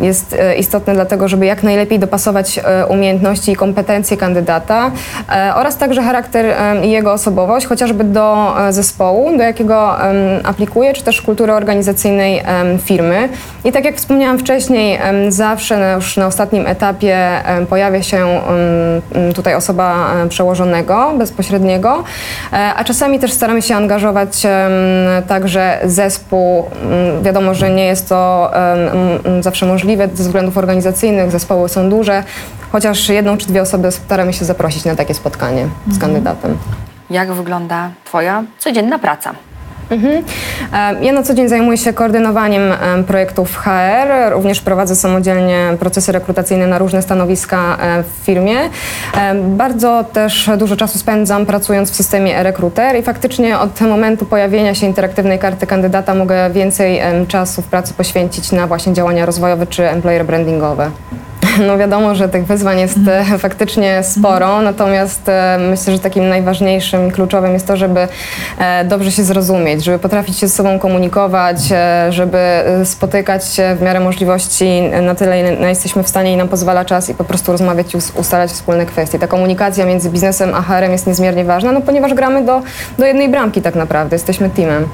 jest 0.01 0.33
e, 0.33 0.55
istotne 0.55 0.93
dlatego, 0.93 1.27
żeby 1.27 1.45
jak 1.45 1.63
najlepiej 1.63 1.99
dopasować 1.99 2.59
umiejętności 2.89 3.51
i 3.51 3.55
kompetencje 3.55 4.17
kandydata 4.17 4.91
oraz 5.55 5.77
także 5.77 6.03
charakter 6.03 6.45
i 6.83 6.91
jego 6.91 7.13
osobowość, 7.13 7.65
chociażby 7.65 8.03
do 8.03 8.55
zespołu, 8.69 9.37
do 9.37 9.43
jakiego 9.43 9.95
aplikuje, 10.43 10.93
czy 10.93 11.03
też 11.03 11.21
kultury 11.21 11.53
organizacyjnej 11.53 12.43
firmy. 12.83 13.29
I 13.65 13.71
tak 13.71 13.85
jak 13.85 13.95
wspomniałam 13.95 14.39
wcześniej, 14.39 14.99
zawsze 15.29 15.93
już 15.95 16.17
na 16.17 16.27
ostatnim 16.27 16.67
etapie 16.67 17.10
em, 17.15 17.67
pojawia 17.67 18.03
się 18.03 18.41
tutaj 19.35 19.55
osoba 19.55 20.13
przełożonego, 20.29 21.13
bezpośredniego, 21.17 22.03
e, 22.53 22.73
a 22.75 22.83
czasami 22.83 23.19
też 23.19 23.33
staramy 23.33 23.61
się 23.61 23.75
angażować 23.75 24.47
także 25.27 25.79
zespół. 25.83 26.65
Wiadomo, 27.21 27.53
że 27.53 27.69
nie 27.69 27.85
jest 27.85 28.09
to 28.09 28.51
zawsze 29.41 29.65
możliwe 29.65 30.07
ze 30.13 30.23
względów 30.23 30.57
organizacyjnych, 30.57 31.31
zespoły 31.31 31.69
są 31.69 31.89
duże, 31.89 32.23
chociaż 32.71 33.09
jedną 33.09 33.37
czy 33.37 33.47
dwie 33.47 33.61
osoby 33.61 33.91
staramy 33.91 34.33
się 34.33 34.45
zaprosić 34.45 34.85
na 34.85 34.95
takie 34.95 35.13
spotkanie 35.13 35.67
z 35.91 35.99
kandydatem. 35.99 36.57
Jak 37.09 37.33
wygląda 37.33 37.89
Twoja 38.05 38.43
codzienna 38.59 38.99
praca? 38.99 39.33
E, 39.91 41.03
Ja 41.05 41.11
na 41.13 41.23
co 41.23 41.33
dzień 41.33 41.49
zajmuję 41.49 41.77
się 41.77 41.93
koordynowaniem 41.93 42.61
em, 42.71 43.03
projektów 43.03 43.55
HR, 43.57 44.31
również 44.31 44.61
prowadzę 44.61 44.95
samodzielnie 44.95 45.67
procesy 45.79 46.11
rekrutacyjne 46.11 46.67
na 46.67 46.77
różne 46.77 47.01
stanowiska 47.01 47.77
e, 47.81 48.03
w 48.03 48.25
firmie. 48.25 48.57
E, 49.17 49.35
Bardzo 49.35 50.05
też 50.13 50.49
dużo 50.57 50.75
czasu 50.75 50.99
spędzam 50.99 51.45
pracując 51.45 51.91
w 51.91 51.95
systemie 51.95 52.37
e-rekruter 52.37 52.95
i 52.99 53.01
faktycznie 53.01 53.59
od 53.59 53.81
momentu 53.81 54.25
pojawienia 54.25 54.75
się 54.75 54.87
interaktywnej 54.87 55.39
karty 55.39 55.67
kandydata 55.67 56.15
mogę 56.15 56.49
więcej 56.49 57.01
czasu 57.27 57.61
w 57.61 57.65
pracy 57.65 57.93
poświęcić 57.93 58.51
na 58.51 58.67
właśnie 58.67 58.93
działania 58.93 59.25
rozwojowe 59.25 59.67
czy 59.67 59.89
employer 59.89 60.25
brandingowe. 60.25 60.91
No 61.67 61.77
wiadomo, 61.77 62.15
że 62.15 62.29
tych 62.29 62.45
wyzwań 62.45 62.79
jest 62.79 62.97
e, 63.07 63.37
faktycznie 63.37 64.03
sporo, 64.03 64.61
natomiast 64.61 65.29
e, 65.29 65.57
myślę, 65.69 65.93
że 65.93 65.99
takim 65.99 66.29
najważniejszym 66.29 67.07
i 67.07 67.11
kluczowym 67.11 67.53
jest 67.53 67.67
to, 67.67 67.77
żeby 67.77 68.07
e, 68.57 68.85
dobrze 68.85 69.11
się 69.11 69.23
zrozumieć, 69.23 69.83
żeby 69.83 69.99
potrafić 69.99 70.37
się 70.37 70.47
ze 70.47 70.55
sobą 70.55 70.79
komunikować, 70.79 71.57
żeby 72.09 72.37
spotykać 72.83 73.47
się 73.47 73.75
w 73.75 73.81
miarę 73.81 73.99
możliwości 73.99 74.81
na 75.01 75.15
tyle, 75.15 75.39
ile 75.39 75.69
jesteśmy 75.69 76.03
w 76.03 76.09
stanie 76.09 76.33
i 76.33 76.37
nam 76.37 76.47
pozwala 76.47 76.85
czas 76.85 77.09
i 77.09 77.13
po 77.13 77.23
prostu 77.23 77.51
rozmawiać 77.51 77.93
i 77.93 77.97
us- 77.97 78.11
ustalać 78.15 78.51
wspólne 78.51 78.85
kwestie. 78.85 79.19
Ta 79.19 79.27
komunikacja 79.27 79.85
między 79.85 80.09
biznesem 80.09 80.55
a 80.55 80.61
HR-em 80.61 80.91
jest 80.91 81.07
niezmiernie 81.07 81.45
ważna, 81.45 81.71
no 81.71 81.81
ponieważ 81.81 82.13
gramy 82.13 82.45
do, 82.45 82.61
do 82.97 83.05
jednej 83.05 83.29
bramki 83.29 83.61
tak 83.61 83.75
naprawdę, 83.75 84.15
jesteśmy 84.15 84.49
teamem. 84.49 84.85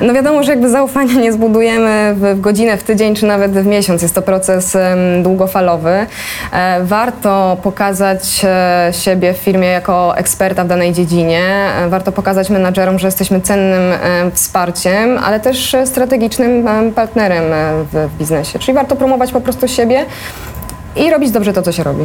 No 0.00 0.14
wiadomo, 0.14 0.42
że 0.42 0.50
jakby 0.50 0.70
zaufania 0.70 1.14
nie 1.14 1.32
zbudujemy 1.32 2.14
w, 2.14 2.34
w 2.36 2.40
godzinę, 2.40 2.76
w 2.76 2.82
tydzień 2.82 3.14
czy 3.14 3.26
nawet 3.26 3.52
w 3.52 3.66
miesiąc. 3.66 4.02
Jest 4.02 4.14
to 4.14 4.22
proces 4.22 4.76
długofalowy. 5.22 5.77
E, 5.86 6.84
warto 6.84 7.56
pokazać 7.62 8.40
e, 8.44 8.92
siebie 8.92 9.34
w 9.34 9.36
firmie 9.36 9.68
jako 9.68 10.16
eksperta 10.16 10.64
w 10.64 10.68
danej 10.68 10.92
dziedzinie. 10.92 11.42
E, 11.78 11.88
warto 11.88 12.12
pokazać 12.12 12.50
menadżerom, 12.50 12.98
że 12.98 13.06
jesteśmy 13.06 13.40
cennym 13.40 13.98
wsparciem, 14.32 15.18
ale 15.18 15.40
też 15.40 15.76
strategicznym 15.84 16.66
partnerem 16.94 17.44
w, 17.92 18.08
biznesie. 18.18 18.58
Czyli 18.58 18.74
warto 18.74 18.96
promować 18.96 19.32
po 19.32 19.40
prostu 19.40 19.68
siebie 19.68 20.04
i 20.96 21.10
robić 21.10 21.30
dobrze 21.30 21.52
to, 21.52 21.62
co 21.62 21.72
się 21.72 21.82
robi. 21.82 22.04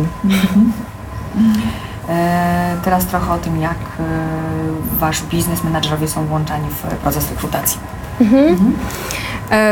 Teraz 2.84 3.06
trochę 3.06 3.34
o 3.34 3.38
tym, 3.38 3.62
jak 3.62 3.78
Wasz 5.00 5.22
biznes, 5.24 5.64
menadżerowie 5.64 6.08
są 6.08 6.26
włączani 6.26 6.68
w 6.70 6.96
proces 6.96 7.30
rekrutacji. 7.30 7.80
E, 8.22 8.56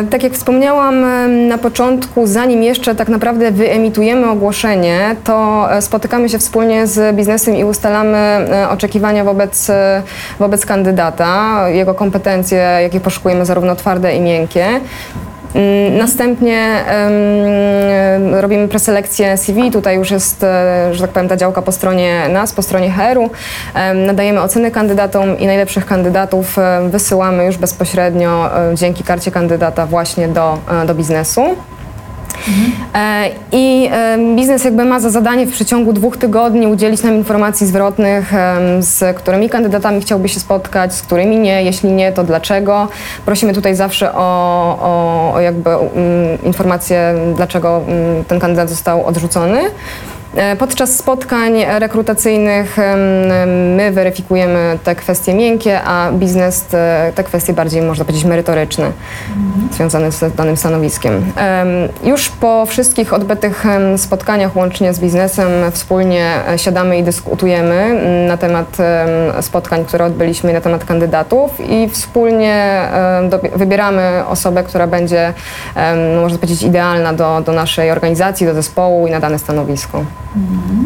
Tak 0.10 0.24
jak 0.24 0.34
wspomniałam 0.34 1.04
e, 1.04 1.28
na 1.28 1.58
początku, 1.58 2.28
zanim 2.28 2.64
jeszcze 2.64 2.96
tak 2.96 3.10
naprawdę 3.10 3.52
wyemitujemy 3.52 4.30
ogłoszenie, 4.30 5.16
to 5.24 5.68
e, 5.72 5.82
spotykamy 5.82 6.30
się 6.30 6.40
wspólnie 6.40 6.88
z 6.88 7.16
biznesem 7.16 7.56
i 7.56 7.64
ustalamy 7.64 8.18
e, 8.18 8.70
oczekiwania 8.70 9.24
wobec, 9.24 9.70
e, 9.70 10.04
wobec 10.40 10.66
kandydata, 10.66 11.70
jego 11.70 11.94
kompetencje, 11.94 12.58
jakie 12.82 13.00
poszukujemy, 13.00 13.46
zarówno 13.46 13.76
twarde 13.76 14.16
i 14.16 14.22
miękkie. 14.22 14.66
Mm, 15.56 15.98
Następnie 15.98 16.84
robimy 18.32 18.68
preselekcję 18.68 19.38
CV. 19.38 19.72
Tutaj 19.72 19.96
już 19.96 20.12
jest, 20.12 20.44
e, 20.44 20.90
że 20.92 21.02
tak 21.02 21.12
powiem, 21.12 21.30
ta 21.30 21.38
działka 21.38 21.62
po 21.62 21.72
stronie 21.72 22.30
nas, 22.30 22.54
po 22.54 22.62
stronie 22.62 22.92
HR-u. 22.92 23.30
Em, 23.74 24.06
Nadajemy 24.06 24.42
oceny 24.42 24.72
kandydatom 24.72 25.40
i 25.40 25.48
najlepszych 25.48 25.86
kandydatów 25.86 26.60
e, 26.60 26.90
wysyłamy 26.90 27.46
już 27.46 27.58
bezpośrednio 27.58 28.50
e, 28.72 28.76
dzięki 28.76 29.04
karcie 29.04 29.32
kandydata 29.32 29.86
właśnie 29.86 30.28
do, 30.28 30.58
do 30.88 30.96
biznesu. 30.96 31.42
E, 32.96 33.30
I 33.52 33.90
biznes 34.36 34.64
jakby 34.64 34.86
ma 34.86 35.00
za 35.00 35.10
zadanie 35.10 35.46
w 35.46 35.52
przeciągu 35.52 35.94
dwóch 35.94 36.18
tygodni 36.18 36.68
udzielić 36.68 37.04
nam 37.04 37.16
informacji 37.16 37.68
zwrotnych, 37.68 38.34
z 38.80 39.18
którymi 39.18 39.50
kandydatami 39.50 40.02
chciałby 40.02 40.30
się 40.30 40.40
spotkać, 40.40 40.96
z 40.96 41.02
którymi 41.02 41.38
nie, 41.38 41.64
jeśli 41.64 41.92
nie, 41.92 42.12
to 42.12 42.24
dlaczego. 42.24 42.88
Prosimy 43.26 43.54
tutaj 43.54 43.76
zawsze 43.76 44.14
o, 44.14 44.18
o, 44.82 45.34
o 45.34 45.40
jakby 45.40 45.70
mm, 45.70 45.90
informację, 46.44 47.14
dlaczego 47.36 47.82
mm, 47.88 48.26
ten 48.26 48.40
kandydat 48.40 48.70
został 48.70 49.06
odrzucony. 49.06 49.62
E, 50.36 50.56
Podczas 50.56 50.96
spotkań 50.98 51.54
rekrutacyjnych 51.80 52.78
my 53.78 53.92
weryfikujemy 53.92 54.80
te 54.84 54.96
kwestie 54.96 55.34
miękkie, 55.34 55.82
a 55.82 56.12
biznes 56.12 56.64
te, 56.66 57.12
te 57.16 57.24
kwestie 57.24 57.54
bardziej, 57.54 57.82
można 57.82 58.06
powiedzieć, 58.06 58.26
merytoryczne, 58.26 58.92
związane 59.72 60.12
z 60.12 60.36
danym 60.36 60.58
stanowiskiem. 60.58 61.14
Em, 61.14 61.68
Już 62.04 62.30
po 62.30 62.66
wszystkich 62.66 63.14
odbytych 63.14 63.64
spotkaniach 63.98 64.56
łącznie 64.56 64.94
z 64.94 65.00
biznesem 65.00 65.50
wspólnie 65.72 66.36
e, 66.48 66.58
siadamy 66.58 66.98
i 66.98 67.04
dyskutujemy 67.04 67.76
mm, 67.76 68.26
na 68.28 68.38
temat 68.38 68.78
em, 68.80 69.44
spotkań, 69.44 69.86
które 69.86 70.06
odbyliśmy 70.06 70.54
na 70.54 70.62
temat 70.62 70.86
kandydatów 70.86 71.52
i 71.70 71.90
wspólnie 71.90 72.82
wybieramy 73.56 74.24
osobę, 74.28 74.64
która 74.64 74.88
będzie, 74.88 75.34
no, 76.16 76.22
można 76.22 76.38
powiedzieć, 76.38 76.64
idealna 76.64 77.14
do, 77.14 77.42
do 77.46 77.52
naszej 77.52 77.92
organizacji, 77.92 78.48
do 78.48 78.54
zespołu 78.54 79.08
i 79.08 79.12
na 79.12 79.20
dane 79.20 79.40
stanowisko. 79.40 80.04
E, 80.34 80.81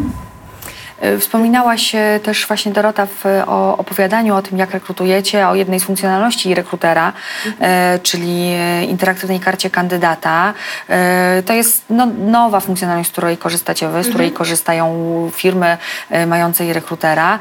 Wspominałaś 1.20 1.94
e, 1.94 2.20
też 2.22 2.46
właśnie 2.46 2.72
Dorota 2.72 3.06
w 3.06 3.24
o 3.46 3.76
opowiadaniu 3.76 4.34
o 4.34 4.42
tym, 4.42 4.58
jak 4.58 4.70
rekrutujecie, 4.70 5.48
o 5.48 5.54
jednej 5.54 5.80
z 5.80 5.84
funkcjonalności 5.84 6.54
rekrutera, 6.54 7.12
e, 7.60 7.98
czyli 8.02 8.50
interaktywnej 8.88 9.40
karcie 9.40 9.70
kandydata. 9.70 10.54
E, 10.88 11.42
to 11.46 11.52
jest 11.52 11.84
no, 11.90 12.06
nowa 12.06 12.60
funkcjonalność, 12.60 13.08
z 13.08 13.12
której 13.12 13.36
korzystacie 13.36 13.88
wy, 13.88 14.04
z 14.04 14.08
której 14.08 14.32
korzystają 14.32 14.96
firmy 15.34 15.78
mające 16.26 16.72
rekrutera. 16.72 17.38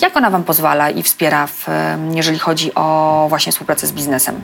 Jak 0.00 0.16
ona 0.16 0.30
Wam 0.30 0.44
pozwala 0.44 0.90
i 0.90 1.02
wspiera, 1.02 1.46
w, 1.46 1.66
jeżeli 2.14 2.38
chodzi 2.38 2.74
o 2.74 3.26
właśnie 3.28 3.52
współpracę 3.52 3.86
z 3.86 3.92
biznesem? 3.92 4.42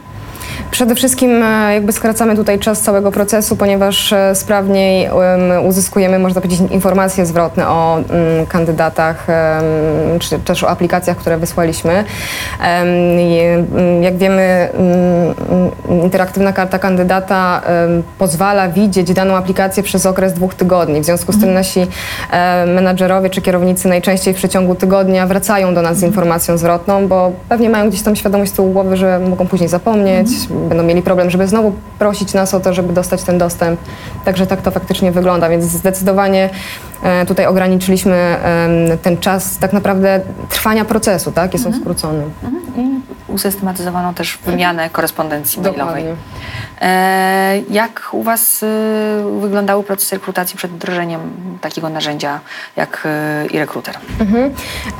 Przede 0.70 0.94
wszystkim 0.94 1.44
jakby 1.72 1.92
skracamy 1.92 2.36
tutaj 2.36 2.58
czas 2.58 2.80
całego 2.80 3.12
procesu, 3.12 3.56
ponieważ 3.56 4.14
sprawniej 4.34 5.04
em, 5.04 5.66
uzyskujemy, 5.66 6.18
można 6.18 6.40
powiedzieć, 6.40 6.70
informacje 6.70 7.26
zwrotne 7.26 7.68
o 7.68 7.98
mm, 7.98 8.35
kandydatach, 8.48 9.26
czy 10.18 10.38
też 10.38 10.64
o 10.64 10.68
aplikacjach, 10.68 11.16
które 11.16 11.38
wysłaliśmy. 11.38 12.04
Mm, 12.60 14.02
Jak 14.02 14.16
wiemy, 14.16 14.68
mm, 14.72 16.02
interaktywna 16.02 16.52
karta 16.52 16.78
kandydata 16.78 17.62
pozwala 18.18 18.68
widzieć 18.68 19.12
daną 19.12 19.36
aplikację 19.36 19.82
przez 19.82 20.06
okres 20.06 20.32
dwóch 20.32 20.54
tygodni. 20.54 21.00
W 21.00 21.04
związku 21.04 21.32
z 21.32 21.40
tym 21.40 21.54
nasi 21.54 21.86
e, 22.30 22.66
menadżerowie 22.66 23.30
czy 23.30 23.42
kierownicy 23.42 23.88
najczęściej 23.88 24.34
w 24.34 24.36
przeciągu 24.36 24.74
tygodnia 24.74 25.26
wracają 25.26 25.74
do 25.74 25.82
nas 25.82 25.98
z 25.98 26.02
informacją 26.02 26.58
zwrotną, 26.58 27.08
bo 27.08 27.32
pewnie 27.48 27.70
mają 27.70 27.88
gdzieś 27.88 28.02
tam 28.02 28.16
świadomość 28.16 28.52
z 28.52 28.54
tyłu 28.54 28.70
głowy, 28.70 28.96
że 28.96 29.18
mogą 29.18 29.46
później 29.46 29.68
zapomnieć, 29.68 30.28
będą 30.68 30.84
mieli 30.84 31.02
problem, 31.02 31.30
żeby 31.30 31.48
znowu 31.48 31.72
prosić 31.98 32.34
nas 32.34 32.54
o 32.54 32.60
to, 32.60 32.72
żeby 32.74 32.92
dostać 32.92 33.22
ten 33.22 33.38
dostęp. 33.38 33.80
Także 34.24 34.46
tak 34.46 34.62
to 34.62 34.70
faktycznie 34.70 35.12
wygląda, 35.12 35.48
więc 35.48 35.64
zdecydowanie 35.64 36.50
tutaj 37.28 37.46
ograniczyliśmy 37.46 38.36
ten 39.02 39.18
czas 39.18 39.58
tak 39.58 39.72
naprawdę 39.72 40.20
trwania 40.50 40.84
procesu, 40.84 41.32
tak? 41.32 41.52
Jest 41.52 41.66
on 41.66 41.74
skrócony. 41.74 42.22
Usystematyzowano 43.28 44.14
też 44.14 44.38
wymianę 44.46 44.90
korespondencji 44.90 45.62
mailowej. 45.62 46.04
Dokładnie. 46.04 46.16
Jak 47.70 48.08
u 48.12 48.22
Was 48.22 48.62
y, 48.62 48.66
wyglądały 49.40 49.82
procesy 49.82 50.16
rekrutacji 50.16 50.56
przed 50.56 50.70
wdrożeniem 50.70 51.20
takiego 51.60 51.88
narzędzia 51.88 52.40
jak 52.76 53.06
y, 53.06 53.56
e-recruiter? 53.56 53.98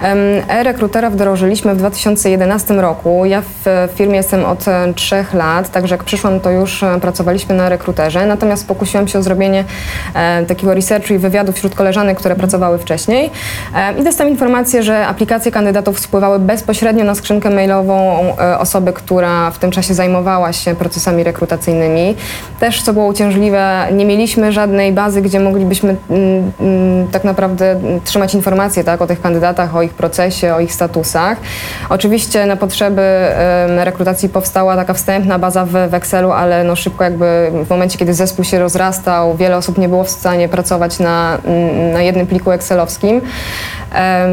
Em, 0.03 0.18
E-rekrutera 0.49 1.11
wdrożyliśmy 1.11 1.74
w 1.74 1.79
2011 1.79 2.74
roku. 2.74 3.24
Ja 3.24 3.43
w 3.64 3.89
firmie 3.95 4.16
jestem 4.16 4.45
od 4.45 4.68
e, 4.68 4.95
trzech 4.95 5.35
lat, 5.35 5.70
także 5.70 5.95
jak 5.95 6.05
przyszłam, 6.05 6.41
to 6.41 6.51
już 6.51 6.83
e, 6.83 7.01
pracowaliśmy 7.01 7.55
na 7.55 7.68
rekruterze. 7.68 8.27
Natomiast 8.27 8.68
pokusiłam 8.68 9.09
się 9.09 9.18
o 9.18 9.22
zrobienie 9.22 9.64
e, 10.14 10.47
takiego 10.47 10.74
researchu 10.74 11.14
i 11.14 11.18
wywiadu 11.18 11.53
wśród 11.53 11.74
koleżanek, 11.74 12.18
które 12.18 12.37
pracowały 12.37 12.79
wcześniej. 12.79 13.31
I 14.01 14.05
dostałam 14.05 14.33
informację, 14.33 14.83
że 14.83 15.07
aplikacje 15.07 15.53
kandydatów 15.53 16.01
spływały 16.01 16.39
bezpośrednio 16.39 17.05
na 17.05 17.14
skrzynkę 17.14 17.51
mailową 17.51 18.16
e, 18.21 18.59
osoby, 18.59 18.93
która 18.93 19.51
w 19.51 19.59
tym 19.59 19.71
czasie 19.71 19.95
zajmowała 19.95 20.53
się 20.53 20.75
procesami 20.75 21.25
rekrutacyjnymi. 21.25 22.17
Też, 22.61 22.83
co 22.83 22.93
było 22.93 23.07
uciążliwe, 23.07 23.87
nie 23.93 24.07
mieliśmy 24.07 24.53
żadnej 24.53 24.93
bazy, 24.93 25.23
gdzie 25.23 25.41
moglibyśmy 25.41 25.97
mm, 26.11 26.53
mm, 26.61 27.09
tak 27.09 27.25
naprawdę 27.25 27.81
trzymać 28.05 28.35
informacje 28.35 28.85
tak, 28.85 29.03
o 29.03 29.07
tych 29.07 29.21
kandydatach, 29.21 29.77
o 29.77 29.83
ich 29.83 29.95
procesie, 29.95 30.55
o 30.55 30.61
ich 30.61 30.73
statusach. 30.73 31.39
Oczywiście 31.89 32.47
na 32.47 32.57
potrzeby 32.57 33.03
rekrutacji 33.85 34.29
powstała 34.29 34.77
taka 34.77 34.95
wstępna 34.95 35.39
baza 35.39 35.67
w, 35.67 35.95
Excelu, 35.95 36.33
ale 36.33 36.64
no 36.64 36.77
szybko 36.77 37.05
jakby 37.05 37.51
w 37.64 37.71
momencie, 37.71 37.99
kiedy 37.99 38.14
zespół 38.14 38.45
się 38.45 38.59
rozrastał, 38.59 39.37
wiele 39.37 39.57
osób 39.57 39.79
nie 39.79 39.89
było 39.89 40.05
w 40.05 40.11
stanie 40.11 40.49
pracować 40.49 40.99
na, 40.99 41.39
mm, 41.45 41.93
na 41.93 42.03
jednym 42.03 42.27
pliku 42.27 42.51
excelowskim, 42.51 43.21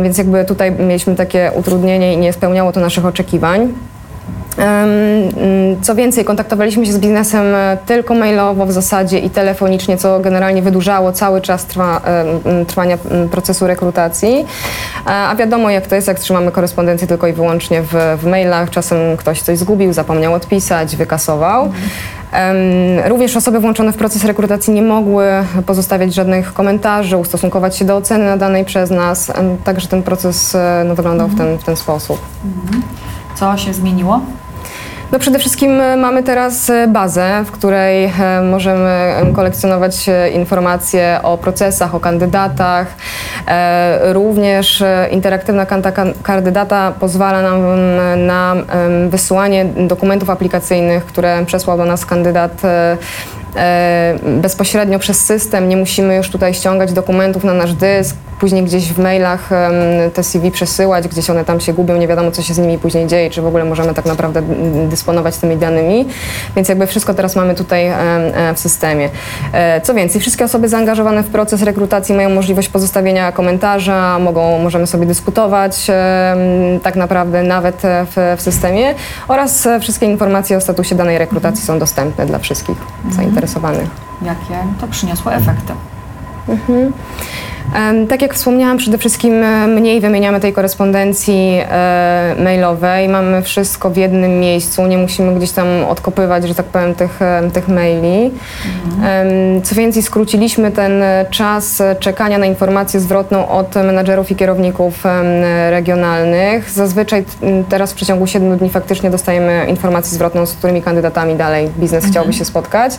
więc 0.04 0.18
jakby 0.18 0.46
tutaj 0.46 0.72
mieliśmy 0.72 1.16
takie 1.16 1.52
utrudnienie 1.56 2.14
i 2.14 2.18
nie 2.18 2.34
spełniało 2.34 2.72
to 2.72 2.80
naszych 2.80 3.06
oczekiwań. 3.06 3.73
Mm, 4.58 5.82
Co 5.82 5.96
więcej, 5.96 6.26
kontaktowaliśmy 6.26 6.86
się 6.86 6.94
z 6.94 6.98
biznesem 6.98 7.56
e, 7.56 7.78
tylko 7.86 8.14
mailowo 8.14 8.66
w 8.66 8.72
zasadzie 8.72 9.20
i 9.20 9.30
telefonicznie, 9.30 9.98
co 9.98 10.20
generalnie 10.20 10.62
wydłużało 10.62 11.12
cały 11.12 11.42
czas 11.42 11.66
trwa, 11.66 12.02
em, 12.04 12.28
m, 12.60 12.66
trwania 12.66 12.98
m, 13.12 13.30
procesu 13.30 13.68
rekrutacji. 13.68 14.46
E, 15.08 15.10
A 15.10 15.36
wiadomo, 15.36 15.70
jak 15.70 15.88
to 15.88 15.96
jest, 15.96 16.08
jak 16.08 16.20
trzymamy 16.20 16.52
korespondencję 16.52 17.08
tylko 17.08 17.28
i 17.28 17.34
wyłącznie 17.34 17.82
w, 17.82 18.18
w 18.22 18.26
mailach. 18.26 18.70
Czasem 18.70 18.98
ktoś 19.18 19.42
coś 19.42 19.58
zgubił, 19.58 19.94
zapomniał 19.94 20.34
odpisać, 20.34 20.96
wykasował. 20.96 21.72
Również 23.08 23.38
osoby 23.38 23.60
włączone 23.60 23.92
w 23.92 23.98
proces 23.98 24.24
rekrutacji 24.26 24.74
nie 24.74 24.82
mogły 24.82 25.26
pozostawiać 25.66 26.14
żadnych 26.14 26.54
komentarzy, 26.54 27.18
ustosunkować 27.18 27.78
się 27.78 27.86
do 27.86 27.98
oceny 27.98 28.26
nadanej 28.26 28.66
przez 28.66 28.90
nas. 28.92 29.32
Także 29.64 29.88
ten 29.88 30.04
proces 30.04 30.56
e, 30.56 30.84
no, 30.88 30.96
wyglądał 30.96 31.28
w, 31.28 31.38
ten, 31.38 31.58
w 31.58 31.64
ten 31.64 31.76
sposób. 31.76 32.18
Co 33.36 33.58
się 33.58 33.74
zmieniło? 33.74 34.22
No 35.14 35.20
przede 35.20 35.40
wszystkim 35.40 35.82
e, 35.82 35.98
mamy 35.98 36.24
teraz 36.24 36.70
e, 36.70 36.88
bazę, 36.88 37.44
w 37.46 37.52
której 37.52 38.06
e, 38.06 38.42
możemy 38.42 38.90
em, 38.90 39.34
kolekcjonować 39.34 40.06
informacje 40.36 41.20
o 41.24 41.38
procesach, 41.38 41.96
o 41.96 42.00
kandydatach. 42.00 42.88
Również 44.04 44.84
interaktywna 45.12 45.66
kandydata 46.24 46.94
pozwala 47.00 47.42
nam 47.42 47.62
na 48.28 48.56
wysyłanie 49.10 49.66
dokumentów 49.66 50.30
aplikacyjnych, 50.30 51.06
które 51.06 51.46
przesłał 51.46 51.78
do 51.78 51.86
nas 51.86 52.06
kandydat 52.06 52.62
bezpośrednio 54.42 55.00
przez 55.00 55.26
system. 55.26 55.70
Nie 55.70 55.78
musimy 55.78 56.16
już 56.16 56.30
tutaj 56.30 56.54
ściągać 56.54 56.94
dokumentów 56.94 57.44
na 57.44 57.54
nasz 57.54 57.74
dysk, 57.74 58.16
później 58.40 58.64
gdzieś 58.64 58.94
w 58.94 59.00
mailach 59.00 59.50
te 60.14 60.24
CV 60.24 60.52
przesyłać, 60.52 61.08
gdzieś 61.08 61.30
one 61.30 61.46
tam 61.46 61.60
się 61.60 61.74
gubią, 61.74 61.98
nie 61.98 62.08
wiadomo 62.08 62.32
co 62.32 62.42
się 62.42 62.54
z 62.54 62.58
nimi 62.58 62.80
później 62.80 63.08
dzieje, 63.08 63.30
czy 63.30 63.42
w 63.42 63.46
ogóle 63.46 63.66
możemy 63.66 63.94
tak 63.94 64.06
naprawdę 64.06 64.42
dysponować 64.90 65.38
tymi 65.38 65.58
danymi. 65.58 66.06
Więc 66.56 66.70
jakby 66.70 66.88
wszystko 66.88 67.14
teraz 67.14 67.36
mamy 67.36 67.56
tutaj 67.56 67.88
e, 67.88 68.54
w 68.56 68.60
systemie. 68.60 69.10
E, 69.54 69.82
Co 69.82 69.94
więcej, 69.94 70.22
wszystkie 70.22 70.46
osoby 70.46 70.70
zaangażowane 70.70 71.24
w 71.24 71.28
proces 71.28 71.62
rekrutacji 71.62 72.16
mają 72.16 72.30
możliwość 72.30 72.70
pozostawienia 72.70 73.32
komentarza, 73.32 74.20
mogą, 74.20 74.60
możemy 74.60 74.88
sobie 74.88 75.06
dyskutować 75.06 75.88
tak 76.84 76.96
naprawdę 76.96 77.44
nawet 77.44 77.86
e, 77.86 78.06
w, 78.06 78.38
w 78.38 78.42
systemie 78.42 78.96
oraz 79.28 79.66
e, 79.66 79.80
wszystkie 79.80 80.06
informacje 80.06 80.58
o 80.58 80.62
statusie 80.62 80.96
danej 80.96 81.18
rekrutacji 81.18 81.66
są 81.66 81.80
dostępne 81.80 82.26
dla 82.26 82.40
wszystkich 82.40 82.78
zainteresowanych. 83.12 83.43
Jakie? 84.22 84.58
To 84.82 84.88
przyniosło 84.88 85.34
efekty? 85.34 85.74
Em, 86.50 86.94
Tak 88.10 88.22
jak 88.22 88.34
wspomniałam, 88.34 88.78
przede 88.78 88.98
wszystkim 88.98 89.44
e, 89.44 89.68
mniej 89.68 90.02
wymieniamy 90.02 90.40
tej 90.40 90.54
korespondencji 90.54 91.60
e, 91.62 92.36
mailowej. 92.44 93.10
Mamy 93.10 93.42
wszystko 93.42 93.90
w 93.90 93.98
jednym 93.98 94.40
miejscu, 94.40 94.88
nie 94.88 94.98
musimy 94.98 95.36
gdzieś 95.36 95.52
tam 95.52 95.68
odkopywać, 95.90 96.48
że 96.48 96.56
tak 96.56 96.66
powiem, 96.66 96.96
tych, 96.96 97.22
e, 97.22 97.50
tych 97.54 97.68
maili. 97.68 98.32
Em, 99.04 99.62
Co 99.64 99.76
więcej, 99.76 100.04
skróciliśmy 100.04 100.72
ten 100.72 101.04
czas 101.30 101.84
czekania 102.00 102.38
na 102.38 102.46
informację 102.46 103.00
zwrotną 103.00 103.50
od 103.50 103.76
menadżerów 103.76 104.32
i 104.32 104.36
kierowników 104.36 105.04
regionalnych. 105.70 106.70
Zazwyczaj 106.70 107.26
teraz 107.70 107.92
w 107.92 107.96
przeciągu 107.96 108.28
7 108.28 108.58
dni 108.58 108.70
faktycznie 108.70 109.10
dostajemy 109.10 109.66
informację 109.70 110.16
zwrotną, 110.16 110.46
z 110.46 110.54
którymi 110.54 110.82
kandydatami 110.82 111.36
dalej 111.36 111.70
biznes 111.80 112.06
chciałby 112.06 112.34
się 112.34 112.46
spotkać. 112.46 112.94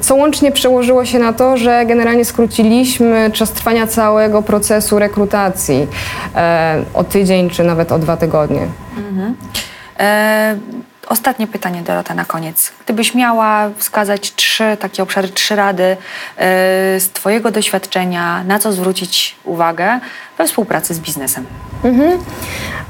Co 0.00 0.14
łącznie 0.14 0.52
przełożyło 0.52 1.04
się 1.04 1.18
na 1.18 1.32
to, 1.32 1.56
że 1.56 1.86
generalnie 1.86 2.24
skróciliśmy 2.24 3.07
czas 3.32 3.52
trwania 3.52 3.86
całego 3.86 4.42
procesu 4.42 4.98
rekrutacji 4.98 5.86
e, 6.34 6.84
o 6.94 7.04
tydzień 7.04 7.50
czy 7.50 7.64
nawet 7.64 7.92
o 7.92 7.98
dwa 7.98 8.16
tygodnie. 8.16 8.66
E, 9.98 10.58
ostatnie 11.08 11.46
pytanie, 11.46 11.82
Dorota, 11.82 12.14
na 12.14 12.24
koniec. 12.24 12.72
Gdybyś 12.84 13.14
miała 13.14 13.70
wskazać 13.76 14.34
trzy 14.34 14.76
takie 14.80 15.02
obszary, 15.02 15.28
trzy 15.28 15.56
rady 15.56 15.82
e, 15.82 15.96
z 17.00 17.10
Twojego 17.12 17.50
doświadczenia, 17.50 18.44
na 18.44 18.58
co 18.58 18.72
zwrócić 18.72 19.36
uwagę 19.44 20.00
we 20.38 20.46
współpracy 20.46 20.94
z 20.94 21.00
biznesem? 21.00 21.46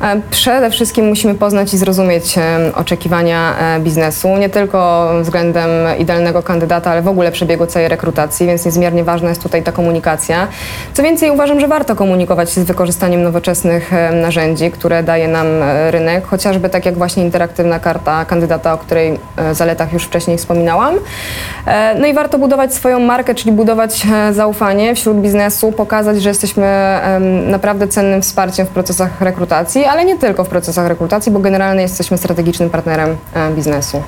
E, 0.00 0.20
Przede 0.30 0.70
wszystkim 0.70 1.08
musimy 1.08 1.34
poznać 1.34 1.74
i 1.74 1.78
zrozumieć 1.78 2.38
e, 2.38 2.72
oczekiwania 2.74 3.54
e, 3.58 3.80
biznesu, 3.80 4.28
nie 4.28 4.48
tylko 4.48 5.10
względem 5.22 5.70
idealnego 5.98 6.42
kandydata, 6.42 6.90
ale 6.90 7.02
w 7.02 7.08
ogóle 7.08 7.32
przebiegu 7.32 7.66
całej 7.66 7.88
rekrutacji, 7.88 8.46
więc 8.46 8.64
niezmiernie 8.64 9.04
ważna 9.04 9.28
jest 9.28 9.42
tutaj 9.42 9.62
ta 9.62 9.72
komunikacja. 9.72 10.48
Co 10.92 11.02
więcej, 11.02 11.30
uważam, 11.30 11.60
że 11.60 11.68
warto 11.68 11.96
komunikować 11.96 12.52
się 12.52 12.60
z 12.60 12.64
wykorzystaniem 12.64 13.22
nowoczesnych 13.22 13.90
narzędzi, 14.12 14.70
które 14.70 15.02
daje 15.02 15.28
nam 15.28 15.46
rynek, 15.90 16.26
chociażby 16.26 16.68
tak 16.68 16.86
jak 16.86 16.98
właśnie 16.98 17.24
interaktywna 17.24 17.78
karta 17.78 18.07
kandydata, 18.28 18.72
o 18.72 18.78
której 18.78 19.20
e, 19.36 19.54
zaletach 19.54 19.92
już 19.92 20.04
wcześniej 20.04 20.38
wspominałam. 20.38 20.94
E, 21.66 21.94
No 22.00 22.06
i 22.06 22.14
warto 22.14 22.38
budować 22.38 22.74
swoją 22.74 23.00
markę, 23.00 23.34
czyli 23.34 23.52
budować 23.52 24.06
e, 24.12 24.32
zaufanie 24.32 24.94
wśród 24.94 25.16
biznesu, 25.20 25.72
pokazać, 25.72 26.22
że 26.22 26.28
jesteśmy 26.28 26.98
naprawdę 27.46 27.88
cennym 27.88 28.22
wsparciem 28.22 28.66
w 28.66 28.70
procesach 28.70 29.20
rekrutacji, 29.20 29.84
ale 29.84 30.04
nie 30.04 30.18
tylko 30.18 30.44
w 30.44 30.48
procesach 30.48 30.86
rekrutacji, 30.86 31.32
bo 31.32 31.38
generalnie 31.38 31.82
jesteśmy 31.82 32.18
strategicznym 32.18 32.70
partnerem 32.70 33.16
biznesu. 33.56 34.02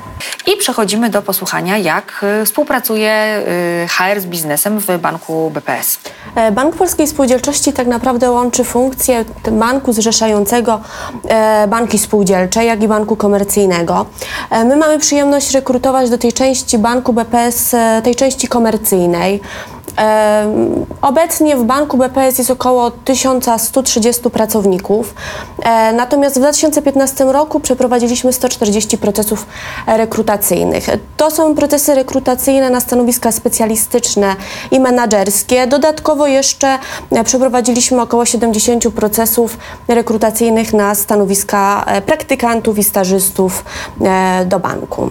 I 0.54 0.56
przechodzimy 0.56 1.10
do 1.10 1.22
posłuchania, 1.22 1.78
jak 1.78 2.24
współpracuje 2.44 3.12
HR 3.88 4.20
z 4.20 4.26
biznesem 4.26 4.78
w 4.80 4.98
banku 4.98 5.50
BPS. 5.54 5.98
Bank 6.52 6.76
Polskiej 6.76 7.06
Spółdzielczości 7.06 7.72
tak 7.72 7.86
naprawdę 7.86 8.30
łączy 8.30 8.64
funkcje 8.64 9.24
t- 9.42 9.50
banku 9.50 9.92
zrzeszającego 9.92 10.80
banki 11.68 11.98
spółdzielcze, 11.98 12.64
jak 12.64 12.82
i 12.82 12.88
banku 12.88 13.16
komercyjnego. 13.16 13.89
E, 14.50 14.64
My 14.64 14.76
mamy 14.76 14.98
przyjemność 14.98 15.50
rekrutować 15.50 16.10
do 16.10 16.18
tej 16.18 16.32
części 16.32 16.78
banku 16.78 17.12
BPS, 17.12 17.74
e, 17.74 18.02
tej 18.04 18.14
części 18.14 18.48
komercyjnej. 18.48 19.40
Obecnie 21.02 21.56
w 21.56 21.64
banku 21.64 21.96
BPS 21.96 22.38
jest 22.38 22.50
około 22.50 22.90
1130 22.90 24.30
pracowników, 24.30 25.14
e, 25.62 25.92
natomiast 25.92 26.36
w 26.36 26.38
2015 26.38 27.32
roku 27.32 27.60
przeprowadziliśmy 27.60 28.32
140 28.32 28.98
procesów 28.98 29.46
rekrutacyjnych. 29.86 30.86
To 31.16 31.30
są 31.30 31.54
procesy 31.54 31.94
rekrutacyjne 31.94 32.70
na 32.70 32.80
stanowiska 32.80 33.32
specjalistyczne 33.32 34.36
i 34.70 34.80
menadżerskie. 34.80 35.66
Dodatkowo 35.66 36.26
jeszcze 36.26 36.78
e, 37.10 37.24
przeprowadziliśmy 37.24 38.02
około 38.02 38.26
70 38.26 38.88
procesów 38.88 39.58
rekrutacyjnych 39.88 40.72
na 40.72 40.94
stanowiska 40.94 41.84
e, 41.86 42.02
praktykantów 42.02 42.78
i 42.78 42.84
stażystów 42.84 43.64
do 44.46 44.60
banku. 44.60 45.10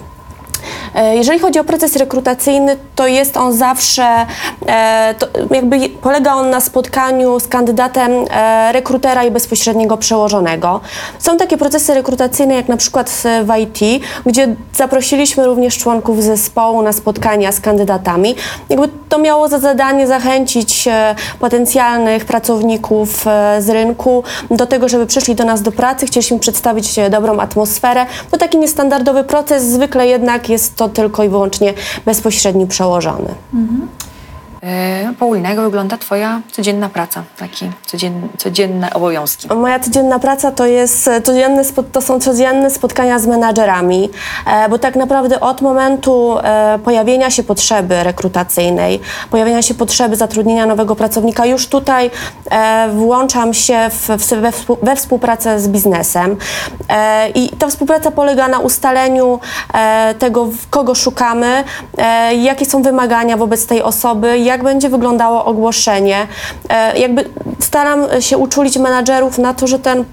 E, 0.96 1.16
Jeżeli 1.16 1.40
chodzi 1.40 1.60
o 1.60 1.64
proces 1.64 1.96
rekrutacyjny, 1.96 2.78
to 2.96 3.08
jest 3.08 3.38
on 3.38 3.54
zawsze, 3.54 4.26
e, 4.68 5.16
jakby 5.52 5.90
polega 5.90 6.34
on 6.34 6.50
na 6.50 6.62
spotkaniu 6.62 7.40
z 7.40 7.48
kandydatem 7.48 8.12
e, 8.32 8.72
rekrutera 8.72 9.24
i 9.24 9.32
bezpośredniego 9.32 9.98
przełożonego. 9.98 10.82
Są 11.20 11.38
takie 11.38 11.58
procesy 11.58 11.94
rekrutacyjne, 11.94 12.56
jak 12.56 12.68
na 12.68 12.78
przykład 12.78 13.24
w 13.44 13.58
IT, 13.58 14.04
gdzie 14.26 14.56
zaprosiliśmy 14.74 15.46
również 15.46 15.78
członków 15.78 16.24
zespołu 16.24 16.82
na 16.82 16.94
spotkania 16.94 17.52
z 17.52 17.60
kandydatami. 17.60 18.36
Jakby 18.70 18.90
to 19.10 19.18
miało 19.18 19.48
za 19.48 19.60
zadanie 19.60 20.08
zachęcić 20.08 20.90
potencjalnych 21.40 22.26
pracowników 22.26 23.26
z 23.60 23.70
rynku 23.70 24.24
do 24.52 24.66
tego, 24.66 24.90
żeby 24.90 25.06
przyszli 25.06 25.36
do 25.36 25.46
nas 25.46 25.62
do 25.62 25.72
pracy. 25.72 26.06
Chcieliśmy 26.06 26.40
przedstawić 26.40 26.96
dobrą 27.10 27.40
atmosferę. 27.40 28.06
To 28.32 28.38
taki 28.38 28.58
niestandardowy 28.58 29.24
proces, 29.24 29.64
zwykle 29.64 30.08
jednak 30.08 30.50
jest 30.50 30.76
to 30.80 30.90
tylko 30.90 31.24
i 31.24 31.30
wyłącznie 31.30 31.74
bezpośredni 32.06 32.68
przełożony. 32.68 33.30
E, 33.30 33.58
Paulina, 35.20 35.50
jak 35.50 35.60
wygląda 35.60 35.98
Twoja 35.98 36.42
codzienna 36.52 36.90
praca, 36.90 37.24
takie 37.38 37.72
codzien, 37.92 38.28
codzienne 38.38 38.94
obowiązki? 38.94 39.48
Moja 39.56 39.80
codzienna 39.80 40.20
praca 40.20 40.52
to, 40.52 40.66
jest 40.66 41.08
e, 41.08 41.22
codzienne, 41.22 41.64
to 41.92 42.02
są 42.02 42.20
codzienne 42.20 42.70
spotkania 42.70 43.20
z 43.20 43.28
menadżerami, 43.28 44.10
e, 44.48 44.70
bo 44.70 44.80
tak 44.80 44.96
naprawdę 44.96 45.40
od 45.40 45.62
momentu 45.62 46.38
e, 46.44 46.80
pojawienia 46.84 47.30
się 47.30 47.44
potrzeby 47.44 48.04
rekrutacyjnej, 48.04 49.00
pojawienia 49.32 49.62
się 49.62 49.74
potrzeby 49.74 50.16
zatrudnienia 50.16 50.66
nowego 50.66 50.96
pracownika, 50.96 51.46
już 51.46 51.68
tutaj 51.68 52.12
e, 52.52 52.90
włączam 52.90 53.54
się 53.54 53.90
w, 53.90 54.08
we, 54.42 54.52
współ- 54.52 54.78
we 54.84 54.96
współpracę 54.96 55.60
z 55.60 55.68
biznesem. 55.68 56.38
E, 56.90 57.30
I 57.30 57.50
ta 57.50 57.68
współpraca 57.68 58.12
polega 58.12 58.48
na 58.48 58.60
ustaleniu 58.60 59.40
e, 59.74 60.14
tego, 60.20 60.48
kogo 60.70 60.96
szukamy, 60.96 61.64
e, 61.98 62.36
jakie 62.36 62.66
są 62.66 62.82
wymagania 62.82 63.38
wobec 63.38 63.66
tej 63.66 63.82
osoby, 63.82 64.40
jak 64.50 64.64
będzie 64.64 64.90
wyglądało 64.90 65.46
ogłoszenie. 65.46 66.28
E, 66.70 67.00
jakby 67.00 67.26
staram 67.60 68.00
się 68.20 68.38
uczulić 68.38 68.78
menadżerów 68.78 69.38
na 69.38 69.54
to, 69.54 69.68
że 69.68 69.80
ten 69.80 70.06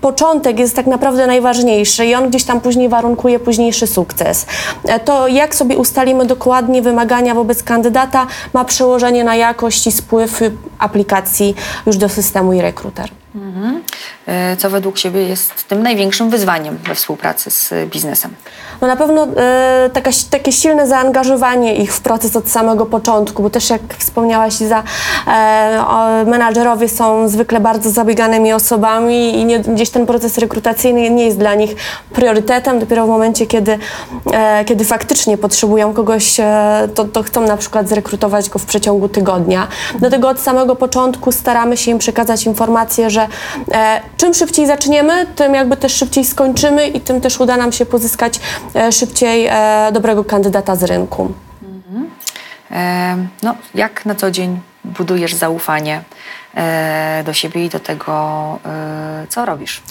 początek 0.00 0.58
jest 0.58 0.76
tak 0.76 0.86
naprawdę 0.86 1.26
najważniejszy 1.26 2.06
i 2.06 2.14
on 2.14 2.28
gdzieś 2.28 2.44
tam 2.44 2.60
później 2.60 2.88
warunkuje 2.88 3.38
późniejszy 3.38 3.86
sukces. 3.86 4.46
E, 4.84 5.00
To 5.00 5.28
jak 5.28 5.54
sobie 5.54 5.76
ustalimy 5.76 6.26
dokładnie 6.26 6.82
wymagania 6.82 7.34
wobec 7.34 7.62
kandydata 7.62 8.26
ma 8.52 8.64
przełożenie 8.64 9.24
na 9.24 9.36
jakość 9.36 9.86
i 9.86 9.92
spływ 9.92 10.40
aplikacji 10.78 11.54
już 11.86 11.96
do 11.96 12.08
systemu 12.08 12.52
i 12.52 12.60
rekruter. 12.60 13.17
E, 14.26 14.56
Co 14.56 14.70
według 14.70 14.98
Ciebie 14.98 15.28
jest 15.28 15.68
tym 15.68 15.82
największym 15.82 16.30
wyzwaniem 16.30 16.76
we 16.76 16.94
współpracy 16.94 17.50
z 17.50 17.72
biznesem? 17.90 18.34
No 18.80 18.86
na 18.86 18.96
pewno 18.96 19.28
e, 19.36 19.90
taka, 19.92 20.10
takie 20.30 20.52
silne 20.52 20.86
zaangażowanie 20.86 21.74
ich 21.76 21.94
w 21.94 22.00
proces 22.00 22.36
od 22.36 22.48
samego 22.48 22.86
początku, 22.86 23.42
bo 23.42 23.50
też 23.50 23.70
jak 23.70 23.80
wspomniałaś 23.98 24.60
Iza, 24.60 24.82
o, 25.88 26.24
menadżerowie 26.26 26.88
są 26.88 27.28
zwykle 27.28 27.60
bardzo 27.60 27.90
zabieganymi 27.90 28.52
osobami 28.52 29.38
i 29.38 29.44
nie, 29.44 29.60
gdzieś 29.60 29.90
ten 29.90 30.06
proces 30.06 30.38
rekrutacyjny 30.38 31.10
nie 31.10 31.24
jest 31.24 31.38
dla 31.38 31.54
nich 31.54 31.76
priorytetem. 32.12 32.78
Dopiero 32.78 33.06
w 33.06 33.08
momencie, 33.08 33.46
kiedy, 33.46 33.78
kiedy 34.66 34.84
faktycznie 34.84 35.38
potrzebują 35.38 35.94
kogoś, 35.94 36.36
to, 36.94 37.04
to 37.04 37.22
chcą 37.22 37.40
na 37.40 37.56
przykład 37.56 37.88
zrekrutować 37.88 38.48
go 38.48 38.58
w 38.58 38.64
przeciągu 38.64 39.08
tygodnia. 39.08 39.68
Dlatego 39.98 40.28
od 40.28 40.40
samego 40.40 40.76
początku 40.76 41.32
staramy 41.32 41.76
się 41.76 41.90
im 41.90 41.98
przekazać 41.98 42.46
informację, 42.46 43.10
że 43.10 43.17
e, 43.72 44.00
czym 44.16 44.34
szybciej 44.34 44.66
zaczniemy, 44.66 45.26
tym 45.36 45.54
jakby 45.54 45.76
też 45.76 45.94
szybciej 45.94 46.24
skończymy 46.24 46.88
i 46.88 47.00
tym 47.00 47.20
też 47.20 47.40
uda 47.40 47.56
nam 47.56 47.72
się 47.72 47.86
pozyskać 47.86 48.40
e, 48.74 48.92
szybciej 48.92 49.46
e, 49.46 49.88
dobrego 49.92 50.24
kandydata 50.24 50.76
z 50.76 50.82
rynku. 50.82 51.32
E, 52.70 53.16
No, 53.42 53.54
jak 53.74 54.06
na 54.06 54.14
co 54.14 54.30
dzień 54.30 54.60
budujesz 54.84 55.34
zaufanie 55.34 56.02
do 57.24 57.32
siebie 57.32 57.64
i 57.64 57.68
do 57.68 57.80
tego, 57.80 58.12
e, 58.66 59.26
co 59.28 59.44
robisz? 59.44 59.82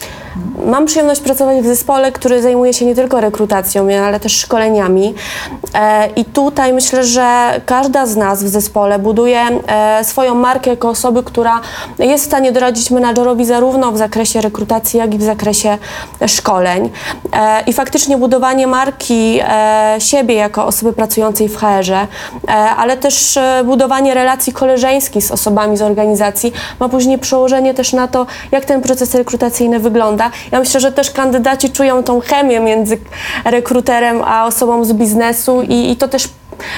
Mam 0.65 0.85
przyjemność 0.85 1.21
pracować 1.21 1.57
w 1.57 1.65
zespole, 1.65 2.11
który 2.11 2.41
zajmuje 2.41 2.73
się 2.73 2.85
nie 2.85 2.95
tylko 2.95 3.21
rekrutacją, 3.21 3.87
ale 4.03 4.19
też 4.19 4.39
szkoleniami. 4.39 5.15
E, 5.73 6.07
I 6.15 6.25
tutaj 6.25 6.73
myślę, 6.73 7.03
że 7.03 7.61
każda 7.65 8.05
z 8.05 8.15
nas 8.15 8.43
w 8.43 8.47
zespole 8.47 8.99
buduje 8.99 9.41
e, 9.67 10.03
swoją 10.03 10.35
markę 10.35 10.69
jako 10.69 10.89
osoby, 10.89 11.23
która 11.23 11.61
jest 11.99 12.23
w 12.23 12.27
stanie 12.27 12.51
doradzić 12.51 12.91
menadżerowi 12.91 13.45
zarówno 13.45 13.91
w 13.91 13.97
zakresie 13.97 14.41
rekrutacji, 14.41 14.99
jak 14.99 15.13
i 15.13 15.17
w 15.17 15.23
zakresie 15.23 15.77
szkoleń. 16.27 16.89
E, 17.33 17.63
I 17.67 17.73
faktycznie 17.73 18.17
budowanie 18.17 18.67
marki 18.67 19.39
e, 19.43 19.95
siebie 19.99 20.35
jako 20.35 20.65
osoby 20.65 20.93
pracującej 20.93 21.49
w 21.49 21.57
HR-ze, 21.57 22.07
e, 22.47 22.53
ale 22.53 22.97
też 22.97 23.37
e, 23.37 23.61
budowanie 23.65 24.13
relacji 24.13 24.53
koleżeńskich 24.53 25.23
z 25.23 25.31
osobami 25.31 25.77
z 25.77 25.81
organizacji 25.81 26.46
ma 26.79 26.89
później 26.89 27.17
przełożenie 27.17 27.73
też 27.73 27.93
na 27.93 28.07
to, 28.07 28.25
jak 28.51 28.65
ten 28.65 28.81
proces 28.81 29.15
rekrutacyjny 29.15 29.79
wygląda. 29.79 30.31
Ja 30.51 30.59
myślę, 30.59 30.79
że 30.79 30.91
też 30.91 31.11
kandydaci 31.11 31.69
czują 31.69 32.03
tą 32.03 32.19
chemię 32.21 32.59
między 32.59 32.97
rekruterem 33.45 34.21
a 34.25 34.45
osobą 34.45 34.85
z 34.85 34.93
biznesu 34.93 35.61
i, 35.61 35.91
i 35.91 35.95
to 35.95 36.07
też 36.07 36.29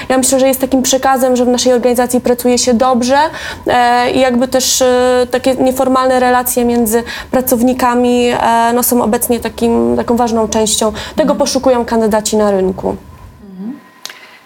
ja 0.08 0.18
myślę, 0.18 0.40
że 0.40 0.48
jest 0.48 0.60
takim 0.60 0.82
przekazem, 0.82 1.36
że 1.36 1.44
w 1.44 1.48
naszej 1.48 1.72
organizacji 1.72 2.20
pracuje 2.20 2.58
się 2.58 2.74
dobrze 2.74 3.18
e, 3.66 4.10
i 4.10 4.20
jakby 4.20 4.48
też 4.48 4.82
e, 4.82 5.26
takie 5.30 5.54
nieformalne 5.54 6.20
relacje 6.20 6.64
między 6.64 7.02
pracownikami 7.30 8.26
e, 8.28 8.72
no, 8.74 8.82
są 8.82 9.02
obecnie 9.02 9.40
takim, 9.40 9.96
taką 9.96 10.16
ważną 10.16 10.48
częścią. 10.48 10.92
Tego 11.16 11.34
poszukują 11.34 11.84
kandydaci 11.84 12.36
na 12.36 12.50
rynku. 12.50 12.96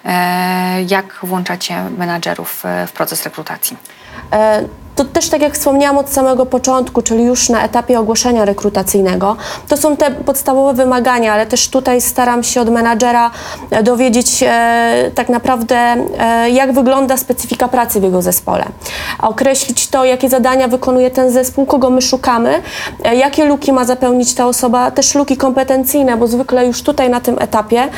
E, 0.05 0.83
Jak 0.83 1.05
włączacie 1.23 1.85
menadżerów 1.99 2.63
e, 2.67 2.87
w 2.87 2.93
proces 2.93 3.25
rekrutacji? 3.25 3.77
To 4.97 5.05
też 5.05 5.29
tak 5.29 5.43
jak 5.43 5.55
wspomniałam 5.55 5.99
od 5.99 6.11
samego 6.11 6.47
początku, 6.47 7.03
czyli 7.03 7.25
już 7.25 7.49
na 7.49 7.65
etapie 7.65 8.01
ogłoszenia 8.01 8.45
rekrutacyjnego, 8.45 9.37
to 9.69 9.77
są 9.77 9.97
te 9.97 10.11
podstawowe 10.11 10.75
wymagania, 10.75 11.33
ale 11.33 11.47
też 11.47 11.69
tutaj 11.69 12.01
staram 12.01 12.43
się 12.43 12.61
od 12.61 12.71
menadżera 12.71 13.31
e, 13.71 13.83
dowiedzieć 13.83 14.43
e, 14.43 15.11
tak 15.15 15.29
naprawdę, 15.29 15.77
e, 16.19 16.51
jak 16.51 16.73
wygląda 16.73 17.17
specyfika 17.17 17.69
pracy 17.69 18.01
w 18.01 18.03
jego 18.03 18.23
zespole. 18.23 18.65
Określić 19.23 19.89
to, 19.89 20.05
jakie 20.05 20.29
zadania 20.29 20.69
wykonuje 20.69 21.11
ten 21.11 21.31
zespół, 21.31 21.67
kogo 21.67 21.91
my 21.91 22.03
szukamy, 22.03 22.63
e, 23.05 23.17
jakie 23.17 23.45
luki 23.45 23.73
ma 23.73 23.85
zapełnić 23.85 24.35
ta 24.35 24.47
osoba, 24.47 24.91
też 24.91 25.15
luki 25.15 25.37
kompetencyjne, 25.37 26.17
bo 26.17 26.27
zwykle 26.27 26.67
już 26.67 26.83
tutaj 26.83 27.11
na 27.11 27.21
tym 27.21 27.37
etapie 27.41 27.89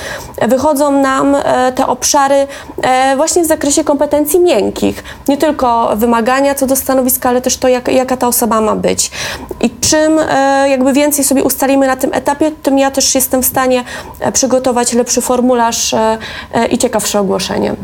wychodzą 0.48 1.02
nam 1.02 1.34
e, 1.34 1.72
te 1.72 1.86
obszary 1.86 2.46
e, 2.82 3.16
właśnie 3.16 3.42
w 3.42 3.46
zakresie 3.46 3.84
kompetencji 3.84 4.40
miękkich. 4.40 5.04
Nie 5.28 5.36
tylko 5.36 5.96
wymagania 5.96 6.54
co 6.54 6.66
do 6.66 6.76
stanowiska, 6.86 7.28
ale 7.28 7.40
też 7.40 7.56
to, 7.56 7.68
jak, 7.68 7.88
jaka 7.88 8.16
ta 8.16 8.28
osoba 8.28 8.60
ma 8.60 8.76
być. 8.76 9.10
I 9.60 9.70
czym 9.70 10.18
e, 10.18 10.68
jakby 10.68 10.92
więcej 10.92 11.24
sobie 11.24 11.44
ustalimy 11.44 11.86
na 11.86 11.96
tym 11.96 12.14
etapie, 12.14 12.52
tym 12.62 12.78
ja 12.78 12.90
też 12.90 13.14
jestem 13.14 13.42
w 13.42 13.46
stanie 13.46 13.84
e, 14.20 14.32
przygotować 14.32 14.92
lepszy 14.92 15.20
formularz 15.20 15.94
e, 15.94 16.18
i 16.70 16.78
ciekawsze 16.78 17.20
ogłoszenie. 17.20 17.74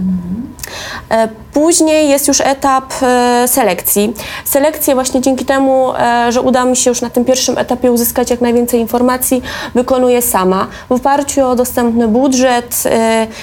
E, 1.11 1.29
Później 1.53 2.09
jest 2.09 2.29
już 2.29 2.41
etap 2.41 2.85
e, 3.03 3.49
selekcji. 3.49 4.15
Selekcję 4.45 4.95
właśnie 4.95 5.21
dzięki 5.21 5.45
temu, 5.45 5.93
e, 5.95 6.33
że 6.33 6.41
uda 6.41 6.65
mi 6.65 6.77
się 6.77 6.91
już 6.91 7.01
na 7.01 7.11
tym 7.11 7.25
pierwszym 7.25 7.59
etapie 7.59 7.93
uzyskać 7.93 8.31
jak 8.31 8.41
najwięcej 8.41 8.81
informacji, 8.81 9.43
wykonuję 9.75 10.23
sama 10.23 10.67
w 10.89 10.93
oparciu 10.93 11.47
o 11.47 11.57
dostępny 11.57 12.09
budżet 12.09 12.83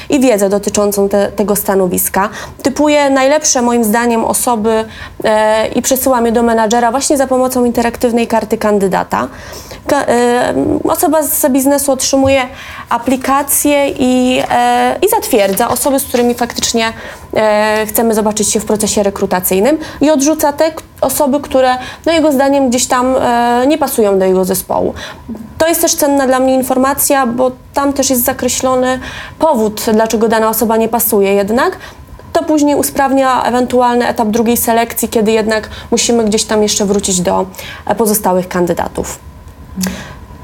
i 0.09 0.19
wiedzę 0.19 0.49
dotyczącą 0.49 1.09
te, 1.09 1.31
tego 1.31 1.55
stanowiska. 1.55 2.29
Typuję 2.63 3.09
najlepsze 3.09 3.61
moim 3.61 3.83
zdaniem 3.83 4.25
osoby 4.25 4.85
i 5.75 5.81
przesyłam 5.81 6.25
je 6.25 6.31
do 6.31 6.43
menadżera 6.43 6.91
właśnie 6.91 7.17
za 7.17 7.27
pomocą 7.27 7.65
interaktywnej 7.65 8.27
karty 8.27 8.57
kandydata. 8.57 9.27
E, 9.97 10.53
osoba 10.89 11.23
z 11.23 11.51
biznesu 11.51 11.91
otrzymuje 11.91 12.41
aplikację 12.89 13.89
i, 13.89 14.41
e, 14.49 14.95
i 15.05 15.09
zatwierdza 15.09 15.69
osoby, 15.69 15.99
z 15.99 16.03
którymi 16.03 16.33
faktycznie 16.33 16.93
e, 17.35 17.85
chcemy 17.87 18.13
zobaczyć 18.13 18.51
się 18.51 18.59
w 18.59 18.65
procesie 18.65 19.03
rekrutacyjnym 19.03 19.77
i 20.01 20.09
odrzuca 20.09 20.53
te 20.53 20.71
osoby, 21.01 21.39
które 21.39 21.77
no 22.05 22.11
jego 22.11 22.31
zdaniem 22.31 22.69
gdzieś 22.69 22.85
tam 22.85 23.15
nie 23.67 23.77
pasują 23.77 24.19
do 24.19 24.25
jego 24.25 24.45
zespołu. 24.45 24.93
To 25.57 25.67
jest 25.67 25.81
też 25.81 25.95
cenna 25.95 26.27
dla 26.27 26.39
mnie 26.39 26.55
informacja, 26.55 27.27
bo 27.27 27.51
tam 27.73 27.93
też 27.93 28.09
jest 28.09 28.23
zakreślony 28.23 28.99
powód, 29.39 29.85
dlaczego 29.93 30.27
dana 30.27 30.49
osoba 30.49 30.77
nie 30.77 30.89
pasuje 30.89 31.33
jednak. 31.33 31.77
To 32.33 32.43
później 32.43 32.75
usprawnia 32.75 33.43
ewentualny 33.43 34.07
etap 34.07 34.27
drugiej 34.27 34.57
selekcji, 34.57 35.09
kiedy 35.09 35.31
jednak 35.31 35.69
musimy 35.91 36.23
gdzieś 36.23 36.43
tam 36.43 36.63
jeszcze 36.63 36.85
wrócić 36.85 37.21
do 37.21 37.45
pozostałych 37.97 38.47
kandydatów. 38.47 39.28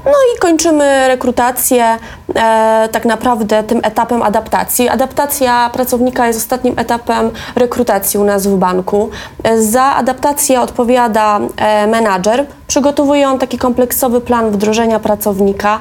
No 0.06 0.12
i 0.36 0.38
kończymy 0.38 1.08
rekrutację 1.08 1.98
e, 2.34 2.88
tak 2.92 3.04
naprawdę 3.04 3.62
tym 3.62 3.80
etapem 3.82 4.22
adaptacji. 4.22 4.88
Adaptacja 4.88 5.70
pracownika 5.72 6.26
jest 6.26 6.38
ostatnim 6.38 6.78
etapem 6.78 7.30
rekrutacji 7.56 8.20
u 8.20 8.24
nas 8.24 8.46
w 8.46 8.56
banku. 8.56 9.10
E, 9.44 9.62
Za 9.62 9.84
adaptację 9.84 10.60
odpowiada 10.60 11.40
e, 11.56 11.86
menadżer, 11.86 12.46
Przygotowuje 12.66 13.28
on 13.28 13.38
taki 13.38 13.58
kompleksowy 13.58 14.20
plan 14.20 14.50
wdrożenia 14.50 14.98
pracownika. 14.98 15.80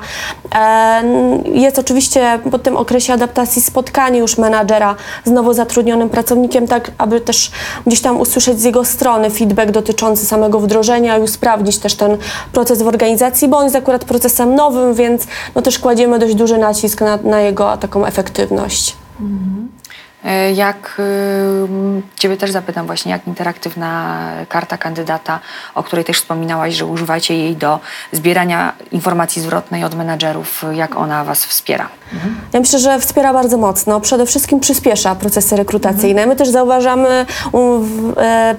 E, 0.56 1.04
Jest 1.46 1.80
oczywiście 1.80 2.40
po 2.52 2.60
tym 2.60 2.78
okresie 2.78 3.14
adaptacji 3.14 3.62
spotkanie 3.62 4.20
już 4.20 4.38
menadżera 4.38 4.96
z 5.26 5.32
nowo 5.32 5.54
zatrudnionym 5.54 6.10
pracownikiem, 6.10 6.68
tak 6.68 6.92
aby 6.98 7.22
też 7.22 7.52
gdzieś 7.88 8.02
tam 8.02 8.20
usłyszeć 8.20 8.60
z 8.60 8.64
jego 8.64 8.86
strony 8.86 9.30
feedback 9.30 9.72
dotyczący 9.72 10.26
samego 10.26 10.60
wdrożenia 10.60 11.18
i 11.18 11.22
usprawnić 11.22 11.78
też 11.78 11.96
ten 11.96 12.18
proces 12.52 12.82
w 12.82 12.88
organizacji, 12.88 13.48
bo 13.48 13.58
on 13.58 13.64
jest 13.64 13.76
akurat 13.76 14.06
procesem 14.06 14.56
nowym, 14.56 14.94
więc 14.94 15.28
no 15.56 15.62
też 15.62 15.80
kładziemy 15.80 16.20
dość 16.20 16.36
duży 16.36 16.58
nacisk 16.58 17.02
na, 17.02 17.18
na 17.18 17.42
jego 17.42 17.78
taką 17.78 18.06
efektywność. 18.06 18.96
E, 19.22 19.74
Jak 20.55 20.97
y, 20.99 22.01
Ciebie 22.15 22.38
też 22.38 22.51
zapytam 22.51 22.86
właśnie, 22.86 23.11
jak 23.11 23.28
interaktywna 23.28 24.21
karta 24.49 24.78
kandydata, 24.78 25.39
o 25.76 25.84
której 25.84 26.05
też 26.05 26.17
wspominałaś, 26.17 26.73
że 26.73 26.86
używacie 26.86 27.38
jej 27.38 27.55
do 27.55 27.80
zbierania 28.11 28.73
informacji 28.91 29.41
zwrotnej 29.41 29.84
od 29.84 29.95
menadżerów, 29.95 30.65
jak 30.73 30.95
ona 30.95 31.23
Was 31.23 31.45
wspiera? 31.45 31.89
Ja 32.53 32.59
myślę, 32.59 32.80
że 32.80 32.99
wspiera 32.99 33.34
bardzo 33.34 33.57
mocno. 33.57 34.01
Przede 34.01 34.26
wszystkim 34.26 34.59
przyspiesza 34.59 35.15
procesy 35.15 35.55
rekrutacyjne. 35.55 36.26
My 36.26 36.36
też 36.36 36.49
zauważamy 36.49 37.26
u, 37.51 37.80
e, 38.17 38.55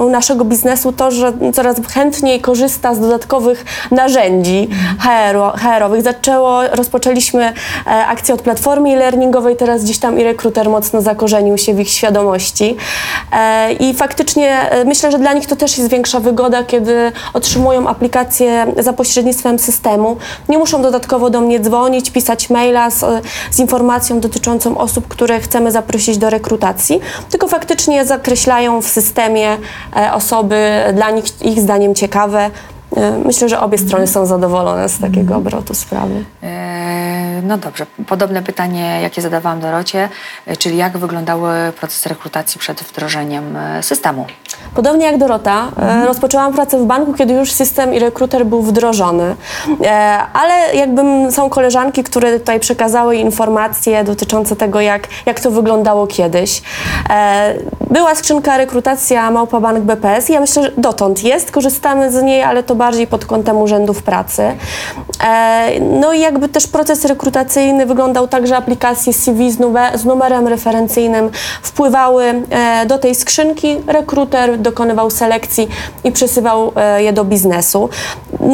u 0.00 0.10
naszego 0.10 0.44
biznesu 0.44 0.92
to, 0.92 1.10
że 1.10 1.32
coraz 1.54 1.76
chętniej 1.94 2.40
korzysta 2.40 2.94
z 2.94 3.00
dodatkowych 3.00 3.64
narzędzi 3.90 4.68
HR-o, 4.98 5.52
HR-owych. 5.56 6.02
Zaczęło, 6.02 6.68
rozpoczęliśmy 6.68 7.52
e, 7.86 8.06
akcję 8.06 8.34
od 8.34 8.42
platformy 8.42 8.90
e-learningowej, 8.90 9.56
teraz 9.56 9.84
gdzieś 9.84 9.98
tam 9.98 10.18
i 10.18 10.22
rekruter 10.24 10.68
mocno 10.68 10.95
zakorzenił 11.00 11.58
się 11.58 11.74
w 11.74 11.80
ich 11.80 11.90
świadomości. 11.90 12.76
E, 13.32 13.72
I 13.72 13.94
faktycznie 13.94 14.70
e, 14.70 14.84
myślę, 14.84 15.12
że 15.12 15.18
dla 15.18 15.32
nich 15.32 15.46
to 15.46 15.56
też 15.56 15.78
jest 15.78 15.90
większa 15.90 16.20
wygoda, 16.20 16.64
kiedy 16.64 17.12
otrzymują 17.34 17.88
aplikację 17.88 18.66
za 18.78 18.92
pośrednictwem 18.92 19.58
systemu. 19.58 20.16
Nie 20.48 20.58
muszą 20.58 20.82
dodatkowo 20.82 21.30
do 21.30 21.40
mnie 21.40 21.60
dzwonić, 21.60 22.10
pisać 22.10 22.50
maila 22.50 22.90
z, 22.90 23.04
z 23.50 23.58
informacją 23.58 24.20
dotyczącą 24.20 24.78
osób, 24.78 25.08
które 25.08 25.40
chcemy 25.40 25.72
zaprosić 25.72 26.18
do 26.18 26.30
rekrutacji, 26.30 27.00
tylko 27.30 27.48
faktycznie 27.48 28.04
zakreślają 28.04 28.82
w 28.82 28.88
systemie 28.88 29.56
e, 29.96 30.12
osoby 30.12 30.56
dla 30.94 31.10
nich 31.10 31.24
ich 31.42 31.60
zdaniem 31.60 31.94
ciekawe. 31.94 32.50
E, 32.96 33.18
Myślę, 33.24 33.48
że 33.48 33.60
obie 33.60 33.78
strony 33.78 34.06
są 34.06 34.26
zadowolone 34.26 34.88
z 34.88 34.98
takiego 34.98 35.36
obrotu 35.36 35.74
sprawy. 35.74 36.24
E, 36.42 36.86
No 37.42 37.58
dobrze, 37.58 37.86
podobne 38.08 38.42
pytanie, 38.42 38.98
jakie 39.02 39.22
zadawałam 39.22 39.60
Dorocie, 39.60 40.08
e, 40.46 40.56
czyli 40.56 40.76
jak 40.76 40.98
wyglądały 40.98 41.50
procesy 41.80 42.08
rekrutacji 42.08 42.60
przed 42.60 42.80
wdrożeniem 42.82 43.58
systemu? 43.80 44.26
Podobnie 44.74 45.06
jak 45.06 45.18
Dorota, 45.18 45.68
e, 45.78 46.06
rozpoczęłam 46.06 46.52
pracę 46.52 46.78
w 46.78 46.84
banku, 46.84 47.12
kiedy 47.14 47.34
już 47.34 47.52
system 47.52 47.94
i 47.94 47.98
rekruter 47.98 48.46
był 48.46 48.62
wdrożony. 48.62 49.36
Ale 50.32 50.74
jakby 50.74 51.02
są 51.32 51.50
koleżanki, 51.50 52.02
które 52.04 52.38
tutaj 52.38 52.60
przekazały 52.60 53.16
informacje 53.16 54.04
dotyczące 54.04 54.56
tego, 54.56 54.80
jak, 54.80 55.08
jak 55.26 55.40
to 55.40 55.50
wyglądało 55.50 56.06
kiedyś. 56.06 56.62
Była 57.90 58.14
skrzynka 58.14 58.56
rekrutacja 58.56 59.30
Małpa 59.30 59.60
Bank 59.60 59.78
BPS 59.78 60.30
i 60.30 60.32
ja 60.32 60.40
myślę, 60.40 60.62
że 60.62 60.72
dotąd 60.78 61.24
jest, 61.24 61.50
korzystamy 61.50 62.12
z 62.12 62.22
niej, 62.22 62.42
ale 62.42 62.62
to 62.62 62.74
bardziej 62.76 63.06
pod 63.06 63.26
kątem 63.26 63.56
urzędów 63.56 64.02
pracy. 64.02 64.42
E, 65.24 65.80
no 65.80 66.12
i 66.12 66.20
jakby 66.20 66.48
też 66.48 66.66
proces 66.66 67.04
rekrutacyjny 67.04 67.86
wyglądał 67.86 68.28
tak, 68.28 68.46
że 68.46 68.56
aplikacje 68.56 69.12
CV 69.12 69.50
z, 69.50 69.58
z 69.94 70.04
numerem 70.04 70.48
referencyjnym 70.48 71.30
wpływały 71.62 72.24
e, 72.50 72.86
do 72.86 72.98
tej 72.98 73.14
skrzynki, 73.14 73.76
rekruter 73.86 74.58
dokonywał 74.58 75.10
selekcji 75.10 75.68
i 76.04 76.12
przesyłał 76.12 76.72
e, 76.76 77.02
je 77.02 77.12
do 77.12 77.24
biznesu. 77.24 77.88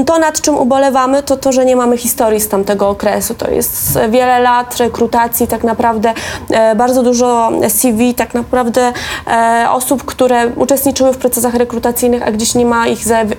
To, 0.07 0.18
nad 0.18 0.41
czym 0.41 0.59
ubolewamy, 0.59 1.23
to 1.23 1.37
to, 1.37 1.53
że 1.53 1.64
nie 1.64 1.77
mamy 1.77 1.97
historii 1.97 2.41
z 2.41 2.49
tamtego 2.49 2.89
okresu. 2.89 3.35
To 3.35 3.51
jest 3.51 3.99
wiele 4.11 4.41
lat 4.41 4.77
rekrutacji, 4.77 5.47
tak 5.47 5.64
naprawdę 5.64 6.14
bardzo 6.77 7.03
dużo 7.03 7.51
CV, 7.68 8.14
tak 8.14 8.35
naprawdę 8.35 8.93
osób, 9.70 10.05
które 10.05 10.49
uczestniczyły 10.57 11.12
w 11.12 11.18
procesach 11.18 11.55
rekrutacyjnych, 11.55 12.23
a 12.23 12.33
gdzieś 12.33 12.55
nie 12.55 12.66
ma 12.66 12.87
ich 12.87 12.99
zaew- 12.99 13.37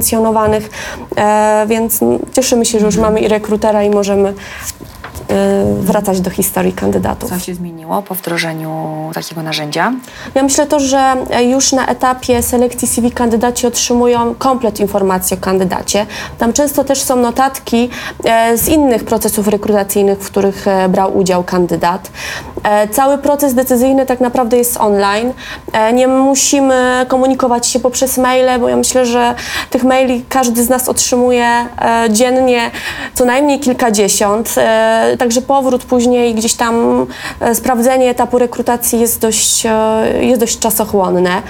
zaewidencjonowanych, 0.00 0.70
e, 1.16 1.64
więc 1.68 2.00
cieszymy 2.32 2.64
się, 2.64 2.78
że 2.80 2.86
już 2.86 2.96
mamy 2.96 3.20
i 3.20 3.28
rekrutera 3.28 3.82
i 3.82 3.90
możemy 3.90 4.34
wracać 5.80 6.20
do 6.20 6.30
historii 6.30 6.72
kandydatów. 6.72 7.30
Co 7.30 7.38
się 7.38 7.54
zmieniło 7.54 8.02
po 8.02 8.14
wdrożeniu 8.14 9.10
takiego 9.14 9.42
narzędzia? 9.42 9.92
Ja 10.34 10.42
myślę 10.42 10.66
to, 10.66 10.80
że 10.80 11.14
e, 11.30 11.44
już 11.44 11.72
na 11.72 11.86
etapie 11.86 12.42
selekcji 12.42 12.88
CV 12.88 13.10
kandydaci 13.10 13.66
otrzymują 13.66 14.34
komplet 14.34 14.80
informacji 14.80 15.36
o 15.36 15.40
kandydacie. 15.40 16.06
Tam 16.38 16.52
często 16.52 16.84
też 16.84 17.02
są 17.02 17.16
notatki 17.16 17.90
e, 18.24 18.58
z 18.58 18.68
innych 18.68 19.04
procesów 19.04 19.48
rekrutacyjnych, 19.48 20.18
w 20.18 20.26
których 20.26 20.68
e, 20.68 20.88
brał 20.88 21.18
udział 21.18 21.44
kandydat. 21.44 22.10
Cały 22.90 23.18
proces 23.18 23.54
decyzyjny 23.54 24.06
tak 24.06 24.20
naprawdę 24.20 24.56
jest 24.56 24.76
online. 24.76 25.32
Nie 25.94 26.08
musimy 26.08 27.06
komunikować 27.08 27.66
się 27.66 27.80
poprzez 27.80 28.18
maile, 28.18 28.60
bo 28.60 28.68
ja 28.68 28.76
myślę, 28.76 29.06
że 29.06 29.34
tych 29.70 29.84
maili 29.84 30.24
każdy 30.28 30.64
z 30.64 30.68
nas 30.68 30.88
otrzymuje 30.88 31.46
dziennie 32.10 32.70
co 33.14 33.24
najmniej 33.24 33.60
kilkadziesiąt. 33.60 34.54
Także 35.20 35.42
powrót 35.42 35.84
później, 35.84 36.34
gdzieś 36.34 36.54
tam 36.54 37.06
e, 37.40 37.54
sprawdzenie 37.54 38.10
etapu 38.10 38.38
rekrutacji 38.38 39.00
jest 39.00 39.20
dość, 39.20 39.66
e, 39.66 40.24
jest 40.24 40.40
dość 40.40 40.58
czasochłonne. 40.58 41.42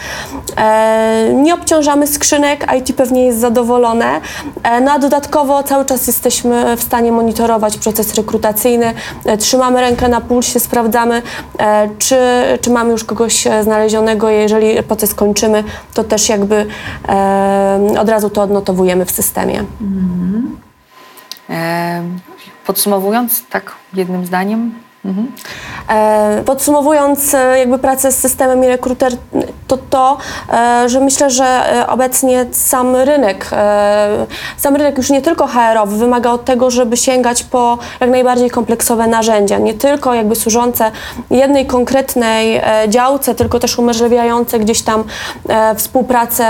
E, 0.56 1.32
Nie 1.34 1.54
obciążamy 1.54 2.06
skrzynek, 2.06 2.66
IT 2.78 2.96
pewnie 2.96 3.26
jest 3.26 3.38
zadowolone, 3.38 4.20
no 4.82 4.92
a 4.92 4.98
dodatkowo 4.98 5.62
cały 5.62 5.84
czas 5.84 6.06
jesteśmy 6.06 6.76
w 6.76 6.82
stanie 6.82 7.12
monitorować 7.12 7.78
proces 7.78 8.14
rekrutacyjny. 8.14 8.94
Trzymamy 9.38 9.80
rękę 9.80 10.08
na 10.08 10.20
pulsie, 10.20 10.60
sprawdzamy, 10.60 11.22
czy, 11.98 12.16
czy 12.60 12.70
mamy 12.70 12.90
już 12.90 13.04
kogoś 13.04 13.44
znalezionego. 13.62 14.28
Jeżeli 14.28 14.82
proces 14.82 15.14
kończymy, 15.14 15.64
to 15.94 16.04
też 16.04 16.28
jakby 16.28 16.66
od 17.98 18.08
razu 18.08 18.30
to 18.30 18.42
odnotowujemy 18.42 19.04
w 19.04 19.10
systemie. 19.10 19.58
E, 19.60 20.69
Podsumowując, 22.66 23.46
tak 23.46 23.74
jednym 23.94 24.26
zdaniem, 24.26 24.74
E, 25.88 26.42
Podsumowując 26.46 27.34
e, 27.34 27.58
jakby 27.58 27.78
pracę 27.78 28.12
z 28.12 28.18
systemem 28.18 28.64
i 28.64 28.68
rekruter, 28.68 29.12
to 29.66 29.76
to, 29.90 30.18
e, 30.52 30.88
że 30.88 31.00
myślę, 31.00 31.30
że 31.30 31.74
obecnie 31.88 32.46
sam 32.52 32.96
rynek, 32.96 33.50
sam 34.56 34.76
rynek 34.76 34.96
już 34.96 35.10
nie 35.10 35.22
tylko 35.22 35.46
HR-owy 35.46 35.96
wymaga 35.96 36.30
od 36.30 36.44
tego, 36.44 36.70
żeby 36.70 36.96
sięgać 36.96 37.42
po 37.42 37.78
jak 38.00 38.10
najbardziej 38.10 38.50
kompleksowe 38.50 39.06
narzędzia, 39.06 39.58
nie 39.58 39.74
tylko 39.74 40.14
jakby 40.14 40.36
służące 40.36 40.90
jednej 41.30 41.66
konkretnej 41.66 42.60
działce, 42.88 43.34
tylko 43.34 43.58
też 43.60 43.78
umożliwiające 43.78 44.58
gdzieś 44.58 44.82
tam 44.82 45.04
współpracę 45.76 46.46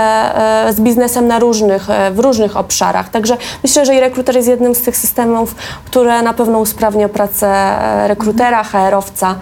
z 0.71 0.81
biznesem 0.81 1.27
na 1.27 1.39
różnych, 1.39 1.87
w 2.11 2.19
różnych 2.19 2.57
obszarach. 2.57 3.09
Także 3.09 3.37
myślę, 3.63 3.85
że 3.85 3.95
i 3.95 3.99
rekruter 3.99 4.35
jest 4.35 4.47
jednym 4.47 4.75
z 4.75 4.81
tych 4.81 4.97
systemów, 4.97 5.55
które 5.85 6.21
na 6.21 6.33
pewno 6.33 6.59
usprawnia 6.59 7.09
pracę 7.09 7.47
e, 7.47 8.07
rekrutera, 8.41 8.63
HR-owca. 8.63 9.35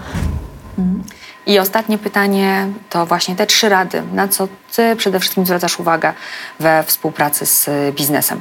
I 1.46 1.58
ostatnie 1.58 1.98
pytanie 1.98 2.68
to 2.90 3.06
właśnie 3.06 3.36
te 3.36 3.46
trzy 3.46 3.68
rady. 3.68 4.02
Na 4.12 4.28
co 4.28 4.48
ty 4.76 4.96
przede 4.96 5.20
wszystkim 5.20 5.46
zwracasz 5.46 5.80
uwagę 5.80 6.12
we 6.60 6.82
współpracy 6.86 7.46
z 7.46 7.70
biznesem? 7.94 8.40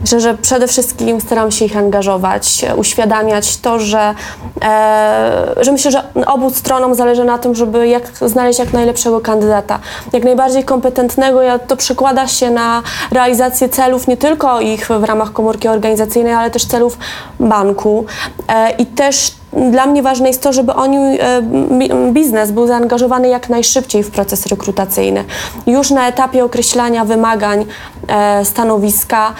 Myślę, 0.00 0.20
że 0.20 0.34
przede 0.34 0.68
wszystkim 0.68 1.20
staram 1.20 1.50
się 1.50 1.64
ich 1.64 1.76
angażować, 1.76 2.64
uświadamiać 2.76 3.56
to, 3.56 3.80
że, 3.80 4.14
e, 4.62 5.54
że 5.60 5.72
myślę, 5.72 5.90
że 5.90 6.02
obu 6.26 6.50
stronom 6.50 6.94
zależy 6.94 7.24
na 7.24 7.38
tym, 7.38 7.54
żeby 7.54 7.88
jak, 7.88 8.02
znaleźć 8.20 8.58
jak 8.58 8.72
najlepszego 8.72 9.20
kandydata, 9.20 9.78
jak 10.12 10.24
najbardziej 10.24 10.64
kompetentnego. 10.64 11.42
Ja, 11.42 11.58
to 11.58 11.76
przekłada 11.76 12.28
się 12.28 12.50
na 12.50 12.82
realizację 13.10 13.68
celów 13.68 14.08
nie 14.08 14.16
tylko 14.16 14.60
ich 14.60 14.88
w 14.88 15.04
ramach 15.04 15.32
komórki 15.32 15.68
organizacyjnej, 15.68 16.32
ale 16.32 16.50
też 16.50 16.64
celów 16.64 16.98
banku. 17.40 18.06
E, 18.48 18.70
I 18.70 18.86
też 18.86 19.39
dla 19.52 19.86
mnie 19.86 20.02
ważne 20.02 20.28
jest 20.28 20.42
to, 20.42 20.52
żeby 20.52 20.74
oni, 20.74 20.96
e, 20.96 21.42
bi- 21.78 21.90
biznes 22.12 22.50
był 22.52 22.66
zaangażowany 22.66 23.28
jak 23.28 23.48
najszybciej 23.48 24.02
w 24.02 24.10
proces 24.10 24.46
rekrutacyjny. 24.46 25.24
Już 25.66 25.90
na 25.90 26.08
etapie 26.08 26.44
określania 26.44 27.04
wymagań 27.04 27.66
e, 28.08 28.44
stanowiska 28.44 29.32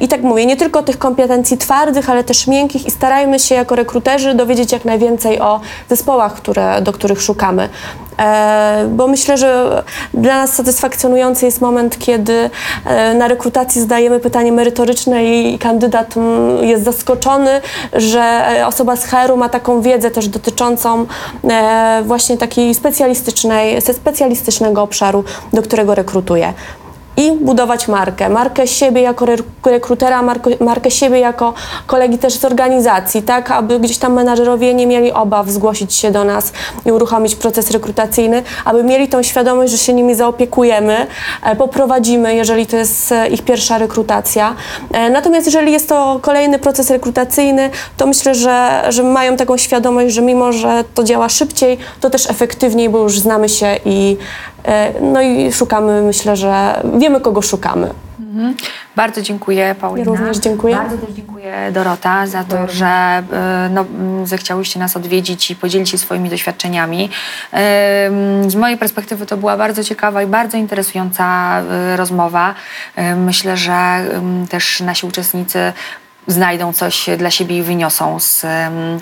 i 0.00 0.08
tak 0.08 0.22
mówię, 0.22 0.46
nie 0.46 0.56
tylko 0.56 0.82
tych 0.82 0.98
kompetencji 0.98 1.58
twardych, 1.58 2.10
ale 2.10 2.24
też 2.24 2.46
miękkich 2.46 2.86
i 2.86 2.90
starajmy 2.90 3.38
się 3.38 3.54
jako 3.54 3.76
rekruterzy 3.76 4.34
dowiedzieć 4.34 4.72
jak 4.72 4.84
najwięcej 4.84 5.40
o 5.40 5.60
zespołach, 5.88 6.34
które, 6.34 6.82
do 6.82 6.92
których 6.92 7.22
szukamy. 7.22 7.68
E, 8.18 8.86
bo 8.88 9.08
myślę, 9.08 9.36
że 9.36 9.82
dla 10.14 10.34
nas 10.34 10.54
satysfakcjonujący 10.54 11.46
jest 11.46 11.60
moment, 11.60 11.98
kiedy 11.98 12.50
e, 12.84 13.14
na 13.14 13.28
rekrutacji 13.28 13.80
zadajemy 13.80 14.20
pytanie 14.20 14.52
merytoryczne 14.52 15.24
i 15.24 15.58
kandydat 15.58 16.16
mm, 16.16 16.64
jest 16.64 16.84
zaskoczony, 16.84 17.60
że 17.92 18.20
e, 18.58 18.66
osoba 18.66 18.96
z 18.96 19.04
HR-u 19.04 19.36
ma 19.36 19.48
taką 19.48 19.80
wiedzę 19.80 20.10
też 20.10 20.28
dotyczącą 20.28 21.06
e, 21.44 22.02
właśnie 22.04 22.38
takiej 22.38 22.74
specjalistycznej, 22.74 23.80
specjalistycznego 23.80 24.82
obszaru, 24.82 25.24
do 25.52 25.62
którego 25.62 25.94
rekrutuje. 25.94 26.52
I 27.16 27.32
budować 27.32 27.88
markę. 27.88 28.28
Markę 28.28 28.66
siebie 28.66 29.00
jako 29.02 29.24
re- 29.24 29.42
rekrutera, 29.66 30.22
markę, 30.60 30.90
siebie 30.90 31.18
jako 31.18 31.54
kolegi 31.86 32.18
też 32.18 32.34
z 32.34 32.44
organizacji, 32.44 33.22
tak, 33.22 33.50
aby 33.50 33.80
gdzieś 33.80 33.98
tam 33.98 34.12
menadżerowie 34.12 34.74
nie 34.74 34.86
mieli 34.86 35.12
obaw 35.12 35.48
zgłosić 35.48 35.94
się 35.94 36.10
do 36.10 36.24
nas 36.24 36.52
i 36.86 36.92
uruchomić 36.92 37.34
proces 37.36 37.70
rekrutacyjny, 37.70 38.42
aby 38.64 38.84
mieli 38.84 39.08
tą 39.08 39.22
świadomość, 39.22 39.72
że 39.72 39.78
się 39.78 39.92
nimi 39.92 40.14
zaopiekujemy, 40.14 41.06
e, 41.42 41.56
poprowadzimy, 41.56 42.34
jeżeli 42.34 42.66
to 42.66 42.76
jest 42.76 43.12
e, 43.12 43.28
ich 43.28 43.42
pierwsza 43.42 43.78
rekrutacja. 43.78 44.54
E, 44.92 45.10
Natomiast 45.10 45.46
jeżeli 45.46 45.72
jest 45.72 45.88
to 45.88 46.18
kolejny 46.22 46.58
proces 46.58 46.90
rekrutacyjny, 46.90 47.70
to 47.96 48.06
myślę, 48.06 48.34
że, 48.34 48.82
że 48.88 49.02
mają 49.02 49.36
taką 49.36 49.56
świadomość, 49.56 50.14
że 50.14 50.22
mimo, 50.22 50.52
że 50.52 50.84
to 50.94 51.04
działa 51.04 51.28
szybciej, 51.28 51.78
to 52.00 52.10
też 52.10 52.30
efektywniej, 52.30 52.88
bo 52.88 52.98
już 52.98 53.18
znamy 53.20 53.48
się 53.48 53.76
i, 53.84 54.16
no 55.00 55.22
i 55.22 55.52
szukamy, 55.52 56.02
myślę, 56.02 56.36
że 56.36 56.80
wiemy, 57.02 57.20
kogo 57.20 57.42
szukamy. 57.42 57.90
Bardzo 58.96 59.22
dziękuję 59.22 59.74
Paulina. 59.80 60.10
również 60.10 60.36
dziękuję. 60.38 60.76
Bardzo 60.76 60.98
też 60.98 61.10
dziękuję 61.14 61.70
Dorota 61.72 62.26
za 62.26 62.44
to, 62.44 62.68
że 62.68 62.86
e, 62.86 63.22
no, 63.72 63.80
m, 63.80 64.26
zechciałyście 64.26 64.80
nas 64.80 64.96
odwiedzić 64.96 65.50
i 65.50 65.56
podzielić 65.56 65.88
się 65.90 65.98
swoimi 65.98 66.30
doświadczeniami. 66.30 67.10
Z 68.48 68.54
mojej 68.54 68.78
perspektywy 68.78 69.26
to 69.26 69.36
była 69.36 69.56
bardzo 69.56 69.84
ciekawa 69.84 70.22
i 70.22 70.26
bardzo 70.26 70.56
interesująca 70.56 71.58
e, 71.60 71.96
rozmowa. 71.96 72.54
E, 72.96 73.16
Myślę, 73.16 73.56
że 73.56 74.04
też 74.50 74.80
nasi 74.80 75.06
uczestnicy 75.06 75.72
znajdą 76.26 76.72
coś 76.72 77.06
dla 77.18 77.30
siebie 77.30 77.58
i 77.58 77.62
wyniosą 77.62 78.20
z 78.20 78.46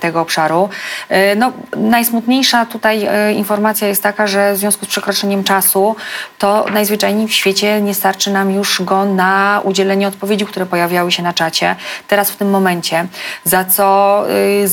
tego 0.00 0.20
obszaru. 0.20 0.68
E, 1.08 1.36
No, 1.36 1.52
najsmutniejsza 1.76 2.66
tutaj 2.66 3.06
e, 3.06 3.32
informacja 3.32 3.88
jest 3.88 4.02
taka, 4.02 4.26
że 4.26 4.54
w 4.54 4.56
związku 4.56 4.84
z 4.84 4.88
przekroczeniem 4.88 5.44
czasu 5.44 5.96
to 6.38 6.66
najzwyczajniej 6.72 7.28
w 7.28 7.34
świecie 7.34 7.80
nie 7.80 7.94
starczy 7.94 8.30
nam 8.30 8.50
już 8.50 8.82
go 8.82 9.04
na 9.04 9.60
udzielenie 9.64 10.08
odpowiedzi, 10.08 10.46
które 10.46 10.66
pojawiały 10.66 11.12
się 11.12 11.22
na 11.22 11.32
czacie 11.32 11.76
teraz 12.08 12.30
w 12.30 12.36
tym 12.36 12.50
momencie, 12.50 13.06
za 13.44 13.64
co 13.64 14.24
y, 14.30 14.68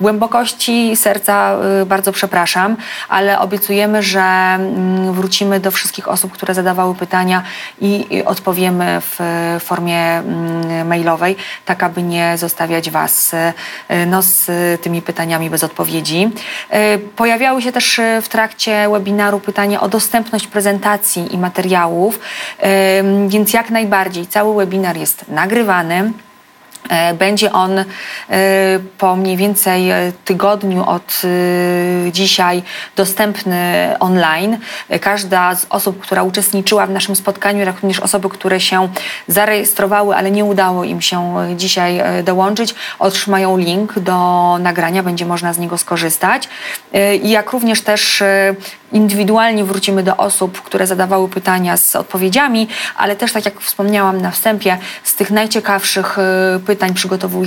głębokości 0.00 0.96
serca 0.96 1.56
y, 1.82 1.86
bardzo 1.86 2.12
przepraszam, 2.12 2.76
ale 3.08 3.38
obiecujemy, 3.38 4.02
że 4.02 4.20
mm, 4.20 5.12
wrócimy 5.12 5.60
do 5.60 5.70
wszystkich 5.70 6.08
osób, 6.08 6.32
które 6.32 6.54
zadawały 6.54 6.94
pytania 6.94 7.42
i 7.80 8.22
odpowiemy 8.26 9.00
w 9.00 9.20
y, 9.56 9.60
formie 9.60 9.98
mm, 9.98 10.86
mailowej, 10.88 11.36
tak 11.64 11.82
aby 11.82 12.02
nie 12.02 12.38
zostawiać 12.38 12.90
Was 12.90 13.34
y, 13.34 13.52
no, 14.06 14.22
z 14.22 14.50
tymi 14.80 15.02
pytaniami 15.02 15.50
bez 15.50 15.64
odpowiedzi. 15.64 16.30
Pojawiały 17.16 17.62
się 17.62 17.72
też 17.72 18.00
w 18.22 18.28
trakcie 18.28 18.88
webinaru 18.90 19.40
pytania 19.40 19.80
o 19.80 19.88
dostępność 19.88 20.46
prezentacji 20.46 21.34
i 21.34 21.38
materiałów, 21.38 22.20
więc 23.28 23.52
jak 23.52 23.70
najbardziej 23.70 24.26
cały 24.26 24.56
webinar 24.56 24.96
jest 24.96 25.28
nagrywany. 25.28 26.12
E, 26.88 27.14
Będzie 27.14 27.52
on 27.52 27.78
e, 27.78 27.84
po 28.98 29.16
mniej 29.16 29.36
więcej 29.36 29.90
e, 29.90 30.12
tygodniu 30.24 30.84
od 30.88 31.22
dzisiaj 32.12 32.62
dostępny 32.96 33.94
online. 34.00 34.58
Każda 35.00 35.54
z 35.54 35.66
osób, 35.70 36.00
która 36.00 36.22
uczestniczyła 36.22 36.86
w 36.86 36.90
naszym 36.90 37.16
spotkaniu, 37.16 37.60
jak 37.60 37.74
również 37.74 38.00
osoby, 38.00 38.28
które 38.28 38.60
się 38.60 38.88
zarejestrowały, 39.28 40.16
ale 40.16 40.30
nie 40.30 40.44
udało 40.44 40.84
im 40.84 41.00
się 41.00 41.34
dzisiaj 41.56 42.02
dołączyć, 42.24 42.74
otrzymają 42.98 43.56
link 43.56 43.98
do 43.98 44.56
nagrania, 44.60 45.02
będzie 45.02 45.26
można 45.26 45.52
z 45.52 45.58
niego 45.58 45.78
skorzystać. 45.78 46.48
I 47.22 47.30
jak 47.30 47.52
również 47.52 47.80
też 47.82 48.22
indywidualnie 48.92 49.64
wrócimy 49.64 50.02
do 50.02 50.16
osób, 50.16 50.62
które 50.62 50.86
zadawały 50.86 51.28
pytania 51.28 51.76
z 51.76 51.96
odpowiedziami, 51.96 52.68
ale 52.96 53.16
też, 53.16 53.32
tak 53.32 53.44
jak 53.44 53.60
wspomniałam 53.60 54.20
na 54.20 54.30
wstępie, 54.30 54.78
z 55.04 55.14
tych 55.14 55.30
najciekawszych 55.30 56.18
e, 56.18 56.60
pytań 56.72 56.94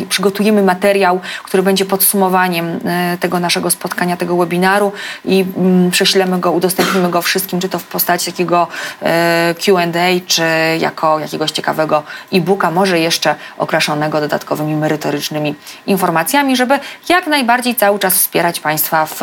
przygotujemy 0.10 0.64
materiał, 0.64 1.20
który 1.44 1.64
będzie 1.64 1.86
podsumowaniem 1.86 2.80
e, 2.86 3.18
tego 3.20 3.40
naszego 3.40 3.72
spotkania, 3.72 4.18
tego 4.18 4.38
webinaru 4.38 4.92
i 5.26 5.46
mm, 5.58 5.92
prześlemy 5.92 6.40
go, 6.40 6.52
udostępnimy 6.52 7.10
go 7.10 7.22
wszystkim, 7.22 7.60
czy 7.60 7.70
to 7.70 7.80
w 7.80 7.84
postaci 7.84 8.32
takiego 8.32 8.68
e, 9.02 9.56
Q&A, 9.66 10.28
czy 10.28 10.44
jako 10.80 11.20
jakiegoś 11.20 11.52
ciekawego 11.52 12.04
e-booka, 12.34 12.72
może 12.72 13.00
jeszcze 13.00 13.36
okraszonego 13.58 14.22
dodatkowymi 14.22 14.76
merytorycznymi 14.76 15.56
informacjami, 15.88 16.56
żeby 16.56 16.80
jak 17.10 17.28
najbardziej 17.28 17.76
cały 17.76 18.00
czas 18.00 18.14
wspierać 18.14 18.60
Państwa 18.60 19.06
w 19.06 19.22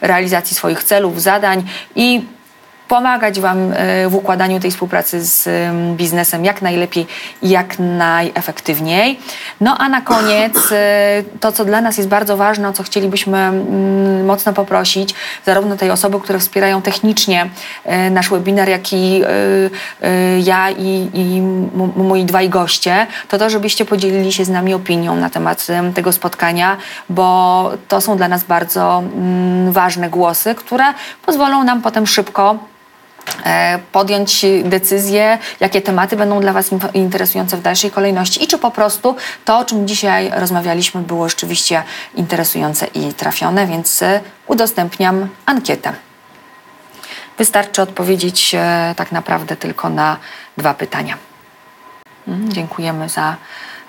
realizacji 0.00 0.56
swoich 0.56 0.84
celów, 0.84 1.22
zadań 1.22 1.64
i 1.96 2.24
pomagać 2.90 3.40
Wam 3.40 3.72
e, 3.72 4.08
w 4.08 4.14
układaniu 4.14 4.60
tej 4.60 4.70
współpracy 4.70 5.24
z 5.24 5.46
em, 5.46 5.96
biznesem 5.96 6.44
jak 6.44 6.62
najlepiej 6.62 7.06
i 7.42 7.48
jak 7.48 7.78
najefektywniej. 7.78 9.20
No 9.60 9.78
a 9.78 9.88
na 9.88 10.00
koniec 10.00 10.72
e, 10.72 11.22
to, 11.40 11.52
co 11.52 11.64
dla 11.64 11.80
nas 11.80 11.96
jest 11.96 12.08
bardzo 12.08 12.36
ważne, 12.36 12.68
o 12.68 12.72
co 12.72 12.82
chcielibyśmy 12.82 13.38
mm, 13.38 14.26
mocno 14.26 14.52
poprosić, 14.52 15.14
zarówno 15.46 15.76
tej 15.76 15.90
osoby, 15.90 16.20
które 16.20 16.38
wspierają 16.38 16.82
technicznie 16.82 17.50
e, 17.84 18.10
nasz 18.10 18.30
webinar, 18.30 18.68
jak 18.68 18.92
i 18.92 19.22
ja 20.44 20.70
i, 20.70 21.10
i 21.14 21.40
moi 21.96 22.24
dwaj 22.24 22.48
goście, 22.48 23.06
to 23.28 23.38
to, 23.38 23.50
żebyście 23.50 23.84
podzielili 23.84 24.32
się 24.32 24.44
z 24.44 24.48
nami 24.48 24.74
opinią 24.74 25.16
na 25.16 25.30
temat 25.30 25.66
em, 25.70 25.92
tego 25.92 26.12
spotkania, 26.12 26.76
bo 27.08 27.70
to 27.88 28.00
są 28.00 28.16
dla 28.16 28.28
nas 28.28 28.44
bardzo 28.44 28.98
mm, 28.98 29.72
ważne 29.72 30.10
głosy, 30.10 30.54
które 30.54 30.84
pozwolą 31.26 31.64
nam 31.64 31.82
potem 31.82 32.06
szybko 32.06 32.70
podjąć 33.92 34.46
decyzję, 34.64 35.38
jakie 35.60 35.82
tematy 35.82 36.16
będą 36.16 36.40
dla 36.40 36.52
Was 36.52 36.70
interesujące 36.94 37.56
w 37.56 37.62
dalszej 37.62 37.90
kolejności 37.90 38.44
i 38.44 38.46
czy 38.46 38.58
po 38.58 38.70
prostu 38.70 39.16
to, 39.44 39.58
o 39.58 39.64
czym 39.64 39.88
dzisiaj 39.88 40.30
rozmawialiśmy, 40.34 41.02
było 41.02 41.28
rzeczywiście 41.28 41.82
interesujące 42.14 42.86
i 42.86 43.14
trafione, 43.14 43.66
więc 43.66 44.02
e, 44.02 44.20
udostępniam 44.46 45.28
ankietę. 45.46 45.92
Wystarczy 47.38 47.82
odpowiedzieć 47.82 48.54
e, 48.54 48.94
tak 48.96 49.12
naprawdę 49.12 49.56
tylko 49.56 49.88
na 49.88 50.16
dwa 50.56 50.74
pytania. 50.74 51.16
Mm, 52.28 52.52
Dziękujemy 52.52 53.08
za 53.08 53.36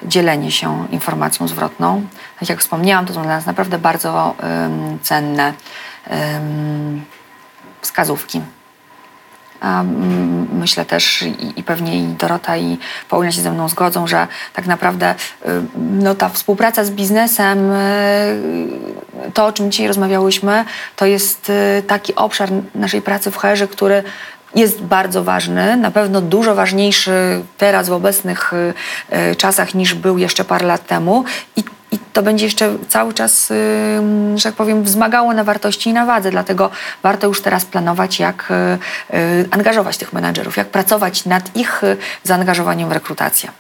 dzielenie 0.03 0.51
się 0.51 0.88
informacją 0.91 1.47
zwrotną. 1.47 2.07
Tak 2.39 2.49
jak 2.49 2.59
wspomniałam, 2.59 3.05
to 3.05 3.13
są 3.13 3.21
dla 3.21 3.36
nas 3.36 3.45
naprawdę 3.45 3.77
bardzo 3.77 4.36
em, 4.39 4.99
cenne 5.01 5.53
em, 6.07 7.05
wskazówki. 7.82 8.41
Mm, 9.62 10.47
myślę 10.53 10.86
też 10.86 11.26
i, 11.55 11.64
pewnie 11.64 11.99
i 11.99 12.03
Dorota 12.07 12.57
i 12.57 12.78
Paulina 13.09 13.32
się 13.32 13.41
ze 13.41 13.51
mną 13.51 13.70
zgodzą, 13.70 14.07
że 14.07 14.28
tak 14.53 14.68
naprawdę 14.68 15.16
y, 15.45 15.47
no, 15.78 16.16
ta 16.16 16.30
współpraca 16.30 16.84
z 16.84 16.91
biznesem, 16.91 17.72
y, 17.72 19.32
to 19.34 19.45
o 19.45 19.51
czym 19.51 19.72
dzisiaj 19.72 19.88
rozmawiałyśmy, 19.88 20.66
to 20.95 21.05
jest 21.05 21.49
y, 21.49 21.84
taki 21.88 22.16
obszar 22.16 22.49
naszej 22.76 23.01
pracy 23.01 23.32
w 23.32 23.38
HR-ze, 23.38 23.68
który 23.68 24.03
jest 24.56 24.82
bardzo 24.82 25.24
ważny, 25.24 25.78
na 25.78 25.91
pewno 25.91 26.22
dużo 26.22 26.56
ważniejszy 26.56 27.43
teraz 27.58 27.89
w 27.89 27.93
obecnych 27.93 28.54
y, 28.54 28.74
y, 29.32 29.36
czasach 29.36 29.74
niż 29.74 29.93
był 29.93 30.18
jeszcze 30.18 30.43
parę 30.43 30.68
lat 30.68 30.88
temu 30.88 31.24
i 31.56 31.64
i 31.91 31.99
to 32.14 32.24
będzie 32.24 32.45
jeszcze 32.45 32.78
cały 32.88 33.14
czas, 33.14 33.52
ym, 33.97 34.38
że 34.38 34.43
tak 34.43 34.56
powiem, 34.56 34.84
wzmagało 34.84 35.34
na 35.34 35.43
wartości 35.43 35.89
i 35.89 35.93
na 35.93 36.06
wadze. 36.06 36.32
Dlatego 36.32 36.70
warto 37.04 37.28
już 37.28 37.41
teraz 37.41 37.66
planować, 37.66 38.20
jak 38.20 38.52
y, 39.12 39.16
y, 39.18 39.47
angażować 39.52 39.97
tych 39.97 40.14
menadżerów, 40.14 40.58
jak 40.58 40.68
pracować 40.68 41.26
nad 41.26 41.56
ich 41.56 41.84
y, 41.84 41.97
zaangażowaniem 42.24 42.89
w 42.89 42.91
rekrutację. 42.91 43.52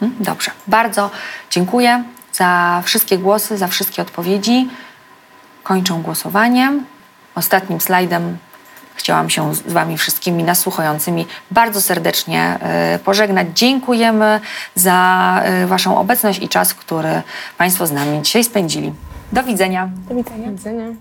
Hmm? 0.00 0.16
Dobrze. 0.20 0.50
Bardzo 0.66 1.10
dziękuję 1.50 2.04
za 2.32 2.82
wszystkie 2.84 3.18
głosy, 3.18 3.58
za 3.58 3.66
wszystkie 3.66 4.02
odpowiedzi. 4.02 4.68
Kończę 5.62 6.00
głosowaniem. 6.04 6.84
Ostatnim 7.34 7.80
slajdem 7.80 8.38
chciałam 9.00 9.30
się 9.30 9.54
z 9.54 9.72
Wami 9.72 9.98
wszystkimi 9.98 10.44
nasłuchującymi 10.44 11.26
bardzo 11.50 11.80
serdecznie 11.80 12.58
e, 12.60 12.98
pożegnać. 12.98 13.46
Dziękujemy 13.54 14.40
za 14.74 15.40
e, 15.44 15.66
Waszą 15.66 15.98
obecność 15.98 16.42
i 16.42 16.48
czas, 16.48 16.74
który 16.74 17.22
Państwo 17.58 17.86
z 17.86 17.92
nami 17.92 18.22
dzisiaj 18.22 18.44
spędzili. 18.44 18.92
Do 19.32 19.42
widzenia. 19.42 19.88
Do 20.08 20.14
widzenia. 20.14 20.46
Do 20.46 20.52
widzenia. 20.52 20.94